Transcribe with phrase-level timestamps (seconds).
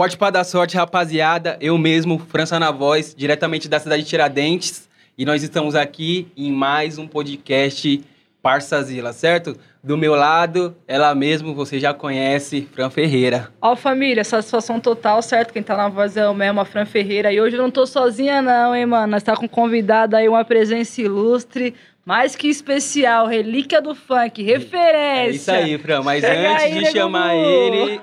[0.00, 1.58] Forte para dar sorte, rapaziada.
[1.60, 4.88] Eu mesmo, França na Voz, diretamente da cidade de Tiradentes.
[5.18, 8.02] E nós estamos aqui em mais um podcast
[8.42, 9.54] Parçazila, certo?
[9.84, 13.50] Do meu lado, ela mesmo, você já conhece, Fran Ferreira.
[13.60, 15.52] Ó, família, satisfação total, certo?
[15.52, 17.30] Quem tá na voz é o mesmo, a Fran Ferreira.
[17.30, 19.08] E hoje eu não tô sozinha, não, hein, mano?
[19.08, 21.74] Nós tá com convidado aí, uma presença ilustre,
[22.06, 25.28] mais que especial, relíquia do funk, referência.
[25.28, 26.02] É isso aí, Fran.
[26.02, 28.00] Mas Chega antes aí, de chamar ele,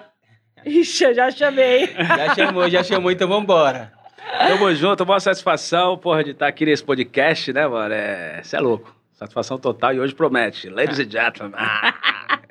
[0.66, 1.88] Ixi, eu já chamei.
[1.96, 3.92] já chamou, já chamou, então vambora.
[4.48, 7.94] Tamo junto, boa satisfação, porra, de estar aqui nesse podcast, né, mano?
[7.94, 8.94] É, cê é louco.
[9.14, 10.70] Satisfação total e hoje promete.
[10.70, 11.56] Ladies and gentlemen.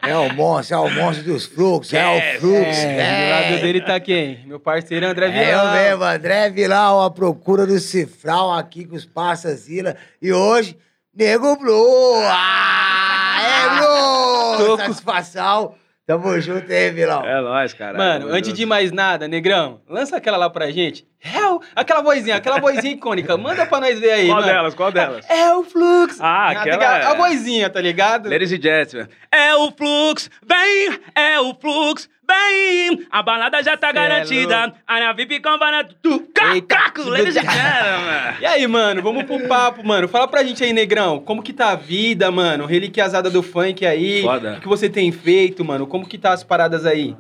[0.03, 2.81] É o monstro, é o monstro dos fluxos, é, É, o fluxo.
[2.81, 4.45] É, do lado dele tá quem?
[4.47, 5.67] Meu parceiro André É Vilão.
[5.67, 9.97] eu mesmo, André Vilau, a procura do cifral aqui com os Passazila.
[10.21, 10.77] E hoje,
[11.15, 12.21] Nego Blue.
[12.25, 14.77] Ah, é, Blue!
[14.79, 15.75] Satisfação.
[16.07, 17.25] Tamo junto aí, Vilão.
[17.25, 17.99] é nóis, cara.
[17.99, 21.05] Mano, antes de mais nada, Negrão, lança aquela lá pra gente.
[21.21, 23.35] Hell, aquela vozinha, aquela vozinha icônica.
[23.37, 24.53] Manda pra nós ver aí, Qual mano.
[24.53, 24.75] delas?
[24.77, 25.29] Qual delas?
[25.29, 26.19] É o fluxo.
[26.23, 28.29] Ah, tem aquela que- A é- vozinha, tá ligado?
[28.31, 29.09] Ladies and gentlemen.
[29.33, 33.07] É o fluxo, vem, é o fluxo, vem.
[33.11, 34.75] A balada já tá Cê é garantida.
[34.89, 35.95] minha VIP com barato.
[36.03, 37.41] Tu, cacaco, já.
[37.43, 38.41] gentlemen.
[38.41, 40.09] E aí, mano, vamos pro papo, mano.
[40.09, 42.67] Fala pra gente aí, Negrão, como que tá a vida, mano?
[42.67, 44.23] Reliquiazada do funk aí.
[44.23, 44.53] Foda.
[44.53, 45.87] O que, que você tem feito, mano?
[45.87, 47.17] Como que tá as paradas aí?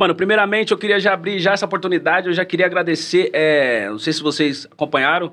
[0.00, 3.98] Mano, primeiramente eu queria já abrir já essa oportunidade, eu já queria agradecer, é, não
[3.98, 5.32] sei se vocês acompanharam,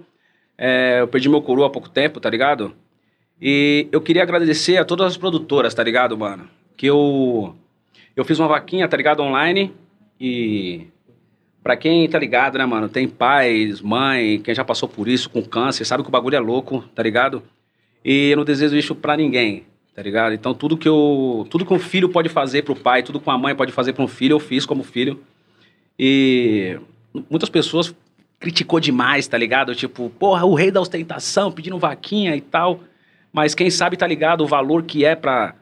[0.58, 2.76] é, eu perdi meu coroa há pouco tempo, tá ligado?
[3.42, 6.50] E eu queria agradecer a todas as produtoras, tá ligado, mano?
[6.76, 7.56] Que eu,
[8.18, 9.72] eu fiz uma vaquinha, tá ligado, online,
[10.20, 10.88] e
[11.62, 15.44] pra quem tá ligado, né, mano, tem pais, mãe, quem já passou por isso com
[15.44, 17.44] câncer, sabe que o bagulho é louco, tá ligado?
[18.04, 20.34] E eu não desejo isso pra ninguém, tá ligado?
[20.34, 23.38] Então tudo que eu, tudo que um filho pode fazer pro pai, tudo que uma
[23.38, 25.22] mãe pode fazer para um filho, eu fiz como filho.
[26.00, 26.80] E
[27.30, 27.94] muitas pessoas
[28.40, 29.76] criticou demais, tá ligado?
[29.76, 32.80] Tipo, porra, o rei da ostentação, pedindo vaquinha e tal.
[33.32, 35.54] Mas quem sabe tá ligado o valor que é pra,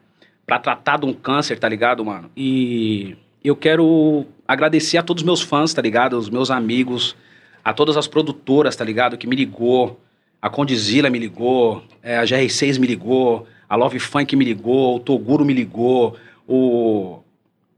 [0.46, 2.30] pra tratar de um câncer, tá ligado, mano?
[2.36, 6.16] E eu quero agradecer a todos os meus fãs, tá ligado?
[6.16, 7.16] Os meus amigos,
[7.64, 9.18] a todas as produtoras, tá ligado?
[9.18, 10.00] Que me ligou.
[10.40, 15.00] A Condizila me ligou, é, a GR6 me ligou, a Love Funk me ligou, o
[15.00, 17.18] Toguro me ligou, o.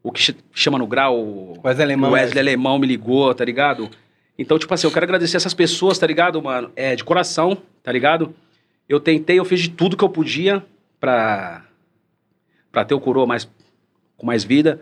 [0.03, 1.19] O que ch- chama no grau.
[1.19, 2.11] o- Wesley Alemão.
[2.11, 3.89] o Wesley Alemão me ligou, tá ligado?
[4.39, 6.71] Então, tipo assim, eu quero agradecer essas pessoas, tá ligado, mano?
[6.77, 8.35] É, de coração, tá ligado?
[8.89, 10.65] Eu tentei, eu fiz de tudo que eu podia
[11.01, 11.65] pra,
[12.71, 13.49] pra ter o coroa mais,
[14.17, 14.81] com mais vida.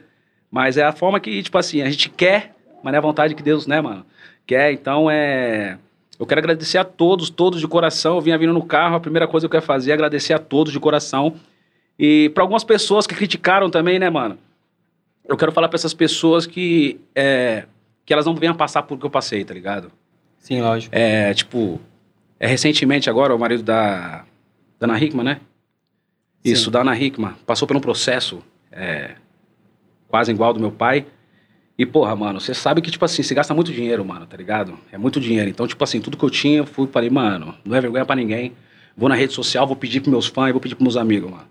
[0.51, 3.35] Mas é a forma que, tipo assim, a gente quer, mas não é a vontade
[3.35, 4.05] que Deus, né, mano?
[4.47, 5.79] Quer, então é.
[6.19, 8.17] Eu quero agradecer a todos, todos de coração.
[8.17, 10.39] Eu vinha vindo no carro, a primeira coisa que eu quero fazer é agradecer a
[10.39, 11.35] todos de coração.
[11.99, 14.39] E pra algumas pessoas que criticaram também, né, mano?
[15.29, 17.01] Eu quero falar pra essas pessoas que.
[17.15, 17.65] É,
[18.05, 19.91] que elas não venham passar por que eu passei, tá ligado?
[20.39, 20.95] Sim, lógico.
[20.97, 21.81] É, tipo,
[22.39, 24.25] é, recentemente agora, o marido da,
[24.79, 25.41] da Ana Hickman, né?
[26.53, 29.17] Isso, da Ana Hickman, passou por um processo é,
[30.09, 31.07] quase igual ao do meu pai.
[31.79, 34.79] E, porra, mano, você sabe que, tipo assim, você gasta muito dinheiro, mano, tá ligado?
[34.91, 35.51] É muito dinheiro.
[35.51, 38.17] Então, tipo assim, tudo que eu tinha, eu fui, falei, mano, não é vergonha pra
[38.17, 38.53] ninguém.
[38.97, 41.45] Vou na rede social, vou pedir pros meus fãs, vou pedir pros meus amigos, mano.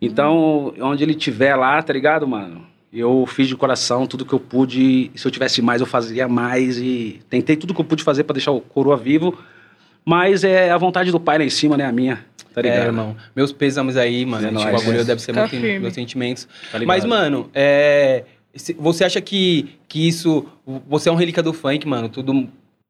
[0.00, 2.64] Então, onde ele tiver lá, tá ligado, mano?
[2.92, 5.10] Eu fiz de coração tudo que eu pude.
[5.14, 6.78] Se eu tivesse mais, eu fazia mais.
[6.78, 9.36] E tentei tudo que eu pude fazer pra deixar o coroa vivo.
[10.04, 11.84] Mas é a vontade do pai lá em cima, né?
[11.84, 12.24] A minha.
[12.56, 12.82] Tá ligado?
[12.84, 13.14] É, irmão.
[13.36, 14.48] Meus pêsames aí, mano.
[14.48, 14.64] É nóis.
[14.72, 15.78] bagulho deve ser Fica muito firme.
[15.78, 16.48] meus sentimentos.
[16.72, 16.88] Tá ligado?
[16.88, 18.24] Mas, mano, é,
[18.54, 20.46] se- você acha que, que isso.
[20.88, 22.08] Você é um relíquia do funk, mano.
[22.08, 22.48] Tudo.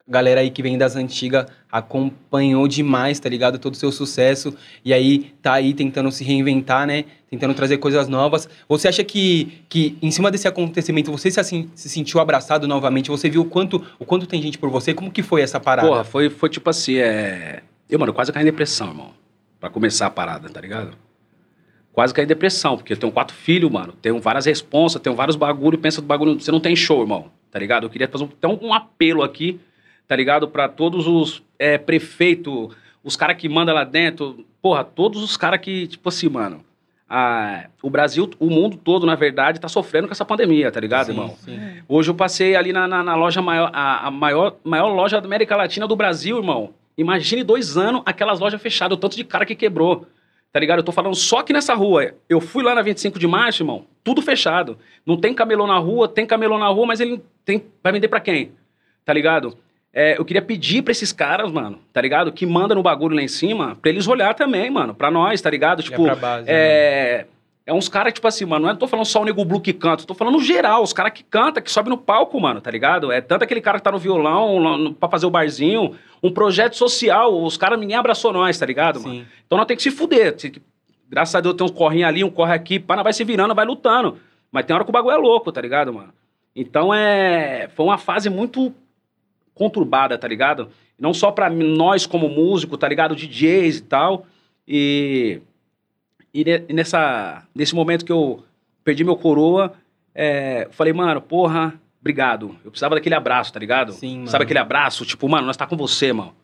[0.09, 3.59] Galera aí que vem das antigas acompanhou demais, tá ligado?
[3.59, 4.55] Todo o seu sucesso.
[4.84, 7.06] E aí tá aí tentando se reinventar, né?
[7.28, 8.49] Tentando trazer coisas novas.
[8.69, 13.10] Você acha que, que em cima desse acontecimento, você se, assim, se sentiu abraçado novamente?
[13.10, 14.94] Você viu o quanto, o quanto tem gente por você?
[14.94, 15.88] Como que foi essa parada?
[15.88, 17.65] Porra, foi, foi tipo assim, é...
[17.91, 19.10] Eu, mano, quase caí em depressão, irmão.
[19.67, 20.97] Pra começar a parada, tá ligado?
[21.93, 23.95] Quase caí em depressão, porque eu tenho quatro filhos, mano.
[24.01, 25.77] Tenho várias responsas, tenho vários bagulho.
[25.77, 26.39] Pensa do bagulho...
[26.39, 27.83] Você não tem show, irmão, tá ligado?
[27.85, 29.59] Eu queria fazer um, um, apelo aqui,
[30.07, 30.47] tá ligado?
[30.47, 34.47] Pra todos os é, prefeitos, os caras que mandam lá dentro.
[34.63, 36.65] Porra, todos os caras que, tipo assim, mano...
[37.09, 41.07] a- o Brasil, o mundo todo, na verdade, tá sofrendo com essa pandemia, tá ligado,
[41.07, 41.37] Sim, irmão?
[41.41, 41.59] sim.
[41.89, 45.27] Hoje eu passei ali na, na- na loja maior, a, a maior, maior loja da
[45.27, 46.73] América Latina do Brasil, irmão.
[46.96, 50.06] Imagine dois anos aquelas lojas fechadas, o tanto de cara que quebrou.
[50.52, 50.78] Tá ligado?
[50.78, 52.14] Eu tô falando só aqui nessa rua.
[52.28, 54.78] Eu fui lá na 25 de março, irmão, tudo fechado.
[55.04, 58.20] Não tem camelô na rua, tem camelô na rua, mas ele tem, vai vender pra
[58.20, 58.52] quem?
[59.04, 59.56] Tá ligado?
[59.93, 62.32] É, eu queria pedir pra esses caras, mano, tá ligado?
[62.32, 65.50] Que manda no bagulho lá em cima, pra eles olhar também, mano, pra nós, tá
[65.50, 65.82] ligado?
[65.82, 66.52] Já Tipo, base, né?
[66.52, 67.26] é,
[67.67, 69.73] É uns caras, tipo assim, mano, não é tô falando só o Nego Blue que
[69.73, 72.71] canta, tô falando no geral, os caras que canta, que sobe no palco, mano, tá
[72.71, 73.11] ligado?
[73.11, 76.31] É tanto aquele cara que tá no violão, lá no- pra fazer o barzinho, um
[76.31, 79.17] projeto social, os caras, ninguém abraçou nós, tá ligado, mano?
[79.17, 79.27] Sim.
[79.45, 80.37] Então nós temos que se fuder.
[80.37, 80.53] Tem
[81.09, 83.55] Graças a Deus tem uns corrinhos ali, um corre aqui, pá, nós vai se virando,
[83.55, 84.17] vai lutando.
[84.53, 86.13] Mas tem hora que o bagulho é louco, tá ligado, mano?
[86.55, 87.69] Então é.
[87.75, 88.73] Foi uma fase muito
[89.55, 90.69] conturbada, tá ligado?
[90.99, 93.15] Não só pra nós como músico, tá ligado?
[93.15, 94.27] DJs e tal.
[94.67, 95.41] E.
[96.37, 98.44] E ne- nessa, nesse momento que eu
[98.85, 99.73] perdi meu coroa,
[100.15, 102.55] é, falei, mano, porra, obrigado.
[102.62, 103.93] Eu precisava daquele abraço, tá ligado?
[103.94, 104.29] Sim, mano.
[104.29, 105.06] Sabe aquele abraço?
[105.06, 106.35] Tipo, mano, nós tá com você, mano.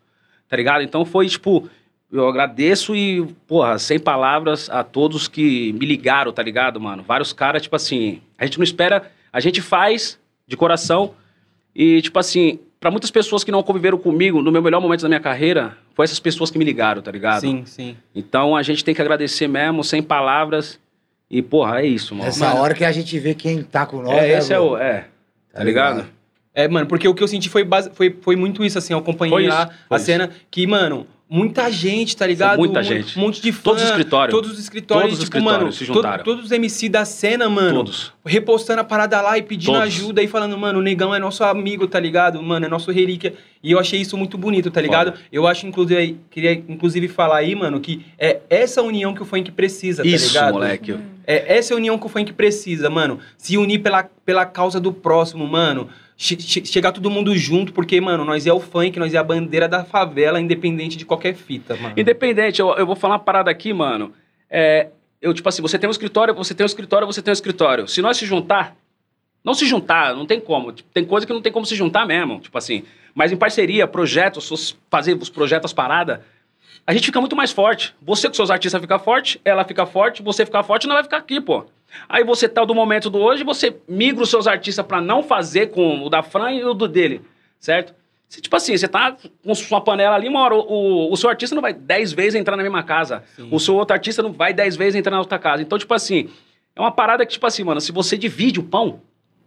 [0.49, 0.81] Tá ligado?
[0.81, 1.69] Então foi, tipo,
[2.11, 7.03] eu agradeço e, porra, sem palavras a todos que me ligaram, tá ligado, mano?
[7.03, 11.13] Vários caras, tipo assim, a gente não espera, a gente faz de coração
[11.75, 15.07] e, tipo assim, pra muitas pessoas que não conviveram comigo no meu melhor momento da
[15.07, 17.39] minha carreira, foi essas pessoas que me ligaram, tá ligado?
[17.39, 17.95] Sim, sim.
[18.13, 20.77] Então a gente tem que agradecer mesmo, sem palavras.
[21.31, 22.27] E, porra, é isso, mano.
[22.27, 22.59] Essa Mano.
[22.59, 24.11] hora que a gente vê quem tá com nós.
[24.17, 24.71] é, né, esse é bro?
[24.71, 24.77] o.
[24.77, 24.99] É,
[25.53, 25.95] tá, Tá ligado?
[25.95, 26.09] ligado?
[26.53, 28.99] É, mano, porque o que eu senti foi, base- foi, foi muito isso, assim, eu
[28.99, 32.57] acompanhei Foi isso, lá foi a cena que, mano, muita gente, tá ligado?
[32.59, 33.17] muita Um- gente.
[33.17, 33.61] Um monte de fã.
[33.63, 34.35] Todos os escritórios.
[34.35, 36.23] Todos os escritórios, Todos os tipo, escritórios mano, se juntaram.
[36.23, 38.13] todos os MC da cena, mano, Todos.
[38.25, 39.81] repostando a parada lá e pedindo Todos.
[39.87, 42.41] ajuda e falando, mano, o negão é nosso amigo, tá ligado?
[42.43, 43.33] Mano, é nosso relíquia.
[43.63, 45.11] E eu achei isso muito bonito, tá ligado?
[45.11, 45.23] Foda.
[45.31, 49.51] Eu acho, inclusive, queria inclusive falar aí, mano, que é essa união que o funk
[49.51, 50.53] precisa, tá Isso, ligado?
[50.53, 50.95] moleque.
[51.25, 53.17] É essa união que o funk precisa, mano.
[53.37, 55.87] Se unir pela, pela causa do próximo, mano.
[56.15, 59.23] Che- che- chegar todo mundo junto, porque, mano, nós é o funk, nós é a
[59.23, 61.93] bandeira da favela, independente de qualquer fita, mano.
[61.97, 64.13] Independente, eu, eu vou falar uma parada aqui, mano.
[64.49, 64.89] É,
[65.21, 67.87] eu, tipo assim, você tem um escritório, você tem um escritório, você tem um escritório.
[67.87, 68.75] Se nós se juntar,
[69.43, 70.71] não se juntar, não tem como.
[70.71, 72.83] Tipo, tem coisa que não tem como se juntar mesmo, tipo assim.
[73.15, 76.19] Mas em parceria, projetos, os- fazer os projetos, as paradas,
[76.85, 77.95] a gente fica muito mais forte.
[78.01, 81.17] Você com seus artistas fica forte, ela fica forte, você fica forte, não vai ficar
[81.17, 81.65] aqui, pô.
[82.07, 85.67] Aí você tá do momento do hoje, você migra os seus artistas pra não fazer
[85.67, 87.21] com o da Fran e o do dele,
[87.59, 87.93] certo?
[88.27, 91.29] Se, tipo assim, você tá com sua panela ali, uma hora, o, o, o seu
[91.29, 93.23] artista não vai dez vezes entrar na mesma casa.
[93.35, 93.47] Sim.
[93.51, 95.61] O seu outro artista não vai dez vezes entrar na outra casa.
[95.61, 96.29] Então, tipo assim,
[96.75, 99.01] é uma parada que, tipo assim, mano, se você divide o pão,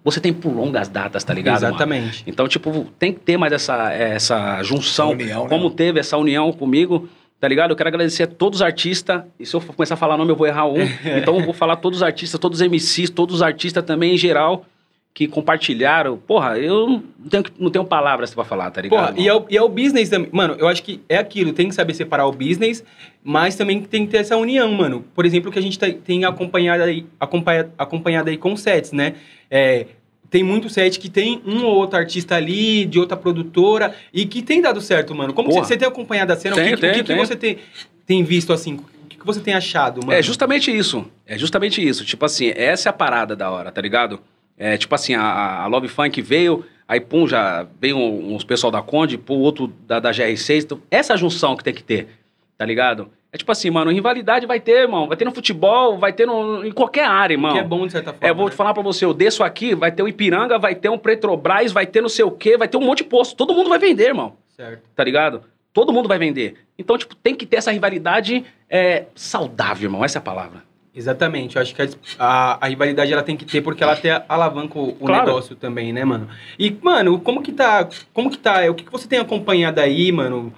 [0.05, 1.63] você tem por longas datas, tá ligado?
[1.63, 1.75] mano?
[1.75, 2.23] Exatamente.
[2.29, 5.75] Então, tipo, tem que ter mais essa, essa junção, união, né, como mano?
[5.75, 7.09] teve essa união comigo,
[7.41, 7.71] tá ligado?
[7.71, 10.37] Eu quero agradecer a todos os artistas, e se eu começar a falar nome, eu
[10.37, 10.77] vou errar um,
[11.17, 14.17] então eu vou falar todos os artistas, todos os MCs, todos os artistas também em
[14.17, 14.65] geral,
[15.13, 16.19] que compartilharam.
[16.19, 19.15] Porra, eu não tenho, não tenho palavras pra falar, tá ligado?
[19.15, 20.29] Porra, e é, o, e é o business também.
[20.31, 22.85] Mano, eu acho que é aquilo, tem que saber separar o business,
[23.25, 25.05] mas também tem que ter essa união, mano.
[25.15, 29.15] Por exemplo, que a gente tá- tem acompanhado aí, acompanha, acompanhado aí com sets, né?
[29.51, 29.87] É,
[30.31, 34.43] tem muito set que tem um ou outro artista ali, de outra produtora, e que
[34.43, 35.33] tem dado certo, mano.
[35.33, 36.57] Como você, você tem acompanhado a cena?
[36.57, 37.59] O que, o que, que você tem,
[38.05, 38.75] tem visto, assim?
[38.75, 40.13] O que, você tem achado, mano?
[40.13, 41.05] É justamente isso.
[41.27, 42.05] É justamente isso.
[42.05, 44.21] Tipo assim, essa é a parada da hora, tá ligado?
[44.57, 48.81] É tipo assim, a, a Love Funk veio, aí pum, já veio uns pessoal da
[48.81, 50.65] Conde, pô, outro da, da GR6.
[50.65, 52.09] Então, essa junção que tem que ter,
[52.57, 53.11] tá ligado?
[53.33, 55.09] É tipo assim, mano, rivalidade vai ter, irmão.
[55.09, 57.53] Vai ter no futebol, vai ter no, em qualquer área, irmão.
[57.53, 58.27] Que é bom, de certa forma.
[58.27, 58.51] É, eu vou né?
[58.51, 61.73] te falar pra você, eu desço aqui, vai ter o Ipiranga, vai ter um Petrobras,
[61.73, 63.37] vai ter não sei o quê, vai ter um monte de posto.
[63.37, 64.83] Todo mundo vai vender, irmão Certo.
[64.95, 65.43] tá ligado?
[65.73, 66.55] Todo mundo vai vender.
[66.79, 70.05] Então, tipo, tem que ter essa rivalidade é, saudável, irmão.
[70.05, 70.63] Essa é a palavra.
[70.95, 71.87] Exatamente, eu acho que a,
[72.19, 75.27] a- a rivalidade ela tem que ter porque ela até alavanca o, o Claro.
[75.27, 76.27] negócio também, né, mano?
[76.59, 80.11] E, mano, como que tá, como que tá, o que, que você tem acompanhado aí,
[80.11, 80.55] mano,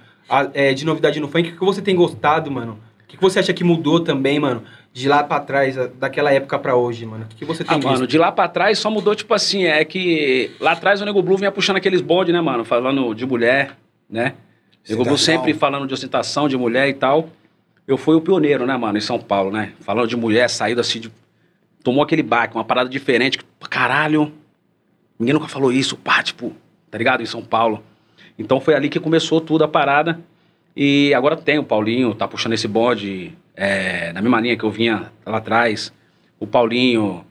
[0.52, 2.78] é, de novidade no funk, o que, você tem gostado, mano?
[3.02, 6.74] O que, você acha que mudou também, mano, de lá pra trás, daquela época pra
[6.76, 7.24] hoje, mano?
[7.24, 7.90] O que, você tem Ah, visto?
[7.90, 11.22] mano, de lá pra trás só mudou, tipo assim, é que lá atrás o Nego
[11.22, 12.64] Blue vinha puxando aqueles bondes, né, mano?
[12.64, 13.76] Falando de mulher,
[14.08, 14.34] né?
[14.88, 17.28] Nego Blue sempre falando de ostentação, de mulher e tal.
[17.86, 19.72] Eu fui o pioneiro, né, mano, em São Paulo, né?
[19.80, 21.10] Falando de mulher, saído assim, de...
[21.82, 23.38] tomou aquele baque, uma parada diferente.
[23.38, 24.30] que, Caralho,
[25.18, 26.52] ninguém nunca falou isso, pá, tipo,
[26.90, 27.22] tá ligado?
[27.22, 27.82] Em São Paulo.
[28.38, 30.20] Então foi ali que começou tudo a parada.
[30.76, 34.70] E agora tem o Paulinho, tá puxando esse bonde é, na mesma linha que eu
[34.70, 35.92] vinha lá atrás.
[36.38, 37.24] O Paulinho,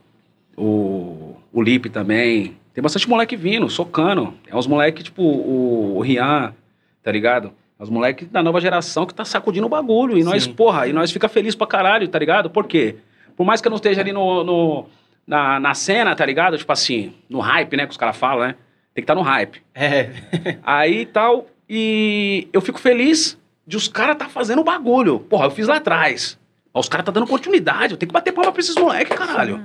[0.56, 2.56] o, o Lipe também.
[2.74, 4.34] Tem bastante moleque vindo, socando.
[4.46, 6.52] É uns moleque, tipo, o, o Rian,
[7.02, 7.52] tá ligado?
[7.78, 10.18] É os moleques da nova geração que tá sacudindo o bagulho.
[10.18, 10.52] E nós, Sim.
[10.52, 12.50] porra, e nós fica feliz pra caralho, tá ligado?
[12.50, 12.96] Por quê?
[13.36, 14.86] Por mais que eu não esteja ali no, no-
[15.26, 16.58] na, na cena, tá ligado?
[16.58, 17.86] Tipo assim, no hype, né?
[17.86, 18.54] Que os caras falam, né?
[18.98, 19.62] Tem que estar no hype.
[19.76, 20.10] É,
[20.64, 25.20] Aí tal, e eu fico feliz de os caras tá fazendo o bagulho.
[25.20, 26.36] Porra, eu fiz lá atrás.
[26.74, 29.62] Mas os caras tá dando continuidade, eu tenho que bater palma pra esses moleques, caralho.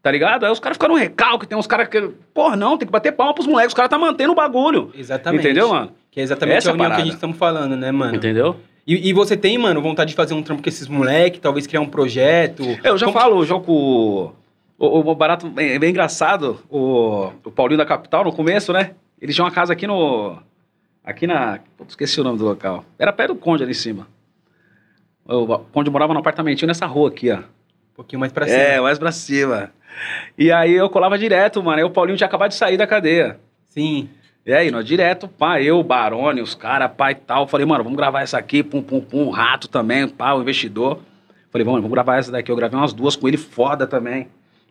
[0.00, 0.46] Tá ligado?
[0.46, 2.00] Aí os caras ficam no recalque, tem uns caras que.
[2.32, 4.92] Porra, não, tem que bater palma pros moleques, os caras tá mantendo o bagulho.
[4.94, 5.40] exatamente.
[5.44, 5.90] Entendeu, mano?
[6.12, 8.14] Que é exatamente Essa a união que a gente estamos falando, né, mano?
[8.14, 8.54] Entendeu?
[8.86, 11.80] E, e você tem, mano, vontade de fazer um trampo com esses moleques, talvez criar
[11.80, 12.62] um projeto?
[12.84, 14.32] Eu já Como- falo, eu jogo.
[14.78, 16.60] O, o barato é bem engraçado.
[16.68, 18.94] O, o Paulinho da Capital, no começo, né?
[19.20, 20.38] Eles tinham uma casa aqui no.
[21.02, 21.60] Aqui na.
[21.88, 22.84] Esqueci o nome do local.
[22.98, 24.06] Era perto do Conde ali em cima.
[25.24, 27.38] O Conde morava num apartamentinho nessa rua aqui, ó.
[27.38, 27.42] Um
[27.96, 28.58] pouquinho mais pra cima.
[28.58, 29.72] É, mais pra cima.
[30.36, 31.78] E aí eu colava direto, mano.
[31.78, 33.40] Aí o Paulinho tinha acabado de sair da cadeia.
[33.68, 34.10] Sim.
[34.46, 37.48] E aí, nós direto, pá, eu, o Barone, os caras, pai e tal.
[37.48, 41.00] Falei, mano, vamos gravar essa aqui, pum, pum, pum, rato também, pá, o investidor.
[41.50, 42.52] Falei, vamos, vamos gravar essa daqui.
[42.52, 44.28] Eu gravei umas duas com ele foda também,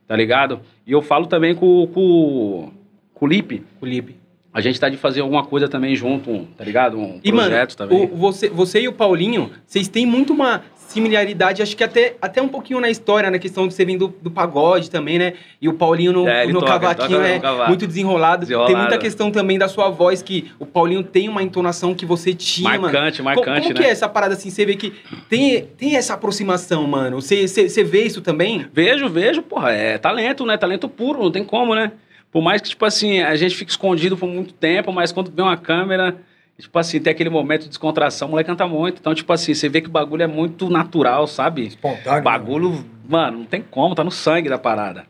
[0.08, 0.60] tá ligado?
[0.86, 2.72] E eu falo também com, com,
[3.14, 3.64] com o Lipe.
[3.82, 4.16] O Lipe.
[4.54, 6.98] A gente tá de fazer alguma coisa também junto, tá ligado?
[6.98, 8.06] Um E, projeto mano, também.
[8.06, 12.42] o- você, você e o Paulinho, vocês têm muito uma similaridade, acho que até, até
[12.42, 15.34] um pouquinho na história, na questão de você vir do, do pagode também, né?
[15.62, 17.70] E o Paulinho no, É, no toca, cavaquinho é cavaco.
[17.70, 18.42] muito desenrolado.
[18.42, 18.72] Desenrolado.
[18.74, 22.34] Tem muita questão também da sua voz, que o Paulinho tem uma entonação que você
[22.34, 22.84] tinha, mano.
[22.84, 23.80] marcante, Co- marcante, Como, né?
[23.82, 24.50] que é essa parada assim?
[24.50, 24.94] Você vê que
[25.30, 27.22] tem, tem essa aproximação, mano.
[27.22, 28.66] Você, você, você vê isso também?
[28.72, 30.58] Vejo, vejo, porra, é talento, né?
[30.58, 31.92] Talento puro, não tem como, né?
[32.32, 35.42] Por mais que, tipo assim, a gente fique escondido por muito tempo, mas quando vê
[35.42, 36.16] uma câmera,
[36.60, 39.00] tipo assim, tem aquele momento de descontração, o moleque canta muito.
[39.00, 41.68] Então, tipo assim, você vê que o bagulho é muito natural, sabe?
[41.68, 42.24] Espontâneo.
[42.24, 45.06] Bagulho, mano, não tem como, tá no sangue da parada.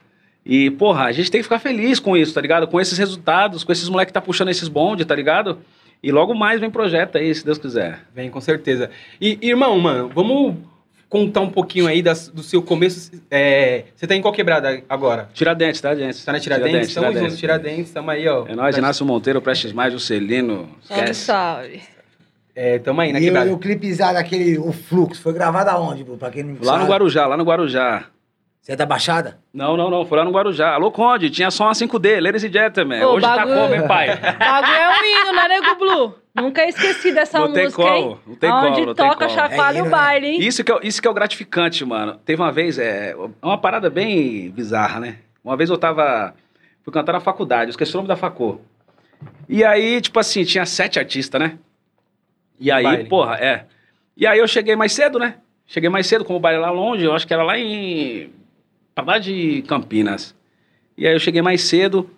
[0.45, 2.67] E, porra, a gente tem que ficar feliz com isso, tá ligado?
[2.67, 5.59] Com esses resultados, com esses moleques que tá puxando esses bondes, tá ligado?
[6.03, 8.05] E logo mais vem projeto aí, se Deus quiser.
[8.13, 8.91] Vem, com certeza.
[9.19, 10.55] E, irmão, mano, vamos
[11.09, 13.11] contar um pouquinho aí das- do seu começo.
[13.31, 15.29] É, você tá em qual quebrada agora?
[15.33, 16.23] Tiradentes, tá, gente?
[16.25, 16.93] Tá na Tiradentes?
[16.93, 17.31] Tamo Tiradentes.
[17.31, 18.45] junto, Tiradentes, tamo aí, ó.
[18.47, 20.69] É nóis, Inácio Monteiro, Prestes Mais, Juscelino.
[20.83, 21.81] Salve, salve.
[22.57, 23.53] É, tamo aí na E o, quebrada.
[23.53, 26.17] o clipezado, aquele, o fluxo, foi gravado aonde, bro?
[26.17, 26.83] Pra quem não Lá sabe.
[26.85, 28.05] no Guarujá, lá no Guarujá.
[28.65, 29.37] Você é da Baixada?
[29.53, 30.73] Não, não, não, foi lá no Guarujá.
[30.73, 33.03] Alô, Conde, tinha só uma 5D, Ladies and Gentlemen.
[33.03, 34.07] Ô, Hoje bagulho- tá como, hein, pai?
[34.39, 36.15] Bagulho é um hino, né, Nego Blue?
[36.33, 38.17] Nunca esqueci dessa Não tem música, como, hein?
[38.25, 39.29] não tem Onde como, não tem toca, como.
[39.39, 40.39] chacoalha É o hino, baile, hein?
[40.41, 42.19] Isso que, é, isso que é o gratificante, mano.
[42.25, 45.19] Teve uma vez, é uma parada bem bizarra, né?
[45.43, 46.33] Uma vez eu tava.
[46.83, 48.59] Fui cantar na faculdade, eu esqueci o nome da facô.
[49.47, 51.59] E aí, tipo assim, tinha sete artistas, né?
[52.59, 53.05] E aí, Baile.
[53.05, 53.65] porra, é.
[54.17, 55.35] E aí eu cheguei mais cedo, né?
[55.67, 58.33] Cheguei mais cedo, como o baile lá longe, eu acho que era lá em.
[58.95, 60.33] Pra lá de Campinas.
[60.97, 62.09] E aí eu cheguei mais cedo.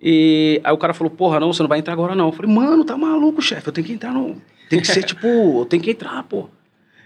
[0.00, 2.26] E aí o cara falou, porra, não, você não vai entrar agora não.
[2.26, 4.40] Eu falei, mano, tá maluco, chefe, eu tenho que entrar no...
[4.68, 6.48] Tem que ser, tipo, eu tenho que entrar, pô.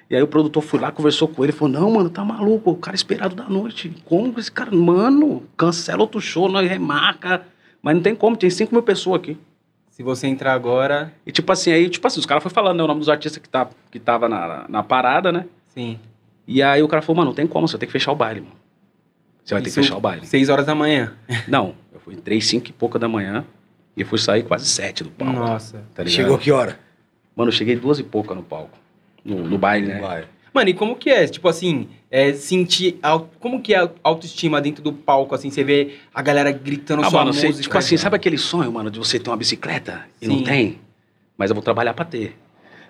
[0.09, 2.77] E aí o produtor foi lá, conversou com ele, falou, não, mano, tá maluco, o
[2.77, 3.93] cara esperado da noite.
[4.05, 7.45] Como que esse cara, mano, cancela outro show, nós remarca.
[7.83, 9.37] Mas não tem como, tem 5 mil pessoas aqui.
[9.91, 12.85] Se você entrar agora, E tipo assim, aí, tipo assim, os caras foram falando né,
[12.85, 15.47] o nome dos artistas que, tá, que tava na, na parada, né?
[15.75, 15.99] sim.
[16.49, 18.41] E aí o cara falou, mano, não tem como, você tem que fechar o baile,
[18.41, 18.53] mano.
[19.47, 20.27] Você vai ter Isso- que fechar o baile.
[20.27, 21.15] Seis horas da manhã.
[21.47, 23.45] Não, eu fui entrei 5 e pouca da manhã
[23.97, 25.33] e fui sair quase 7 do palco.
[25.35, 25.85] Nossa.
[25.95, 26.05] Tá?
[26.05, 26.79] Chegou que hora?
[27.35, 28.77] Mano, eu cheguei duas e pouca no palco.
[29.25, 30.01] No, no baile, né?
[30.01, 30.25] Vai.
[30.53, 31.27] Mano, e como que é?
[31.29, 32.99] Tipo assim, é, sentir.
[33.39, 35.51] Como que é a autoestima dentro do palco, assim?
[35.51, 37.63] Você vê a galera gritando Ah, sua mano, você, música.
[37.63, 40.37] tipo assim, sabe aquele sonho, mano, de você ter uma bicicleta e Sim.
[40.37, 40.81] não tem?
[41.37, 42.35] Mas eu vou trabalhar pra ter.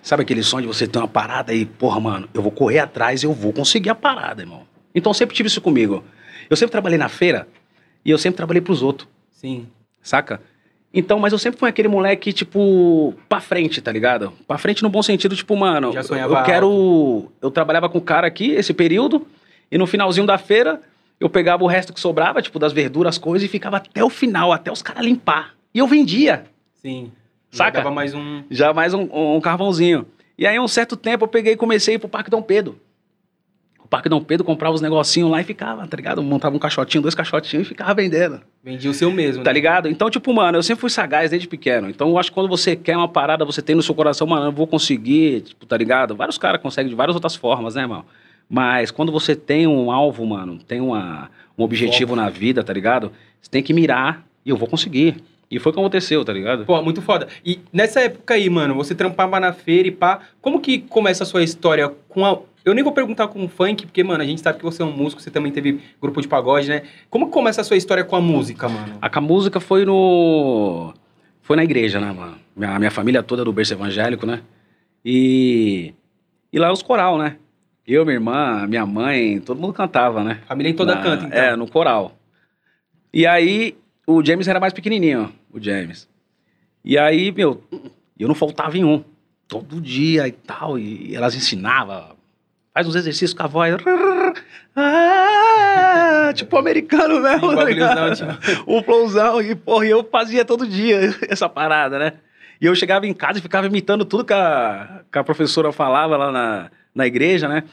[0.00, 3.22] Sabe aquele sonho de você ter uma parada e, porra, mano, eu vou correr atrás
[3.25, 4.62] e eu vou conseguir a parada, irmão.
[4.94, 6.04] Então eu sempre tive isso comigo.
[6.49, 7.47] Eu sempre trabalhei na feira
[8.05, 9.67] e eu sempre trabalhei pros outros, Sim.
[10.03, 10.41] saca?
[10.95, 14.33] Então, mas eu sempre fui aquele moleque, tipo, pra frente, tá ligado?
[14.49, 17.33] Pra frente no bom sentido, tipo, mano, Já eu- sonhava eu quero.
[17.43, 19.26] Eu trabalhava com o cara aqui esse período,
[19.71, 20.81] e no finalzinho da feira,
[21.21, 24.09] eu pegava o resto que sobrava, tipo, das verduras, as coisas, e ficava até o
[24.09, 25.55] final, até os caras limpar.
[25.75, 26.45] E eu vendia.
[26.75, 27.12] Sim.
[27.50, 27.79] Saca?
[27.79, 28.43] Dava mais um.
[28.50, 30.07] Já mais um, um carvãozinho.
[30.38, 32.79] E aí, um certo tempo, eu peguei e comecei a ir pro Parque Dom Pedro.
[33.87, 36.21] O Parque Dom Pedro comprava os negocinhos lá e ficava, tá ligado?
[36.21, 38.40] Montava um caixotinho, dois caixotinhos e ficava vendendo.
[38.64, 39.45] Vendia o seu mesmo.
[39.45, 39.55] Tá né?
[39.55, 39.88] ligado?
[39.88, 41.88] Então, tipo, mano, eu sempre fui sagaz desde pequeno.
[41.88, 44.47] Então, eu acho que quando você quer uma parada, você tem no seu coração, mano,
[44.47, 46.16] eu vou conseguir, tipo, tá ligado?
[46.16, 48.05] Vários caras conseguem de várias outras formas, né, irmão?
[48.50, 53.12] Mas quando você tem um alvo, mano, tem uma, um objetivo na vida, tá ligado?
[53.40, 55.23] Você tem que mirar e eu vou conseguir.
[55.49, 56.64] E foi o que aconteceu, tá ligado?
[56.64, 57.28] Pô, muito foda.
[57.45, 60.21] E nessa época aí, mano, você trampava na feira e pá.
[60.40, 62.38] Como que começa a sua história com a.
[62.66, 64.85] Eu nem vou perguntar com o funk, porque, mano, a gente sabe que você é
[64.85, 66.82] um músico, você também teve grupo de pagode, né?
[67.08, 68.99] Como começa a sua história com a música, mano?
[69.00, 70.92] A, a música foi no.
[71.42, 72.37] Foi na igreja, né, mano?
[72.56, 74.42] Minha, minha família toda do berço evangélico, né?
[75.04, 75.94] E.
[76.52, 77.37] E lá os coral, né?
[77.87, 80.40] Eu, minha irmã, minha mãe, todo mundo cantava, né?
[80.49, 81.38] Família em toda Na- canta, então.
[81.38, 82.18] É, no coral.
[83.14, 86.08] E aí, o James era mais pequenininho, o James.
[86.85, 87.62] E aí, meu,
[88.18, 89.04] eu não faltava em um.
[89.46, 90.76] Todo dia e tal.
[90.76, 92.15] E elas ensinavam.
[92.76, 93.75] Faz uns exercícios com a voz.
[94.76, 97.95] Ah, tipo americano mesmo, tá ligado?
[97.97, 99.40] bagulhozão, tipo- o flowzão.
[99.40, 102.12] E, porra, eu fazia todo dia essa parada, né?
[102.61, 106.18] E eu chegava em casa e ficava imitando tudo que a, que a professora falava
[106.18, 107.64] lá na, na igreja, né?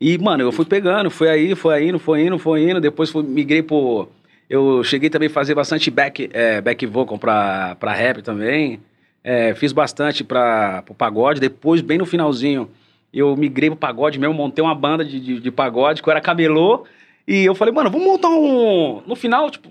[0.00, 2.80] E, mano, eu fui pegando, foi aí, foi indo, foi indo, foi indo.
[2.80, 4.08] Depois fui, migrei pro.
[4.48, 8.80] Eu cheguei também a fazer bastante back, é, back vocal pra, pra rap também.
[9.22, 11.40] É, fiz bastante pra, pro pagode.
[11.40, 12.70] Depois, bem no finalzinho,
[13.12, 16.20] eu migrei pro pagode mesmo, montei uma banda de, de, de pagode, que eu era
[16.20, 16.84] camelô.
[17.26, 19.02] E eu falei, mano, vamos montar um.
[19.06, 19.68] No final, tipo,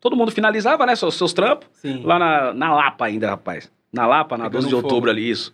[0.00, 1.68] todo mundo finalizava, né, seus, seus trampos.
[1.72, 2.02] Sim.
[2.04, 3.70] Lá na, na Lapa ainda, rapaz.
[3.92, 4.86] Na Lapa, na Pegando 12 de fogo.
[4.86, 5.52] outubro ali, isso.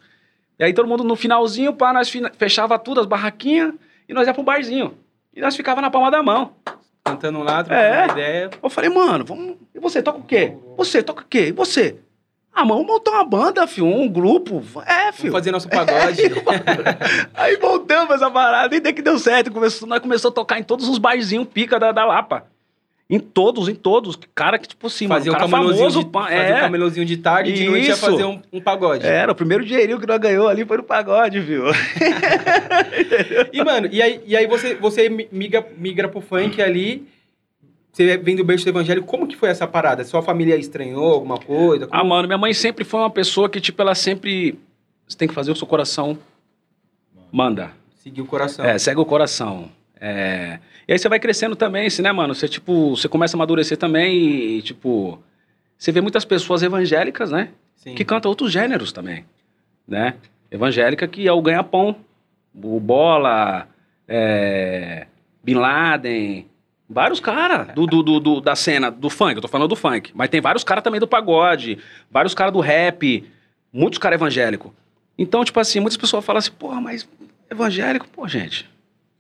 [0.59, 3.75] E aí todo mundo no finalzinho, pá, nós fina- fechava tudo, as barraquinhas,
[4.09, 4.95] e nós ia pro barzinho.
[5.35, 6.53] E nós ficava na palma da mão.
[7.05, 8.05] Cantando lá, trocando É.
[8.05, 8.51] uma ideia.
[8.63, 9.57] Eu falei, mano, vamos.
[9.75, 10.55] E você toca o quê?
[10.77, 11.49] Você toca o quê?
[11.49, 11.97] E você?
[12.55, 14.63] Ah, mano, vamos montar uma banda, filho, um grupo.
[14.87, 15.33] É, Vamos filho.
[15.33, 16.23] fazer nosso pagode.
[17.35, 19.51] Aí voltamos essa parada, e daí que deu certo.
[19.51, 22.47] Começou, nós começamos a tocar em todos os barzinhos pica da, da Lapa.
[23.11, 24.17] Em todos, em todos.
[24.35, 26.57] Cara que, tipo assim, fazer o mano, camelôzinho famoso, de, fazer é.
[26.57, 29.05] o camelôzinho de tarde e de noite ia fazer um, um pagode.
[29.05, 31.65] Era, o primeiro dinheirinho que nós ganhou ali foi no pagode, viu?
[33.53, 37.07] E, mano, e aí, e aí você, você migra, migra pro funk ali,
[37.97, 40.03] você vem do berço do evangelho, como que foi essa parada?
[40.05, 41.87] Sua família estranhou alguma coisa?
[41.87, 44.59] Como- Ah, mano, minha mãe sempre foi uma pessoa que, tipo, ela sempre.
[45.07, 46.19] Você tem que fazer o seu coração.
[47.31, 47.71] Manda.
[47.97, 48.65] Seguiu o coração.
[48.65, 49.71] É, segue o coração.
[50.01, 50.59] É...
[50.89, 52.35] E aí você vai crescendo também, assim, né, mano?
[52.35, 54.17] Você, tipo, você começa a amadurecer também
[54.59, 55.19] e, tipo.
[55.79, 57.51] Você vê muitas pessoas evangélicas, né?
[57.77, 57.95] Sim.
[57.95, 59.25] Que cantam outros gêneros também,
[59.87, 60.15] né?
[60.51, 61.97] Evangélica que é o ganha-pão.
[62.55, 63.69] O Bola,
[64.07, 65.07] é...
[65.43, 66.47] Bin Laden,
[66.89, 70.11] vários caras do, do, do- do- da cena, do funk, eu tô falando do funk.
[70.15, 71.79] Mas tem vários caras também do pagode,
[72.11, 73.25] vários caras do rap,
[73.73, 74.71] muitos caras evangélicos.
[75.19, 77.09] Então, tipo assim, muitas pessoas falam assim, porra, mas
[77.51, 78.69] evangélico, pô, gente,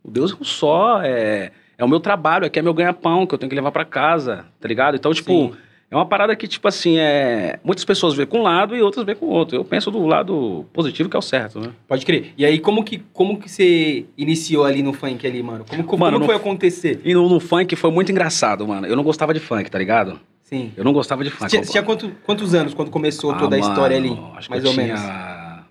[0.03, 3.35] o Deus é um só, é, é o meu trabalho, aqui é meu ganha-pão que
[3.35, 4.97] eu tenho que levar pra casa, tá ligado?
[4.97, 5.57] Então, tipo, Sim.
[5.91, 7.59] É uma parada que, tipo assim, é...
[7.63, 9.57] muitas pessoas vê com um lado e outras vê com o outro.
[9.57, 11.71] Eu penso do lado positivo que é o certo, né?
[11.87, 12.33] Pode crer.
[12.37, 15.65] E aí, como que, como que você iniciou ali no funk ali, mano?
[15.69, 17.01] Como, como, Mano, como no- foi acontecer?
[17.05, 18.87] E no, no funk foi muito engraçado, mano.
[18.87, 20.19] Eu não gostava de funk, tá ligado?
[20.43, 20.73] Sim.
[20.77, 21.49] Eu não gostava de funk.
[21.51, 24.11] tinha, você tinha quanto- quantos anos quando começou Ah, toda a história ali?
[24.37, 25.65] Acho que Mais eu ou tinha menos.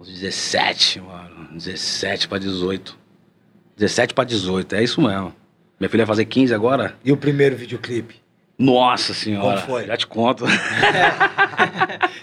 [0.00, 1.48] uns 17, mano.
[1.52, 2.96] 17 pra 18.
[3.76, 5.34] 17 pra 18, é isso mesmo.
[5.78, 6.94] Minha filha vai fazer 15 agora?
[7.04, 8.19] E o primeiro videoclipe?
[8.60, 9.56] Nossa senhora.
[9.62, 9.86] Como foi?
[9.86, 10.44] Já te conto.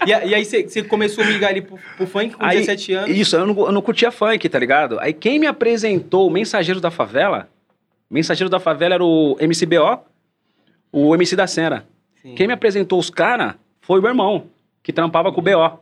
[0.06, 2.94] E, a- e aí você, começou a ligar ali pro, pro funk com Aí, 17
[2.94, 3.18] anos?
[3.18, 4.98] Isso, eu não, eu não curtia funk, tá ligado?
[5.02, 7.50] Aí quem me apresentou o Mensageiro da Favela,
[8.10, 10.00] Mensageiro da Favela era o MCBO,
[10.94, 11.86] o MC da Cena.
[12.22, 12.36] Sim.
[12.36, 14.46] Quem me apresentou os caras foi o meu irmão,
[14.82, 15.78] que trampava com o BO.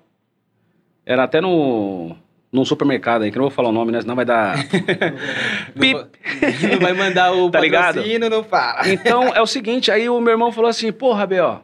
[1.05, 2.15] Era até no
[2.51, 4.01] num supermercado aí, que eu não vou falar o nome, né?
[4.01, 4.55] Senão vai dar.
[5.79, 6.05] Pip.
[6.71, 7.95] não vai mandar o Tá ligado?
[7.95, 8.87] patrocínio, não fala.
[8.89, 11.59] Então é o seguinte, aí o meu irmão falou assim: porra, BO,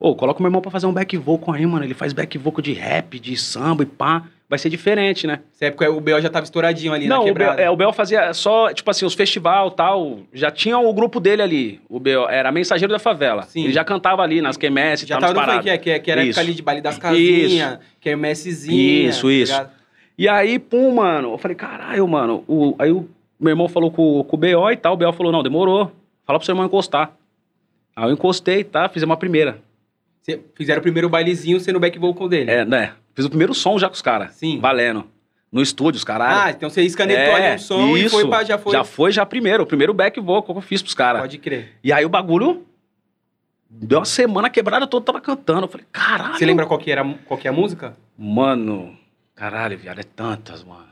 [0.00, 1.84] ô, coloca o meu irmão pra fazer um back vocal aí, mano.
[1.84, 4.24] Ele faz back vocal de rap, de samba e pá.
[4.48, 5.40] Vai ser diferente, né?
[5.50, 7.62] Nessa época o BO já tava estouradinho ali Não, na o Bel, quebrada.
[7.62, 10.20] é, o Bel fazia só, tipo assim, os festival tal.
[10.32, 11.80] Já tinha o grupo dele ali.
[11.88, 13.42] O Bel era mensageiro da favela.
[13.42, 13.64] Sim.
[13.64, 16.10] Ele já cantava ali nas quermesses e Já tal, tava nas no é, que, que
[16.12, 16.30] era Isso.
[16.30, 19.08] época ali de baile das casinhas, que era messezinha.
[19.08, 19.66] Isso, isso.
[20.18, 22.42] E aí, pum, mano, eu falei, caralho, mano.
[22.48, 24.94] O, aí o meu irmão falou com, com o BO e tal.
[24.94, 25.92] O BO falou, não, demorou.
[26.24, 27.12] Fala pro seu irmão encostar.
[27.94, 28.88] Aí eu encostei, tá?
[28.88, 29.58] Fizemos uma primeira.
[30.22, 32.50] Cê- Fizeram o primeiro bailezinho sendo back vocal dele.
[32.50, 32.92] É, né?
[33.14, 34.32] Fiz o primeiro som já com os caras.
[34.34, 34.58] Sim.
[34.58, 35.04] Valendo.
[35.52, 36.40] No estúdio, os caralho.
[36.46, 38.16] Ah, então você escanetou ali um som e É, isso.
[38.16, 38.72] foi pra, já foi.
[38.72, 39.62] Já foi já primeiro.
[39.62, 41.20] O primeiro back vocal que eu fiz pros caras.
[41.20, 41.74] Pode crer.
[41.84, 42.66] E aí o bagulho
[43.70, 45.62] deu uma semana quebrada toda, tava cantando.
[45.64, 46.36] Eu falei, caralho.
[46.36, 47.96] Você lembra qual que, era, qual que é a música?
[48.18, 48.96] Mano,
[49.36, 50.86] caralho, viado, é tantas, mano.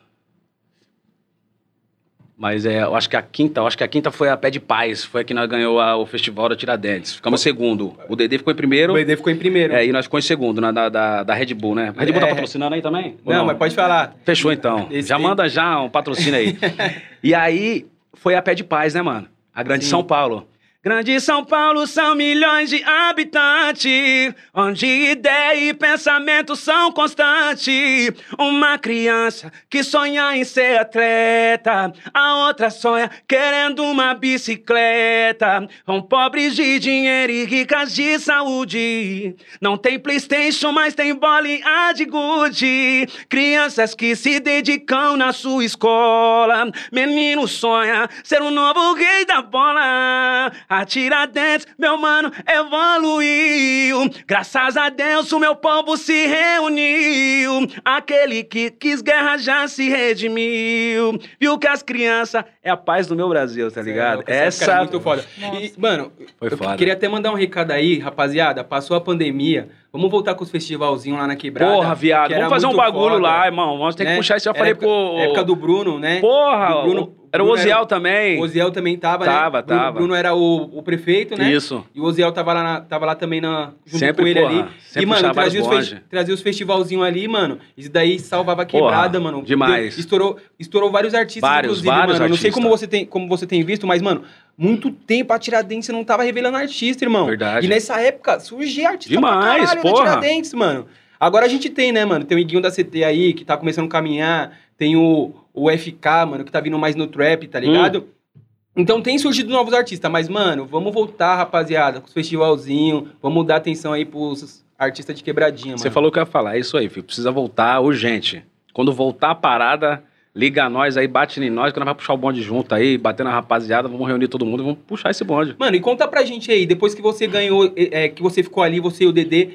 [2.36, 4.50] Mas é, eu acho que a quinta, eu acho que a quinta foi a Pé
[4.50, 7.14] de Paz, foi a que nós ganhou a- o festival da Tiradentes.
[7.14, 7.96] Ficamos em segundo.
[8.08, 8.92] O Dedê ficou em primeiro.
[8.94, 9.72] O ED ficou em primeiro.
[9.72, 11.94] É, e nós ficamos em segundo na da, da, da Red Bull, né?
[11.96, 12.30] A Red Bull tá É.
[12.30, 13.16] patrocinando aí também?
[13.24, 14.16] Ou não, mas pode falar.
[14.24, 14.88] Fechou então.
[14.90, 16.58] Esse já aí- manda já um patrocínio aí.
[17.22, 19.28] e aí foi a Pé de Paz, né, mano?
[19.54, 19.90] A Grande Sim.
[19.90, 20.48] São Paulo.
[20.84, 28.12] Grande São Paulo são milhões de habitantes, onde ideia e pensamento são constantes.
[28.38, 35.66] Uma criança que sonha em ser atleta, a outra sonha querendo uma bicicleta.
[35.86, 39.34] São pobres de dinheiro e ricas de saúde.
[39.62, 43.08] Não tem Playstation, mas tem bolinha de Gucci.
[43.30, 46.70] Crianças que se dedicam na sua escola.
[46.92, 50.52] Menino sonha ser o novo rei da bola.
[50.76, 54.10] A Tiradentes, meu mano, evoluiu.
[54.26, 57.68] Graças a Deus o meu povo se reuniu.
[57.84, 61.16] Aquele que quis guerra já se redimiu.
[61.40, 64.24] Viu que as crianças é a paz do meu Brasil, tá ligado?
[64.24, 65.24] Cê é essa era muito foda.
[65.38, 66.76] E, mano, Foi eu foda.
[66.76, 68.64] queria até mandar um recado aí, rapaziada.
[68.64, 69.68] Passou a pandemia.
[69.92, 71.72] Vamos voltar com os festivalzinhos lá na quebrada.
[71.72, 73.78] Porra, viado, que vamos fazer um bagulho foda, lá, irmão.
[73.78, 74.16] Vamos ter que né?
[74.16, 74.48] puxar isso.
[74.48, 75.18] Eu Era falei, época, pô.
[75.20, 76.20] Época do Bruno, né?
[76.20, 78.38] Porra, Do Bruno- o- era o Oziel era- também.
[78.38, 79.62] O Oziel também tava, Tava, né?
[79.64, 79.98] Bruno, tava.
[79.98, 81.52] Bruno era o, o prefeito, né?
[81.52, 81.84] Isso.
[81.94, 84.52] E o Oziel tava lá, na- tava lá também na, junto Sempre, com ele porra,
[84.60, 84.68] ali.
[84.80, 86.02] sempre e, mano, trazia os, bonde.
[86.08, 87.58] trazia os festivalzinhos ali, mano.
[87.76, 89.44] Isso daí salvava a quebrada, Porra, mano.
[89.44, 89.98] demais.
[89.98, 92.28] Estourou, estourou vários artistas, Vários, inclusive, vários mano.
[92.30, 94.22] Não sei como você, tem, como você tem visto, mas, mano,
[94.56, 97.26] muito tempo a Tiradentes não tava revelando artista, irmão.
[97.26, 97.66] Verdade.
[97.66, 100.04] E nessa época surgia artista Demais, pra caralho porra.
[100.10, 100.86] Tiradentes, mano.
[101.18, 102.24] Agora a gente tem, né, mano?
[102.24, 104.58] Tem o Iguinho da CT aí, que tá começando a caminhar.
[104.76, 108.00] Tem o, o FK, mano, que tá vindo mais no trap, tá ligado?
[108.00, 108.40] Hum.
[108.76, 113.04] Então tem surgido novos artistas, mas, mano, vamos voltar, rapaziada, com os festivalzinhos.
[113.22, 115.94] Vamos dar atenção aí pros artistas de quebradinha, Você mano.
[115.94, 117.04] falou que eu ia falar, é isso aí, filho.
[117.04, 118.44] Precisa voltar urgente.
[118.72, 120.02] Quando voltar a parada,
[120.34, 123.22] liga nós aí, bate em nós, que nós vamos puxar o bonde junto aí, bater
[123.22, 125.54] na rapaziada, vamos reunir todo mundo e vamos puxar esse bonde.
[125.56, 128.64] Mano, e conta pra gente aí, depois que você ganhou, é, é, que você ficou
[128.64, 129.50] ali, você e o Dedê,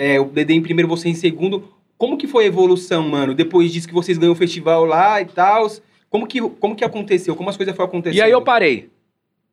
[0.00, 3.34] é, o Dedê em primeiro, você em segundo, como que foi a evolução, mano?
[3.34, 5.70] Depois disso que vocês ganhou o festival lá e tal,
[6.08, 7.36] como que, como que aconteceu?
[7.36, 8.18] Como as coisas foram acontecendo?
[8.18, 8.88] E aí eu parei.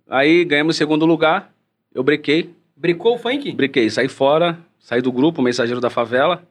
[0.10, 1.54] Aí ganhamos o segundo lugar,
[1.94, 3.52] eu brequei, Brecou o funk?
[3.52, 6.44] brequei, saí fora, saí do grupo, mensageiro da favela.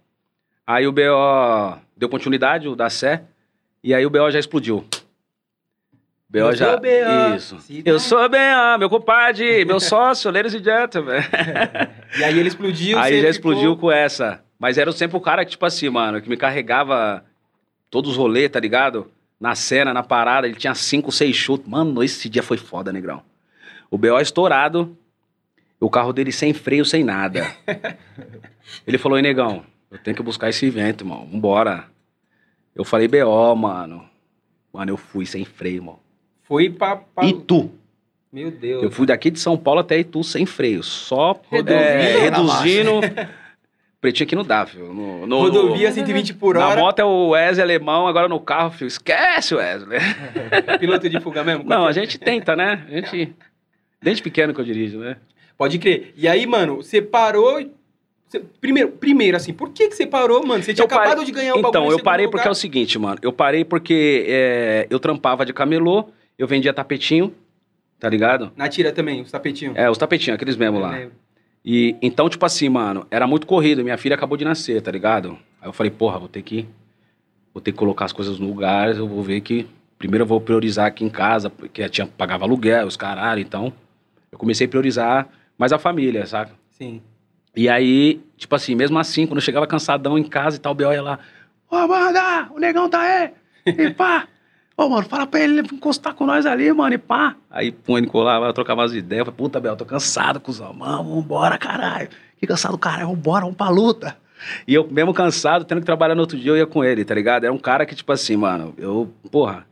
[0.66, 3.22] Aí o BO deu continuidade, o da Sé,
[3.82, 4.84] e aí o BO já explodiu.
[6.28, 6.70] BO Eu já.
[6.70, 7.36] sou BO.
[7.36, 7.82] Isso.
[7.84, 11.20] Eu sou BO, meu compadre, meu sócio, ladies and gentlemen.
[12.18, 14.42] E aí ele explodiu, Aí já ficou- explodiu com essa.
[14.58, 17.24] Mas era sempre o cara que, tipo assim, mano, que me carregava
[17.90, 19.10] todos os rolês, tá ligado?
[19.38, 21.68] Na cena, na parada, ele tinha cinco, seis chutes.
[21.68, 23.22] Mano, esse dia foi foda, negrão.
[23.90, 24.96] O BO estourado,
[25.78, 27.46] o carro dele sem freio, sem nada.
[28.86, 31.84] ele falou, ei, negão, eu tenho que buscar esse evento, irmão, vambora.
[32.74, 34.08] Eu falei, BO, mano.
[34.72, 36.00] Mano, eu fui sem freio, irmão.
[36.46, 36.96] Foi pra...
[36.96, 37.24] pra...
[37.26, 37.70] Itu.
[38.32, 38.82] Meu Deus.
[38.82, 41.62] Eu fui daqui de São Paulo até Itu sem freio, só é,
[42.30, 43.00] na reduzindo.
[44.00, 44.66] Pretinho aqui não dá.
[44.76, 46.80] No, no- Rodovia no- 120 por Na hora.
[46.80, 48.88] moto é o Wesley alemão, agora no carro, filho.
[48.88, 49.98] Esquece, Wesley.
[50.78, 51.64] Piloto de fuga mesmo?
[51.64, 52.84] Não, a gente tenta, né?
[52.88, 53.34] A gente.
[54.00, 55.16] Desde pequeno que eu dirijo, né?
[55.56, 56.12] Pode crer.
[56.16, 57.58] E aí, mano, você parou...
[57.60, 57.70] e-
[58.60, 60.62] Primeiro, primeiro, assim, por que que você parou, mano?
[60.62, 62.52] Você tinha Eu acabado de ganhar o bagulho Então, eu parei porque é lugar.
[62.52, 63.16] o seguinte, mano.
[63.22, 67.34] Eu parei porque é, eu trampava de camelô, eu vendia tapetinho,
[67.98, 68.52] tá ligado?
[68.56, 69.76] Na tira também, os tapetinhos.
[69.76, 70.98] É, os tapetinhos, aqueles mesmo lá.
[70.98, 71.08] É,
[71.64, 73.82] E então, tipo assim, mano, era muito corrido.
[73.82, 75.38] Minha filha acabou de nascer, tá ligado?
[75.60, 76.66] Aí eu falei, porra, vou ter que.
[77.52, 78.94] Vou ter que colocar as coisas no lugar.
[78.94, 79.66] Eu vou ver que.
[79.98, 83.40] Primeiro eu vou priorizar aqui em casa, porque a tia pagava aluguel, os caralho.
[83.40, 83.72] Então,
[84.30, 86.52] eu comecei a priorizar mais a família, saca?
[86.70, 87.00] Sim.
[87.56, 90.74] E aí, tipo assim, mesmo assim, quando eu chegava cansadão em casa e tal, o
[90.74, 90.92] B.O.
[90.92, 91.18] ia lá,
[91.70, 93.30] ô, Amanda, o negão tá aí,
[93.64, 94.28] e pá.
[94.76, 97.34] Ô, mano, fala pra ele encostar com nós ali, mano, e pá.
[97.50, 99.20] Aí, pum, ele colava, trocava umas ideias.
[99.20, 100.72] Eu falei, puta, Bel, tô cansado, cuzão.
[100.74, 102.08] Mano, vambora, caralho.
[102.38, 104.16] Que cansado, caralho, vambora, vamos pra luta.
[104.68, 107.14] E eu, mesmo cansado, tendo que trabalhar no outro dia, eu ia com ele, tá
[107.14, 107.44] ligado?
[107.44, 109.64] Era um cara que, tipo assim, mano, eu, porra,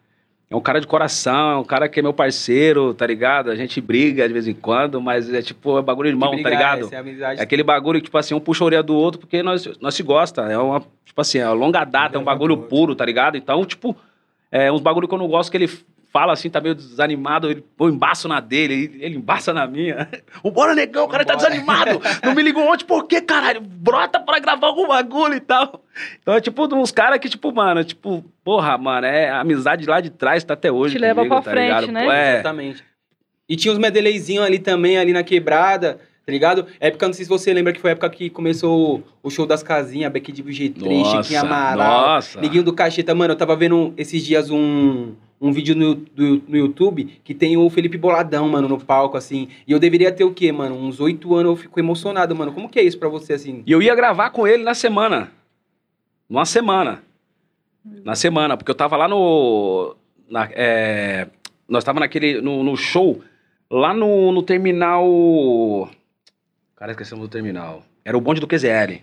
[0.50, 3.50] é um cara de coração, é um cara que é meu parceiro, tá ligado?
[3.50, 6.30] A gente briga de vez em quando, mas é tipo, é bagulho de Que tá
[6.30, 6.86] brigar, ligado?
[6.86, 7.40] essa é amizade.
[7.40, 9.94] É aquele bagulho que, tipo assim, um puxa a orelha do outro porque nós, nós
[9.94, 10.42] se gosta.
[10.50, 13.36] É uma, tipo assim, é uma longa data, é um bagulho puro, tá ligado?
[13.36, 13.94] Então, tipo,
[14.54, 15.68] é uns bagulho que eu não gosto que ele
[16.12, 20.08] fala assim, tá meio desanimado, ele põe embaço na dele, ele, ele embaça na minha.
[20.44, 21.50] Vambora, negão, o cara tá Vambora.
[21.50, 22.00] desanimado.
[22.22, 23.60] Não me ligou ontem, por quê, caralho?
[23.60, 25.82] Brota pra gravar algum bagulho e tal.
[26.22, 30.00] Então é tipo uns caras que, tipo, mano, tipo, porra, mano, é a amizade lá
[30.00, 30.94] de trás tá até hoje.
[30.94, 31.92] Te leva comigo, pra tá frente, ligado?
[31.92, 32.06] né?
[32.06, 32.84] É, Exatamente.
[33.48, 36.66] E tinha os medeleizinhos ali também, ali na quebrada, tá ligado?
[36.80, 39.62] Época, não sei se você lembra que foi a época que começou o, show das
[39.62, 42.40] casinhas, Beck de G3, Nossa, Chiquinho Amaral, nossa.
[42.40, 43.14] Neguinho do Cacheta.
[43.14, 47.56] Mano, eu tava vendo esses dias um, um vídeo no, do- no YouTube que tem
[47.56, 49.48] o Felipe Boladão, mano, no palco, assim.
[49.66, 50.74] E eu deveria ter o quê, mano?
[50.76, 52.52] Uns oito anos, eu fico emocionado, mano.
[52.52, 53.62] Como que é isso pra você, assim?
[53.66, 55.30] E eu ia gravar com ele na semana.
[56.28, 57.02] Numa semana.
[58.02, 59.94] Na semana, porque eu tava lá no.
[60.30, 61.26] na- é,
[61.68, 62.40] nós tava naquele.
[62.40, 63.20] No, no show,
[63.70, 65.04] lá no, no terminal.
[66.76, 67.82] Cara, esquecemos do terminal.
[68.04, 69.00] Era o bonde do QZL.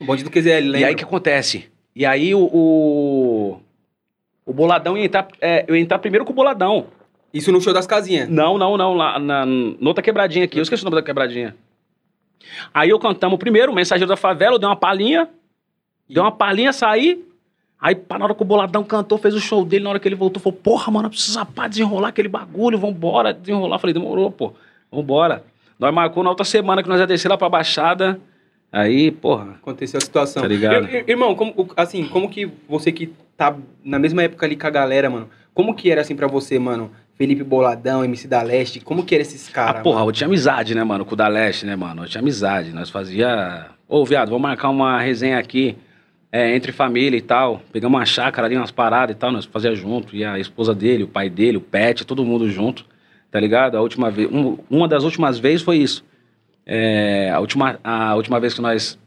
[0.00, 0.80] O bonde do QZL, lembra?
[0.80, 1.70] E aí o que acontece?
[1.94, 2.42] E aí o.
[2.52, 3.60] O,
[4.44, 5.28] o boladão ia entrar.
[5.40, 6.86] é, eu ia entrar primeiro com o boladão.
[7.32, 8.28] Isso no show das casinhas.
[8.28, 8.94] Não, não, não.
[8.94, 10.58] Lá na, noutra quebradinha aqui.
[10.58, 11.54] Eu esqueci o nome da quebradinha.
[12.74, 15.28] Aí eu cantamos primeiro, o Mensageiro da Favela, eu dei uma palhinha.
[16.08, 17.24] Deu uma palhinha, saí.
[17.80, 20.14] Aí, na hora que o Boladão cantou, fez o show dele, na hora que ele
[20.14, 23.78] voltou, falou, porra, mano, precisa pá, desenrolar aquele bagulho, vambora, desenrolar.
[23.78, 24.52] Falei, demorou, pô.
[24.90, 25.44] Vambora.
[25.80, 28.20] Nós marcou na outra semana que nós ia descer lá pra Baixada.
[28.70, 30.42] Aí, porra, Aconteceu a situação.
[30.42, 30.86] Tá ligado?
[30.88, 34.66] Ir- ir- Irmão, como, assim, como que você que tá na mesma época ali com
[34.66, 36.90] a galera, mano, como que era assim pra você, mano?
[37.14, 39.80] Felipe Boladão, MC da Leste, como que era esses caras?
[39.80, 42.04] Ah, porra, eu tinha amizade, né, mano, com o da Leste, né, mano?
[42.04, 42.72] Eu tinha amizade.
[42.72, 43.66] Nós fazia.
[43.88, 45.76] Ô, viado, vamos marcar uma resenha aqui
[46.32, 47.60] é, entre família e tal.
[47.72, 50.14] Pegamos uma chácara ali, umas paradas e tal, nós fazia junto.
[50.16, 52.86] E a esposa dele, o pai dele, o Pet, todo mundo junto,
[53.30, 53.76] tá ligado?
[53.76, 54.28] A última vez.
[54.30, 56.04] um- uma das últimas vezes foi isso.
[56.66, 58.98] É, a, última, a última vez que nós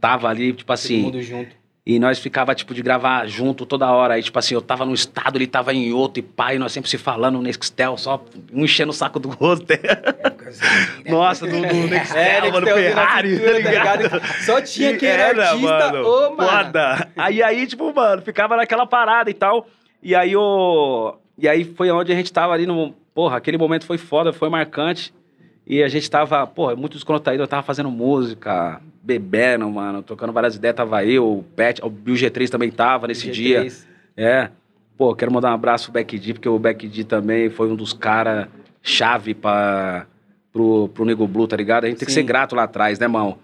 [0.00, 1.02] tava ali, tipo Todo assim.
[1.02, 1.50] mundo junto.
[1.86, 4.14] E nós ficava, tipo, de gravar junto toda hora.
[4.14, 6.88] Aí, tipo assim, eu tava num estado, ele tava em outro, e pai, nós sempre
[6.88, 9.66] se falando no Nextel, só um enchendo o saco do outro.
[11.06, 14.22] Nossa, no, no Nextel, É, mano, Nextelzinho na Ferrari, cintura, tá ligado?
[14.46, 16.64] Só tinha E quem era era, artista, mano, ô, mano.
[16.64, 17.08] Foda.
[17.16, 19.66] Aí, aí, tipo, mano, ficava naquela parada e tal.
[20.02, 21.14] E aí, o...
[21.36, 22.94] E aí foi onde a gente tava ali no...
[23.14, 25.12] Porra, aquele momento foi foda, foi marcante.
[25.66, 27.42] E a gente tava, porra, muito descontraído.
[27.42, 30.76] Eu tava fazendo música, bebendo, mano, trocando várias ideias.
[30.76, 33.32] Tava eu, o Pet, o Bill G3 também tava nesse G3.
[33.32, 33.66] dia.
[34.16, 34.50] É.
[34.96, 37.74] Pô, quero mandar um abraço pro Beck D, porque o Beck D também foi um
[37.74, 38.46] dos caras
[38.80, 40.06] chave pra,
[40.52, 41.84] pro, pro Nego Blue, tá ligado?
[41.84, 42.20] A gente tem que Sim.
[42.20, 43.38] ser grato lá atrás, né, irmão?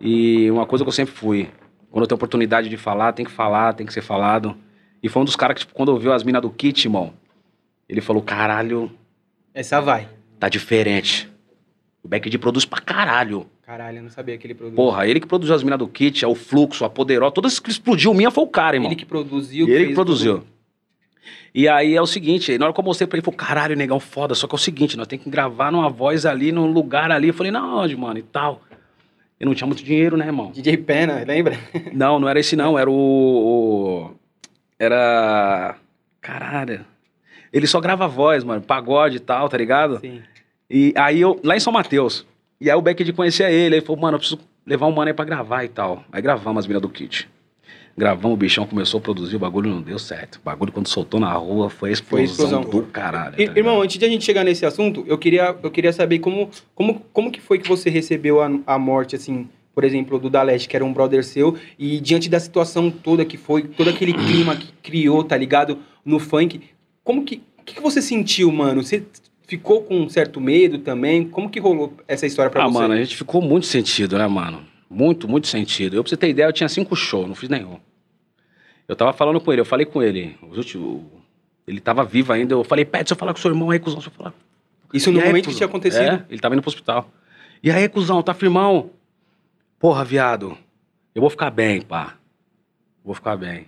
[0.00, 1.48] E uma coisa que eu sempre fui,
[1.90, 4.54] quando eu tenho oportunidade de falar, tem que falar, tem que ser falado.
[5.02, 7.12] E foi um dos caras que, tipo, quando ouviu as minas do Kit, irmão,
[7.92, 8.90] ele falou, caralho,
[9.54, 10.08] Essa vai.
[10.38, 11.30] tá diferente.
[12.02, 13.46] O Beck D produz pra caralho.
[13.62, 14.76] Caralho, eu não sabia que ele produziu.
[14.76, 17.70] Porra, ele que produziu as minas do Kit, é o Fluxo, a Poderosa, todas que
[17.70, 18.88] explodiu, minha foi o cara, irmão.
[18.90, 19.68] Ele que produziu.
[19.68, 20.38] Ele que produziu.
[20.40, 20.46] tudo.
[21.54, 23.76] E aí é o seguinte, na hora que eu mostrei pra ele, ele falou, caralho,
[23.76, 26.66] negão, foda, só que é o seguinte, nós temos que gravar numa voz ali, num
[26.72, 27.28] lugar ali.
[27.28, 28.62] Eu falei, na onde, mano, e tal.
[29.38, 30.50] Eu não tinha muito dinheiro, né, irmão?
[30.50, 31.58] DJ Pena, lembra?
[31.92, 32.94] Não, não era esse não, era o...
[32.94, 34.14] o-
[34.78, 35.76] era...
[36.20, 36.84] Caralho.
[37.52, 39.98] Ele só grava voz, mano, pagode e tal, tá ligado?
[40.00, 40.20] Sim.
[40.70, 42.26] E aí eu, lá em São Mateus,
[42.60, 45.08] e aí o Beck de conhecia ele, ele falou, mano, eu preciso levar um mano
[45.08, 46.04] aí pra gravar e tal.
[46.10, 47.28] Aí gravamos as minas do kit.
[47.94, 50.36] Gravamos, o bichão começou a produzir, o bagulho não deu certo.
[50.36, 52.60] O bagulho quando soltou na rua foi a explosão, explosão.
[52.62, 53.38] do caralho.
[53.38, 56.18] I- tá Irmão, antes de a gente chegar nesse assunto, eu queria, eu queria saber
[56.20, 60.30] como, como, como que foi que você recebeu a, a morte, assim, por exemplo, do
[60.30, 64.14] Daleste, que era um brother seu, e diante da situação toda que foi, todo aquele
[64.14, 66.62] clima que criou, tá ligado, no funk,
[67.04, 68.82] como que, o que, que você sentiu, mano?
[68.82, 69.04] Você
[69.46, 71.28] ficou com um certo medo também?
[71.28, 72.78] Como que rolou essa história pra ah, você?
[72.78, 74.64] mano, a gente ficou muito sentido, né, mano?
[74.88, 75.96] Muito, muito sentido.
[75.96, 77.78] Eu, pra você ter ideia, eu tinha cinco shows, não fiz nenhum.
[78.86, 80.36] Eu tava falando com ele, eu falei com ele.
[80.42, 81.02] os últimos-
[81.66, 82.54] ele tava vivo ainda.
[82.54, 84.34] Eu falei, Pet, se eu falar com seu irmão aí, cuzão, se eu falar.
[84.92, 86.02] Isso no E aí, momento que tinha acontecido?
[86.02, 87.10] É, ele tava indo pro hospital.
[87.62, 88.90] E aí, cuzão, tá firmão?
[89.78, 90.56] Porra, viado,
[91.14, 92.16] eu vou ficar bem, pá.
[93.04, 93.66] Vou ficar bem.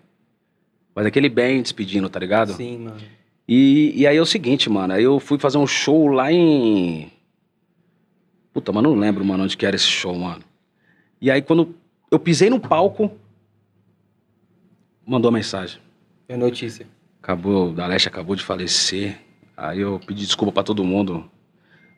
[0.95, 2.53] Mas aquele bem despedindo, tá ligado?
[2.53, 3.01] Sim, mano.
[3.47, 4.95] E, e aí é o seguinte, mano.
[4.95, 7.11] Aí eu fui fazer um show lá em.
[8.53, 10.43] Puta, mano, não lembro, mano, onde que era esse show, mano.
[11.21, 11.75] E aí quando
[12.11, 13.11] eu pisei no palco,
[15.07, 15.81] mandou uma mensagem.
[16.29, 16.87] É notícia.
[17.23, 19.19] Acabou, o Daleste acabou de falecer.
[19.57, 21.29] Aí eu pedi desculpa pra todo mundo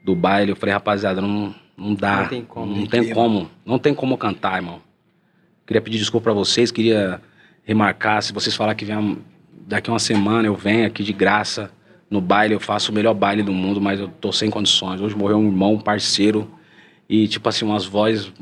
[0.04, 0.52] do baile.
[0.52, 2.22] Eu falei, rapaziada, não, não dá.
[2.22, 2.76] Não tem como.
[2.76, 3.50] Não tem como.
[3.64, 4.80] Não tem como cantar, irmão.
[5.66, 7.20] Queria pedir desculpa pra vocês, queria
[7.64, 8.22] remarcar.
[8.22, 9.18] Se vocês falar que vem
[9.66, 11.70] daqui uma semana, eu venho aqui de graça
[12.08, 15.00] no baile, eu faço o melhor baile do mundo, mas eu tô sem condições.
[15.00, 16.48] Hoje morreu um irmão, um parceiro.
[17.08, 18.32] E, tipo assim, umas vozes.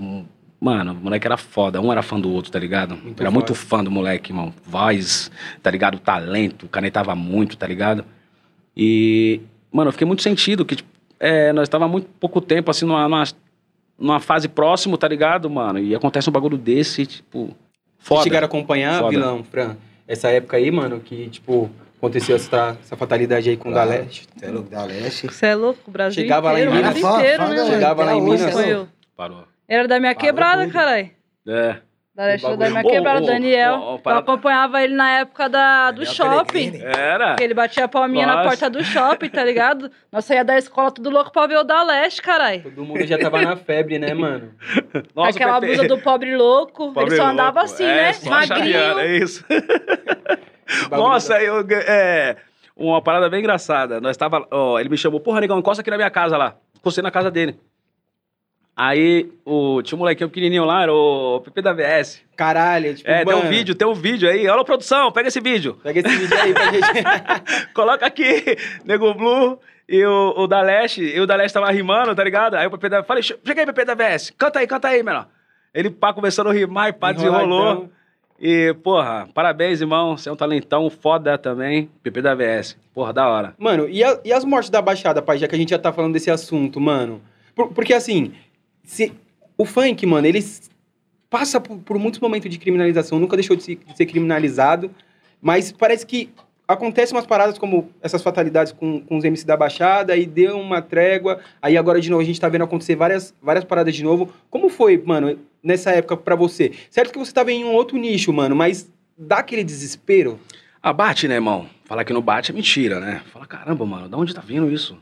[0.61, 1.81] Mano, o moleque era foda.
[1.81, 2.91] Um era fã do outro, tá ligado?
[2.97, 3.31] Muito era foda.
[3.31, 4.53] muito fã do moleque, irmão.
[4.67, 5.31] Voz,
[5.63, 5.99] tá ligado?
[5.99, 8.05] Talento, canetava muito, tá ligado?
[8.77, 9.41] E,
[9.73, 10.89] mano, eu fiquei muito sentido que, tipo,
[11.21, 13.25] é, nós tava muito pouco tempo, assim, numa, numa,
[13.99, 15.79] numa fase próximo, tá ligado, mano?
[15.79, 17.57] E acontece um bagulho desse, tipo, Vocês
[17.99, 18.23] foda.
[18.25, 19.11] chegaram a acompanhar, Foda.
[19.11, 23.73] vilão, Fran, essa época aí, mano, que, tipo, aconteceu essa, essa fatalidade aí com o.
[23.73, 24.29] Daleste?
[24.37, 25.27] Você é louco da Leste?
[25.27, 26.97] Você é louco, o Brasil Chegava lá em inteiro, Minas.
[26.99, 27.67] inteiro, né?
[27.67, 28.88] Chegava lá em Minas.
[29.17, 29.45] Parou.
[29.67, 31.11] Era da minha Parou quebrada, caralho.
[31.49, 31.77] É.
[32.14, 33.74] Da Leste da minha quebrada, ô, Daniel.
[33.74, 36.70] ô, ô, Eu para- acompanhava ele na época da, do Daniel shopping.
[36.70, 36.85] Pellegrini.
[36.96, 37.35] Era.
[37.35, 38.48] Que ele batia a palminha na Nossa.
[38.50, 39.90] porta do shopping, tá ligado?
[40.12, 42.62] Nós saía da escola tudo louco pra ver o da Leste, caralho.
[42.62, 44.53] Todo mundo já tava na febre, né, mano?
[45.12, 46.92] Com aquela blusa do pobre louco.
[46.92, 47.74] Pobre ele só andava louco.
[47.74, 48.12] assim, É, né?
[48.12, 48.98] só Magrinho.
[49.00, 49.44] é isso.
[50.90, 52.37] O Nossa, eu, é,
[52.74, 54.00] uma parada bem engraçada.
[54.00, 56.57] Nós tava, ó, ele me chamou, porra, negão, encosta aqui na minha casa lá.
[56.77, 57.59] Encostei na casa dele.
[58.77, 62.21] Aí, o, tinha um molequinho pequenininho lá, era o PP da VS.
[62.37, 64.49] Caralho, tipo, É, tem um mano, vídeo, tem um vídeo aí.
[64.49, 65.79] Olha, produção, pega esse vídeo.
[65.83, 67.71] Pega esse vídeo aí pra gente.
[67.73, 71.03] Coloca aqui, Nego Blue e o, o da Leste.
[71.03, 72.55] E o da Leste tava rimando, tá ligado?
[72.57, 73.03] Aí o PP da...
[73.05, 74.33] Falei, chega aí, PP da VS.
[74.37, 75.29] Canta aí, canta aí, menor.
[75.73, 77.89] Ele pá, começando a rimar e pá, desenrolou.
[78.41, 80.17] E, porra, parabéns, irmão.
[80.17, 81.89] Você é um talentão foda também.
[82.03, 82.77] PP da VS.
[82.93, 83.55] Porra, da hora.
[83.57, 85.93] Mano, e, a- e as mortes da Baixada, pai, já que a gente já tá
[85.93, 87.23] falando desse assunto, mano?
[87.55, 88.35] Por- porque assim,
[88.85, 89.12] se,
[89.59, 90.44] o funk, mano, ele
[91.31, 94.90] passa por, por muitos momentos de criminalização, nunca deixou de, se- de ser criminalizado,
[95.40, 96.31] mas parece que
[96.66, 100.81] acontecem umas paradas como essas fatalidades com, com os MC da Baixada, aí deu uma
[100.81, 104.33] trégua, aí agora de novo a gente tá vendo acontecer várias, várias paradas de novo.
[104.49, 106.73] Como foi, mano, nessa época pra você?
[106.90, 110.38] Certo que você tava em um outro nicho, mano, mas dá aquele desespero?
[110.83, 111.66] Ah, bate, né, irmão?
[111.85, 113.23] Falar que não bate é mentira, né?
[113.33, 114.97] Fala, caramba, mano, da onde tá vindo isso?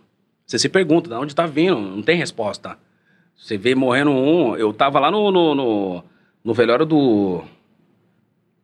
[0.47, 1.79] Você se pergunta, da onde tá vindo?
[1.81, 2.77] Não tem resposta.
[3.37, 4.57] Você vê morrendo um.
[4.57, 6.05] Eu tava lá no, no, no,
[6.45, 7.43] no velório do.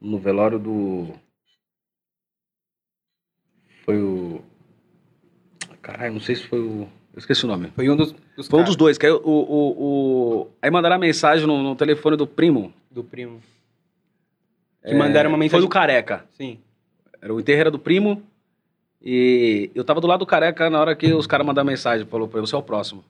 [0.00, 1.09] No velório do.
[3.85, 4.40] Foi o.
[5.83, 6.83] Caralho, não sei se foi o.
[7.12, 7.68] Eu esqueci o nome.
[7.74, 10.96] Foi um dos, dos Foi um dos dois, que aí o, o, o- Aí mandaram
[10.96, 12.72] a mensagem no, no telefone do primo.
[12.90, 13.40] do primo.
[14.87, 15.66] Que mandaram uma Foi mensagem.
[15.66, 16.24] do careca.
[16.37, 16.59] Sim.
[17.20, 18.22] Era o enterro era do primo.
[19.02, 22.07] E eu tava do lado do careca na hora que os caras mandaram mensagem.
[22.07, 23.02] Falou pra ele, você é o próximo.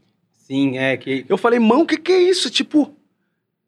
[0.49, 1.27] Sim, é que.
[1.29, 2.49] Eu falei, mão, o que que é isso?
[2.51, 2.95] Tipo,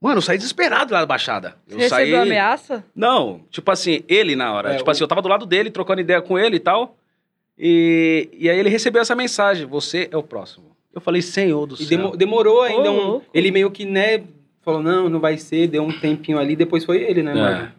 [0.00, 1.56] mano, eu saí desesperado lá da Baixada.
[1.68, 2.04] Eu Você saí...
[2.06, 2.84] recebeu ameaça?
[2.96, 4.72] Não, tipo assim, ele na hora.
[4.72, 6.96] É, tipo o- assim, eu tava do lado dele, trocando ideia com ele e tal.
[7.58, 10.70] E, e aí ele recebeu essa mensagem, você é o próximo.
[10.94, 11.88] Eu falei, senhor do E céu.
[11.98, 13.06] demo- demorou ainda Ô, um.
[13.06, 13.26] louco.
[13.34, 14.22] Ele meio que, né,
[14.62, 17.34] falou, não, não vai ser, deu um tempinho ali, depois foi ele, né, É.
[17.34, 17.72] mano?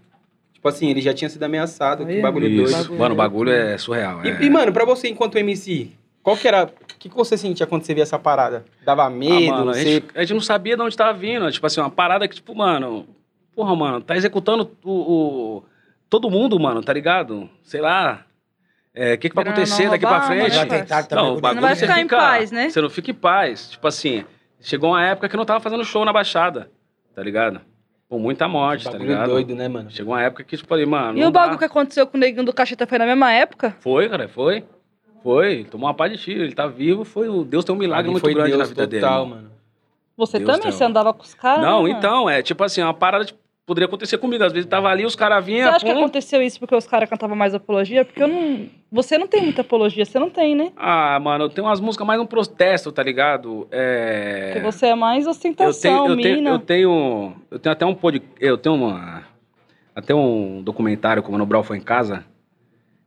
[0.54, 2.72] Tipo assim, ele já tinha sido ameaçado, que Aí, bagulho Isso.
[2.88, 2.94] doido.
[3.00, 4.24] Mano, o bagulho é surreal.
[4.24, 4.44] E, é.
[4.44, 5.90] e, mano, pra você, enquanto MC,
[6.24, 6.66] qual que era.
[6.66, 8.64] O que, que você sentia quando você via essa parada?
[8.86, 9.48] Dava Ah, medo?
[9.48, 9.84] mano, a, você...
[9.84, 11.52] gente, a gente não sabia de onde tava vindo.
[11.52, 13.08] Tipo assim, uma parada que, tipo, mano.
[13.56, 15.64] Porra, mano, tá executando o, o-
[16.10, 17.50] todo mundo, mano, tá ligado?
[17.64, 18.24] Sei lá.
[18.94, 20.52] É, O que, que vai acontecer não daqui pra frente?
[20.56, 21.24] Já tentaram também.
[21.26, 22.70] Não, o bagulho Não vai ficar em fica- paz, né?
[22.70, 23.72] Você não fica em paz.
[23.72, 24.24] Tipo assim,
[24.60, 26.70] chegou uma época que eu não tava fazendo show na Baixada,
[27.16, 27.62] tá ligado?
[28.10, 29.30] Com muita morte, tá ligado?
[29.30, 29.90] doido, né, mano?
[29.90, 31.18] Chegou uma época que, tipo, ali, mano.
[31.18, 31.60] E o bagulho dá.
[31.60, 33.76] que aconteceu com o neguinho do Cacheta foi na mesma época?
[33.80, 34.66] Foi, cara, foi.
[35.24, 35.66] Foi.
[35.70, 37.04] Tomou uma pá de tiro, ele tá vivo.
[37.04, 39.02] Foi o Deus tem um milagre Ali muito foi grande Deus na vida dele.
[39.02, 39.38] total, irmão.
[39.38, 39.52] mano.
[40.18, 40.62] Você Deus também?
[40.64, 41.64] tem Você andava com os caras?
[41.64, 43.34] Não, né, então, é tipo assim, uma parada de,
[43.66, 44.44] poderia acontecer comigo.
[44.44, 45.70] Às vezes tava ali, os caras Você vinham.
[45.70, 46.00] acha que pum.
[46.00, 48.04] aconteceu isso porque os caras cantavam mais apologia?
[48.06, 48.68] Porque eu não.
[48.92, 50.72] Você não tem muita apologia, você não tem, né?
[50.76, 53.68] Ah, mano, eu tenho umas músicas mais um protesto, tá ligado?
[53.72, 54.52] É.
[54.54, 56.50] Porque você é mais eu ostentação, tenho, eu tenho, mina.
[56.50, 59.24] eu tenho, eu tenho até um pod, eu tenho uma,
[59.96, 62.26] até um documentário como o Mano Brown foi em casa.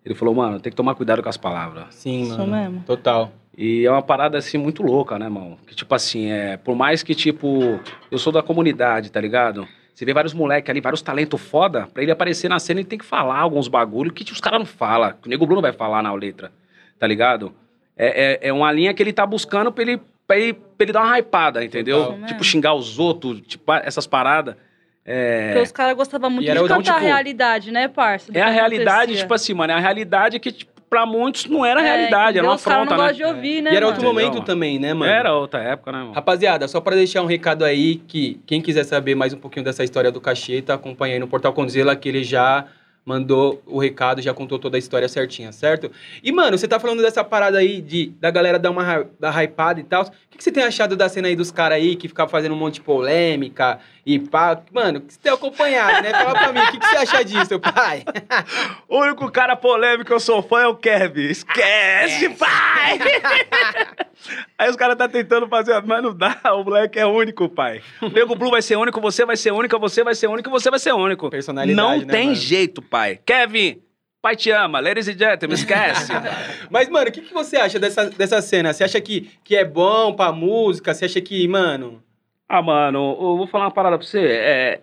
[0.04, 1.86] Ele falou, mano, tem que tomar cuidado com as palavras.
[1.90, 2.52] Sim, Isso mano.
[2.52, 2.82] mesmo.
[2.86, 3.32] Total.
[3.56, 5.56] E é uma parada assim muito louca, né, mano?
[5.66, 9.66] Que tipo assim, é, por mais que tipo, eu sou da comunidade, tá ligado?
[9.94, 12.98] Você vê vários moleques ali, vários talentos foda, pra ele aparecer na cena ele tem
[12.98, 16.02] que falar alguns bagulho que os caras não falam, que o Nego Bruno vai falar
[16.02, 16.50] na letra,
[16.98, 17.54] tá ligado?
[17.96, 20.92] É, é, é uma linha que ele tá buscando pra ele, pra ele, pra ele
[20.92, 22.06] dar uma hypada, entendeu?
[22.06, 22.26] Total.
[22.26, 24.56] Tipo, xingar os outros, tipo, essas paradas.
[25.04, 27.88] É, Porque os caras gostavam muito E era de então, cantar tipo, a realidade, né,
[27.88, 28.30] parça?
[28.32, 29.22] é a realidade, acontecia.
[29.22, 32.38] tipo assim, mano, é a realidade que, tipo, pra muitos não era a É, realidade,
[32.38, 33.08] era uma Os caras afronta, não né?
[33.12, 33.96] gostam de ouvir, né, e era mano?
[33.96, 35.10] outro momento Entendeu, também, né, mano?
[35.12, 36.12] Era outra época, né, mano?
[36.12, 39.84] Rapaziada, só pra deixar um recado aí, que quem quiser saber mais um pouquinho dessa
[39.84, 42.64] história do Cacheta, acompanha aí no Portal Condzilla, que ele já
[43.04, 45.90] mandou o recado, já contou toda a história certinha, certo?
[46.22, 49.78] E, mano, você tá falando dessa parada aí de, da galera dar uma da hypada
[49.78, 50.04] e tal.
[50.04, 52.52] O que, que você tem achado da cena aí dos caras aí que ficam fazendo
[52.54, 54.60] um monte de polêmica e pá?
[54.72, 56.10] Mano, que você tem acompanhado, né?
[56.10, 58.04] Fala pra mim, o que, que você acha disso, pai?
[58.88, 61.22] O único cara polêmico que eu sou fã é o Kevin.
[61.22, 62.98] Esquece, pai!
[64.58, 67.82] Aí os caras tá tentando fazer, mas não dá, o moleque é único, pai.
[68.00, 70.70] O Nego Blue vai ser único, você vai ser única, você vai ser único, você
[70.70, 71.28] vai ser único.
[71.30, 72.36] Personalidade, Não né, tem mano?
[72.36, 73.18] jeito, pai.
[73.24, 73.82] Kevin,
[74.22, 76.12] pai te ama, ladies and gentlemen, esquece.
[76.70, 78.72] Mas, mano, o que, que você acha dessa, dessa cena?
[78.72, 80.94] Você acha que, que é bom pra música?
[80.94, 82.02] Você acha que, mano...
[82.48, 84.20] ah, mano, eu vou falar uma parada pra você.
[84.26, 84.80] É,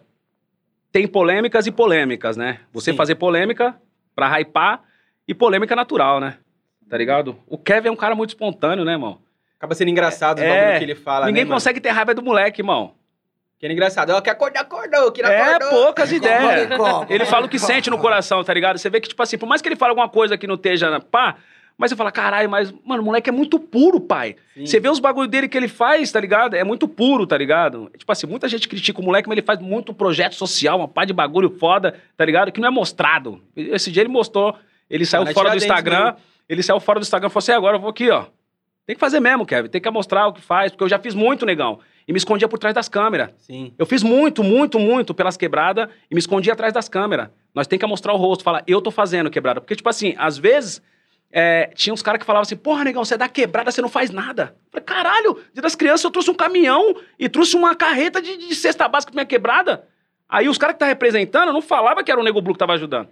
[0.91, 2.59] tem polêmicas e polêmicas, né?
[2.73, 2.97] Você Sim.
[2.97, 3.75] fazer polêmica
[4.15, 4.81] pra hypar
[5.27, 6.37] e polêmica natural, né?
[6.89, 7.37] Tá ligado?
[7.47, 9.19] O Kevin é um cara muito espontâneo, né, irmão?
[9.57, 11.55] Acaba sendo engraçado É, bagulho que ele fala, Ninguém né, mano?
[11.55, 12.95] consegue ter raiva do moleque, irmão.
[13.57, 14.09] Que é engraçado.
[14.09, 15.11] Ó, quer acordar, acordou.
[15.11, 15.69] Que não É acordou.
[15.69, 16.67] poucas ideias.
[17.09, 18.79] Ele fala o que sente no coração, tá ligado?
[18.79, 20.99] Você vê que, tipo assim, por mais que ele fale alguma coisa que não esteja,
[20.99, 21.35] pá,
[21.81, 24.35] mas você fala, caralho, mas, mano, o moleque é muito puro, pai.
[24.53, 24.67] Sim.
[24.67, 26.53] Você vê os bagulho dele que ele faz, tá ligado?
[26.53, 27.91] É muito puro, tá ligado?
[27.97, 31.05] Tipo assim, muita gente critica o moleque, mas ele faz muito projeto social, uma pá
[31.05, 32.51] de bagulho foda, tá ligado?
[32.51, 33.41] Que não é mostrado.
[33.55, 34.55] Esse dia ele mostrou,
[34.87, 36.15] ele saiu fora do Tiradentes, Instagram, né?
[36.47, 38.25] ele saiu fora do Instagram e falou assim, agora eu vou aqui, ó.
[38.85, 41.15] Tem que fazer mesmo, Kevin, tem que mostrar o que faz, porque eu já fiz
[41.15, 41.79] muito, negão.
[42.07, 43.31] E me escondia por trás das câmeras.
[43.39, 43.73] Sim.
[43.75, 47.29] Eu fiz muito, muito, muito pelas quebradas e me escondi atrás das câmeras.
[47.55, 49.59] Nós tem que mostrar o rosto, falar, eu tô fazendo quebrada.
[49.59, 50.79] Porque, tipo assim, às vezes,
[51.31, 53.89] é, tinha uns caras que falavam assim, porra, negão, você é da quebrada, você não
[53.89, 54.55] faz nada.
[54.65, 58.37] Eu falei, caralho, dia das crianças eu trouxe um caminhão e trouxe uma carreta de,
[58.37, 59.87] de cesta básica pra minha quebrada.
[60.27, 62.73] Aí os caras que tá representando não falava que era o Nego Blue que tava
[62.73, 63.09] ajudando.